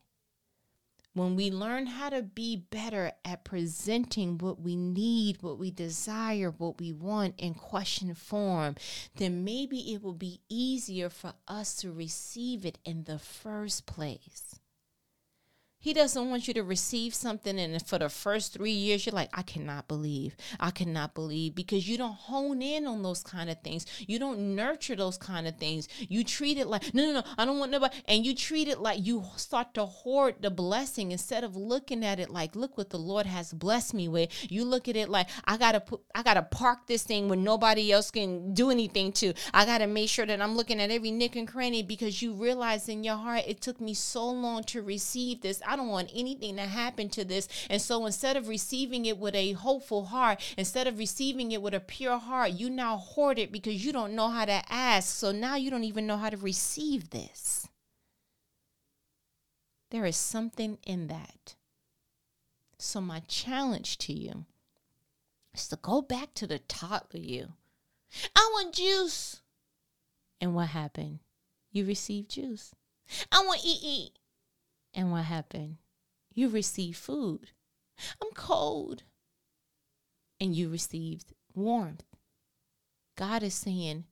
When 1.15 1.35
we 1.35 1.51
learn 1.51 1.85
how 1.85 2.09
to 2.09 2.23
be 2.23 2.55
better 2.55 3.11
at 3.23 3.43
presenting 3.43 4.39
what 4.39 4.59
we 4.59 4.75
need, 4.75 5.43
what 5.43 5.59
we 5.59 5.69
desire, 5.69 6.49
what 6.49 6.79
we 6.79 6.91
want 6.91 7.35
in 7.37 7.53
question 7.53 8.15
form, 8.15 8.75
then 9.17 9.43
maybe 9.43 9.93
it 9.93 10.01
will 10.01 10.15
be 10.15 10.41
easier 10.49 11.09
for 11.09 11.33
us 11.47 11.75
to 11.77 11.91
receive 11.91 12.65
it 12.65 12.79
in 12.83 13.03
the 13.03 13.19
first 13.19 13.85
place. 13.85 14.59
He 15.83 15.93
doesn't 15.93 16.29
want 16.29 16.47
you 16.47 16.53
to 16.53 16.63
receive 16.63 17.13
something 17.13 17.59
and 17.59 17.85
for 17.85 17.99
the 17.99 18.07
first 18.07 18.53
three 18.53 18.71
years 18.71 19.05
you're 19.05 19.13
like, 19.13 19.29
I 19.33 19.41
cannot 19.41 19.89
believe. 19.89 20.37
I 20.57 20.71
cannot 20.71 21.13
believe 21.13 21.55
because 21.55 21.89
you 21.89 21.97
don't 21.97 22.15
hone 22.15 22.61
in 22.61 22.87
on 22.87 23.03
those 23.03 23.21
kind 23.21 23.49
of 23.49 23.59
things. 23.63 23.85
You 24.07 24.17
don't 24.17 24.55
nurture 24.55 24.95
those 24.95 25.17
kind 25.17 25.45
of 25.45 25.57
things. 25.57 25.89
You 25.99 26.23
treat 26.23 26.57
it 26.57 26.67
like, 26.67 26.93
no, 26.93 27.05
no, 27.05 27.13
no, 27.15 27.23
I 27.37 27.43
don't 27.43 27.59
want 27.59 27.71
nobody. 27.71 27.97
And 28.07 28.25
you 28.25 28.33
treat 28.33 28.69
it 28.69 28.79
like 28.79 29.05
you 29.05 29.25
start 29.35 29.73
to 29.73 29.85
hoard 29.85 30.35
the 30.39 30.49
blessing 30.49 31.11
instead 31.11 31.43
of 31.43 31.57
looking 31.57 32.05
at 32.05 32.17
it 32.17 32.29
like, 32.29 32.55
look 32.55 32.77
what 32.77 32.89
the 32.89 32.97
Lord 32.97 33.25
has 33.25 33.51
blessed 33.51 33.93
me 33.93 34.07
with. 34.07 34.29
You 34.49 34.63
look 34.63 34.87
at 34.87 34.95
it 34.95 35.09
like, 35.09 35.27
I 35.43 35.57
gotta 35.57 35.81
put, 35.81 35.99
I 36.15 36.23
gotta 36.23 36.43
park 36.43 36.87
this 36.87 37.03
thing 37.03 37.27
when 37.27 37.43
nobody 37.43 37.91
else 37.91 38.09
can 38.09 38.53
do 38.53 38.71
anything 38.71 39.11
to. 39.19 39.33
I 39.53 39.65
gotta 39.65 39.87
make 39.87 40.07
sure 40.07 40.25
that 40.25 40.39
I'm 40.39 40.55
looking 40.55 40.79
at 40.79 40.91
every 40.91 41.11
nick 41.11 41.35
and 41.35 41.45
cranny 41.45 41.83
because 41.83 42.21
you 42.21 42.31
realize 42.31 42.87
in 42.87 43.03
your 43.03 43.17
heart, 43.17 43.43
it 43.47 43.59
took 43.59 43.81
me 43.81 43.93
so 43.93 44.29
long 44.29 44.63
to 44.65 44.81
receive 44.81 45.41
this. 45.41 45.61
Don't 45.75 45.87
want 45.87 46.11
anything 46.13 46.55
to 46.57 46.63
happen 46.63 47.09
to 47.09 47.23
this. 47.23 47.47
And 47.69 47.81
so 47.81 48.05
instead 48.05 48.37
of 48.37 48.47
receiving 48.47 49.05
it 49.05 49.17
with 49.17 49.35
a 49.35 49.53
hopeful 49.53 50.05
heart, 50.05 50.41
instead 50.57 50.87
of 50.87 50.97
receiving 50.97 51.51
it 51.51 51.61
with 51.61 51.73
a 51.73 51.79
pure 51.79 52.17
heart, 52.17 52.51
you 52.51 52.69
now 52.69 52.97
hoard 52.97 53.39
it 53.39 53.51
because 53.51 53.85
you 53.85 53.91
don't 53.91 54.15
know 54.15 54.29
how 54.29 54.45
to 54.45 54.61
ask. 54.69 55.15
So 55.15 55.31
now 55.31 55.55
you 55.55 55.69
don't 55.69 55.83
even 55.83 56.07
know 56.07 56.17
how 56.17 56.29
to 56.29 56.37
receive 56.37 57.09
this. 57.09 57.67
There 59.93 60.05
is 60.05 60.17
something 60.17 60.79
in 60.87 61.07
that. 61.07 61.55
So, 62.79 62.99
my 62.99 63.21
challenge 63.27 63.99
to 63.99 64.11
you 64.11 64.45
is 65.53 65.67
to 65.67 65.75
go 65.75 66.01
back 66.01 66.33
to 66.33 66.47
the 66.47 66.59
toddler 66.59 67.19
you. 67.19 67.53
I 68.35 68.49
want 68.53 68.73
juice. 68.73 69.41
And 70.41 70.55
what 70.55 70.69
happened? 70.69 71.19
You 71.71 71.85
received 71.85 72.31
juice. 72.31 72.73
I 73.31 73.45
want 73.45 73.61
eat 73.63 73.79
eat. 73.83 74.11
And 74.93 75.11
what 75.11 75.25
happened? 75.25 75.77
You 76.33 76.49
received 76.49 76.97
food. 76.97 77.51
I'm 78.21 78.31
cold. 78.33 79.03
And 80.39 80.55
you 80.55 80.69
received 80.69 81.33
warmth. 81.53 82.03
God 83.15 83.43
is 83.43 83.53
saying, 83.53 84.05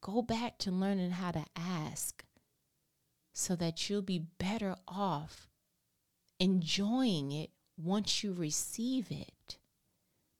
go 0.00 0.22
back 0.22 0.58
to 0.58 0.70
learning 0.70 1.12
how 1.12 1.30
to 1.30 1.44
ask 1.56 2.24
so 3.32 3.56
that 3.56 3.88
you'll 3.88 4.02
be 4.02 4.26
better 4.38 4.76
off 4.86 5.48
enjoying 6.38 7.30
it 7.30 7.50
once 7.76 8.22
you 8.22 8.32
receive 8.32 9.10
it. 9.10 9.58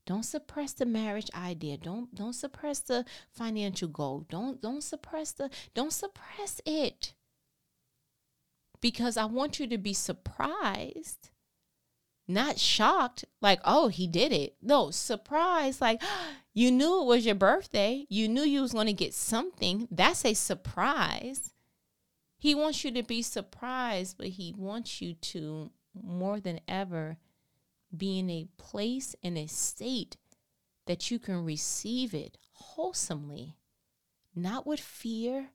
Don't 0.04 0.24
suppress 0.24 0.72
the 0.72 0.84
marriage 0.84 1.30
idea. 1.32 1.76
Don't 1.76 2.12
don't 2.14 2.32
suppress 2.32 2.80
the 2.80 3.04
financial 3.30 3.88
goal. 3.88 4.26
Don't 4.28 4.60
don't 4.60 4.82
suppress 4.82 5.32
the 5.32 5.48
don't 5.74 5.92
suppress 5.92 6.60
it 6.66 7.14
because 8.82 9.16
I 9.16 9.24
want 9.24 9.58
you 9.58 9.66
to 9.68 9.78
be 9.78 9.94
surprised, 9.94 11.30
not 12.28 12.58
shocked, 12.58 13.24
like, 13.40 13.60
oh, 13.64 13.88
he 13.88 14.06
did 14.06 14.32
it. 14.32 14.56
No, 14.60 14.90
surprised, 14.90 15.80
like, 15.80 16.02
you 16.52 16.70
knew 16.70 17.00
it 17.00 17.06
was 17.06 17.24
your 17.24 17.36
birthday. 17.36 18.04
You 18.10 18.28
knew 18.28 18.42
you 18.42 18.60
was 18.60 18.72
going 18.72 18.88
to 18.88 18.92
get 18.92 19.14
something. 19.14 19.88
That's 19.90 20.26
a 20.26 20.34
surprise. 20.34 21.54
He 22.36 22.54
wants 22.54 22.84
you 22.84 22.90
to 22.90 23.02
be 23.02 23.22
surprised, 23.22 24.18
but 24.18 24.26
he 24.26 24.52
wants 24.54 25.00
you 25.00 25.14
to 25.14 25.70
more 25.94 26.40
than 26.40 26.60
ever 26.66 27.18
be 27.96 28.18
in 28.18 28.28
a 28.28 28.48
place 28.56 29.14
in 29.22 29.36
a 29.36 29.46
state 29.46 30.16
that 30.86 31.10
you 31.10 31.18
can 31.18 31.44
receive 31.44 32.14
it 32.14 32.36
wholesomely, 32.52 33.56
not 34.34 34.66
with 34.66 34.80
fear, 34.80 35.50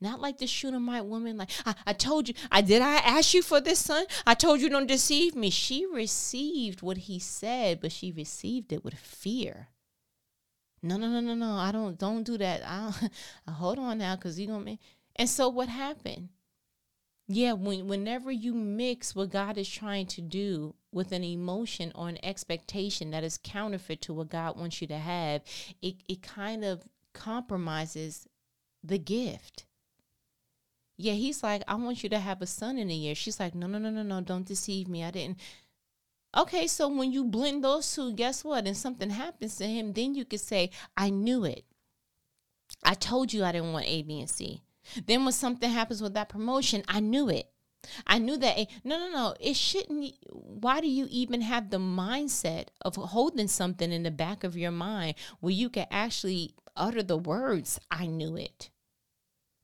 not 0.00 0.20
like 0.20 0.38
the 0.38 0.46
Shunammite 0.46 1.06
woman, 1.06 1.36
like, 1.36 1.50
I, 1.64 1.74
I 1.86 1.92
told 1.92 2.28
you, 2.28 2.34
I 2.50 2.60
did 2.60 2.82
I 2.82 2.96
ask 2.96 3.32
you 3.32 3.42
for 3.42 3.60
this 3.60 3.78
son? 3.78 4.04
I 4.26 4.34
told 4.34 4.60
you 4.60 4.68
don't 4.68 4.86
deceive 4.86 5.34
me. 5.34 5.50
She 5.50 5.86
received 5.86 6.82
what 6.82 6.98
he 6.98 7.18
said, 7.18 7.80
but 7.80 7.92
she 7.92 8.12
received 8.12 8.72
it 8.72 8.84
with 8.84 8.94
fear. 8.94 9.68
No, 10.82 10.96
no, 10.96 11.08
no, 11.08 11.20
no, 11.20 11.34
no. 11.34 11.52
I 11.52 11.72
don't 11.72 11.98
don't 11.98 12.24
do 12.24 12.36
that. 12.38 12.62
I 12.64 12.92
hold 13.50 13.78
on 13.78 13.98
now, 13.98 14.16
because 14.16 14.38
you're 14.38 14.52
gonna 14.52 14.78
and 15.16 15.28
so 15.28 15.48
what 15.48 15.68
happened? 15.68 16.28
Yeah, 17.28 17.54
when 17.54 17.88
whenever 17.88 18.30
you 18.30 18.54
mix 18.54 19.16
what 19.16 19.30
God 19.30 19.58
is 19.58 19.68
trying 19.68 20.06
to 20.08 20.20
do 20.20 20.74
with 20.92 21.10
an 21.10 21.24
emotion 21.24 21.90
or 21.94 22.08
an 22.08 22.18
expectation 22.22 23.10
that 23.10 23.24
is 23.24 23.40
counterfeit 23.42 24.00
to 24.02 24.14
what 24.14 24.28
God 24.28 24.56
wants 24.56 24.80
you 24.80 24.86
to 24.88 24.98
have, 24.98 25.42
it, 25.82 25.96
it 26.08 26.22
kind 26.22 26.64
of 26.64 26.86
compromises 27.14 28.28
the 28.84 28.98
gift 28.98 29.64
Yeah, 30.96 31.12
he's 31.12 31.42
like, 31.42 31.62
I 31.68 31.74
want 31.74 32.02
you 32.02 32.08
to 32.10 32.18
have 32.18 32.40
a 32.40 32.46
son 32.46 32.78
in 32.78 32.90
a 32.90 32.94
year. 32.94 33.14
She's 33.14 33.38
like, 33.38 33.54
no, 33.54 33.66
no, 33.66 33.78
no, 33.78 33.90
no, 33.90 34.02
no, 34.02 34.20
don't 34.20 34.46
deceive 34.46 34.88
me. 34.88 35.04
I 35.04 35.10
didn't. 35.10 35.38
Okay, 36.36 36.66
so 36.66 36.88
when 36.88 37.12
you 37.12 37.24
blend 37.24 37.64
those 37.64 37.94
two, 37.94 38.12
guess 38.12 38.44
what? 38.44 38.66
And 38.66 38.76
something 38.76 39.10
happens 39.10 39.56
to 39.56 39.66
him, 39.66 39.92
then 39.92 40.14
you 40.14 40.24
could 40.24 40.40
say, 40.40 40.70
I 40.96 41.10
knew 41.10 41.44
it. 41.44 41.64
I 42.82 42.94
told 42.94 43.32
you 43.32 43.44
I 43.44 43.52
didn't 43.52 43.72
want 43.72 43.86
A, 43.86 44.02
B, 44.02 44.20
and 44.20 44.30
C. 44.30 44.62
Then 45.06 45.24
when 45.24 45.32
something 45.32 45.70
happens 45.70 46.02
with 46.02 46.14
that 46.14 46.28
promotion, 46.28 46.82
I 46.88 47.00
knew 47.00 47.28
it. 47.28 47.50
I 48.06 48.18
knew 48.18 48.36
that. 48.38 48.58
No, 48.84 48.98
no, 48.98 49.10
no. 49.10 49.34
It 49.40 49.54
shouldn't. 49.54 50.14
Why 50.30 50.80
do 50.80 50.88
you 50.88 51.06
even 51.10 51.40
have 51.40 51.70
the 51.70 51.78
mindset 51.78 52.68
of 52.82 52.96
holding 52.96 53.48
something 53.48 53.92
in 53.92 54.02
the 54.02 54.10
back 54.10 54.44
of 54.44 54.56
your 54.56 54.72
mind 54.72 55.14
where 55.40 55.52
you 55.52 55.70
can 55.70 55.86
actually 55.90 56.54
utter 56.76 57.02
the 57.02 57.16
words, 57.16 57.80
I 57.90 58.06
knew 58.06 58.36
it? 58.36 58.70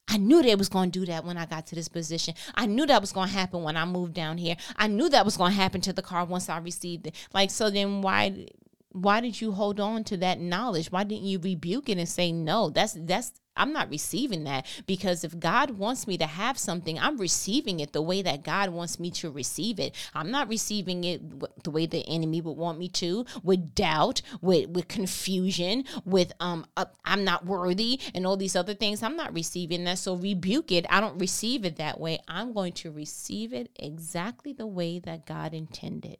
I 0.08 0.16
knew 0.18 0.42
they 0.42 0.54
was 0.54 0.68
going 0.68 0.90
to 0.90 0.98
do 1.00 1.06
that 1.06 1.24
when 1.24 1.36
I 1.36 1.46
got 1.46 1.66
to 1.68 1.74
this 1.74 1.88
position. 1.88 2.34
I 2.54 2.66
knew 2.66 2.86
that 2.86 3.00
was 3.00 3.12
going 3.12 3.28
to 3.28 3.34
happen 3.34 3.62
when 3.62 3.76
I 3.76 3.84
moved 3.84 4.14
down 4.14 4.38
here. 4.38 4.56
I 4.76 4.86
knew 4.86 5.08
that 5.08 5.24
was 5.24 5.36
going 5.36 5.52
to 5.52 5.56
happen 5.56 5.80
to 5.82 5.92
the 5.92 6.02
car 6.02 6.24
once 6.24 6.48
I 6.48 6.58
received 6.58 7.06
it. 7.06 7.14
Like 7.32 7.50
so 7.50 7.70
then 7.70 8.02
why 8.02 8.48
why 8.92 9.20
did 9.20 9.40
you 9.40 9.52
hold 9.52 9.80
on 9.80 10.04
to 10.04 10.16
that 10.18 10.40
knowledge? 10.40 10.92
Why 10.92 11.04
didn't 11.04 11.24
you 11.24 11.38
rebuke 11.38 11.88
it 11.88 11.98
and 11.98 12.08
say 12.08 12.32
no? 12.32 12.70
That's 12.70 12.96
that's 12.98 13.32
I'm 13.56 13.72
not 13.72 13.90
receiving 13.90 14.44
that 14.44 14.66
because 14.86 15.24
if 15.24 15.38
God 15.38 15.72
wants 15.72 16.06
me 16.06 16.16
to 16.18 16.26
have 16.26 16.56
something, 16.56 16.98
I'm 16.98 17.18
receiving 17.18 17.80
it 17.80 17.92
the 17.92 18.00
way 18.00 18.22
that 18.22 18.44
God 18.44 18.70
wants 18.70 18.98
me 18.98 19.10
to 19.12 19.30
receive 19.30 19.78
it. 19.78 19.94
I'm 20.14 20.30
not 20.30 20.48
receiving 20.48 21.04
it 21.04 21.62
the 21.62 21.70
way 21.70 21.84
the 21.86 22.06
enemy 22.08 22.40
would 22.40 22.56
want 22.56 22.78
me 22.78 22.88
to, 22.88 23.26
with 23.42 23.74
doubt, 23.74 24.22
with 24.40 24.70
with 24.70 24.88
confusion, 24.88 25.84
with 26.04 26.32
um 26.40 26.66
uh, 26.76 26.86
I'm 27.04 27.24
not 27.24 27.44
worthy 27.46 28.00
and 28.14 28.26
all 28.26 28.36
these 28.36 28.56
other 28.56 28.74
things. 28.74 29.02
I'm 29.02 29.16
not 29.16 29.34
receiving 29.34 29.84
that. 29.84 29.98
So 29.98 30.16
rebuke 30.16 30.72
it. 30.72 30.86
I 30.88 31.00
don't 31.00 31.18
receive 31.18 31.64
it 31.64 31.76
that 31.76 32.00
way. 32.00 32.20
I'm 32.28 32.52
going 32.52 32.72
to 32.74 32.90
receive 32.90 33.52
it 33.52 33.70
exactly 33.76 34.52
the 34.52 34.66
way 34.66 34.98
that 35.00 35.26
God 35.26 35.52
intended. 35.54 36.18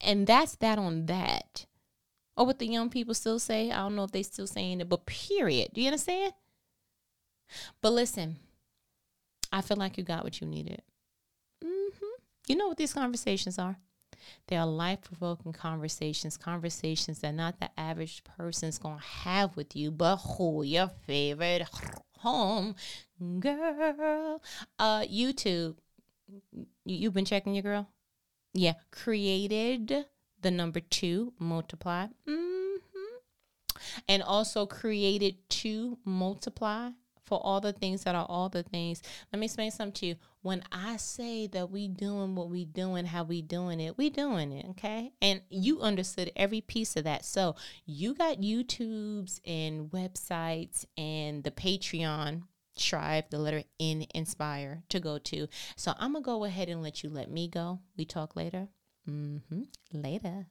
And 0.00 0.26
that's 0.26 0.56
that 0.56 0.78
on 0.78 1.06
that. 1.06 1.66
Or 2.36 2.46
what 2.46 2.58
the 2.58 2.66
young 2.66 2.90
people 2.90 3.14
still 3.14 3.38
say. 3.38 3.70
I 3.70 3.78
don't 3.78 3.96
know 3.96 4.04
if 4.04 4.12
they 4.12 4.22
still 4.22 4.46
saying 4.46 4.80
it, 4.80 4.88
but 4.88 5.06
period. 5.06 5.70
Do 5.72 5.80
you 5.80 5.86
understand? 5.88 6.32
But 7.80 7.92
listen, 7.92 8.36
I 9.52 9.60
feel 9.60 9.76
like 9.76 9.96
you 9.96 10.04
got 10.04 10.24
what 10.24 10.40
you 10.40 10.46
needed. 10.46 10.82
Mm-hmm. 11.62 12.06
You 12.48 12.56
know 12.56 12.68
what 12.68 12.76
these 12.76 12.92
conversations 12.92 13.58
are? 13.58 13.76
They 14.46 14.56
are 14.56 14.66
life 14.66 15.02
provoking 15.02 15.52
conversations, 15.52 16.36
conversations 16.36 17.20
that 17.20 17.34
not 17.34 17.60
the 17.60 17.70
average 17.78 18.22
person's 18.24 18.78
to 18.78 18.96
have 18.98 19.56
with 19.56 19.76
you, 19.76 19.90
but 19.90 20.16
who 20.16 20.62
your 20.62 20.88
favorite 21.06 21.66
home 22.18 22.74
girl. 23.38 24.42
Uh, 24.78 25.00
YouTube, 25.02 25.76
you've 26.84 27.14
been 27.14 27.24
checking 27.24 27.54
your 27.54 27.62
girl? 27.62 27.88
Yeah, 28.54 28.74
created 28.92 30.06
the 30.40 30.50
number 30.50 30.80
two, 30.80 31.32
multiply. 31.38 32.06
Mm-hmm. 32.28 32.78
And 34.08 34.22
also 34.22 34.64
created 34.64 35.36
to 35.48 35.98
multiply 36.04 36.90
for 37.24 37.40
all 37.42 37.60
the 37.60 37.72
things 37.72 38.04
that 38.04 38.14
are 38.14 38.26
all 38.28 38.48
the 38.48 38.62
things. 38.62 39.02
Let 39.32 39.40
me 39.40 39.46
explain 39.46 39.70
something 39.70 39.92
to 39.94 40.06
you. 40.06 40.16
When 40.42 40.62
I 40.70 40.98
say 40.98 41.46
that 41.48 41.70
we 41.70 41.88
doing 41.88 42.34
what 42.34 42.50
we 42.50 42.66
doing, 42.66 43.06
how 43.06 43.24
we 43.24 43.40
doing 43.40 43.80
it, 43.80 43.96
we 43.96 44.10
doing 44.10 44.52
it, 44.52 44.66
okay? 44.70 45.12
And 45.22 45.40
you 45.48 45.80
understood 45.80 46.30
every 46.36 46.60
piece 46.60 46.96
of 46.96 47.04
that. 47.04 47.24
So 47.24 47.56
you 47.86 48.14
got 48.14 48.38
YouTubes 48.38 49.40
and 49.46 49.90
websites 49.90 50.84
and 50.98 51.42
the 51.42 51.50
Patreon 51.50 52.42
Strive, 52.76 53.30
the 53.30 53.38
letter 53.38 53.62
N, 53.78 54.06
inspire 54.14 54.82
to 54.88 55.00
go 55.00 55.18
to. 55.18 55.48
So 55.76 55.94
I'm 55.98 56.12
gonna 56.12 56.24
go 56.24 56.44
ahead 56.44 56.68
and 56.68 56.82
let 56.82 57.02
you 57.02 57.10
let 57.10 57.30
me 57.30 57.48
go. 57.48 57.80
We 57.96 58.04
talk 58.04 58.36
later. 58.36 58.68
Mm-hmm. 59.08 59.62
Later. 59.92 60.46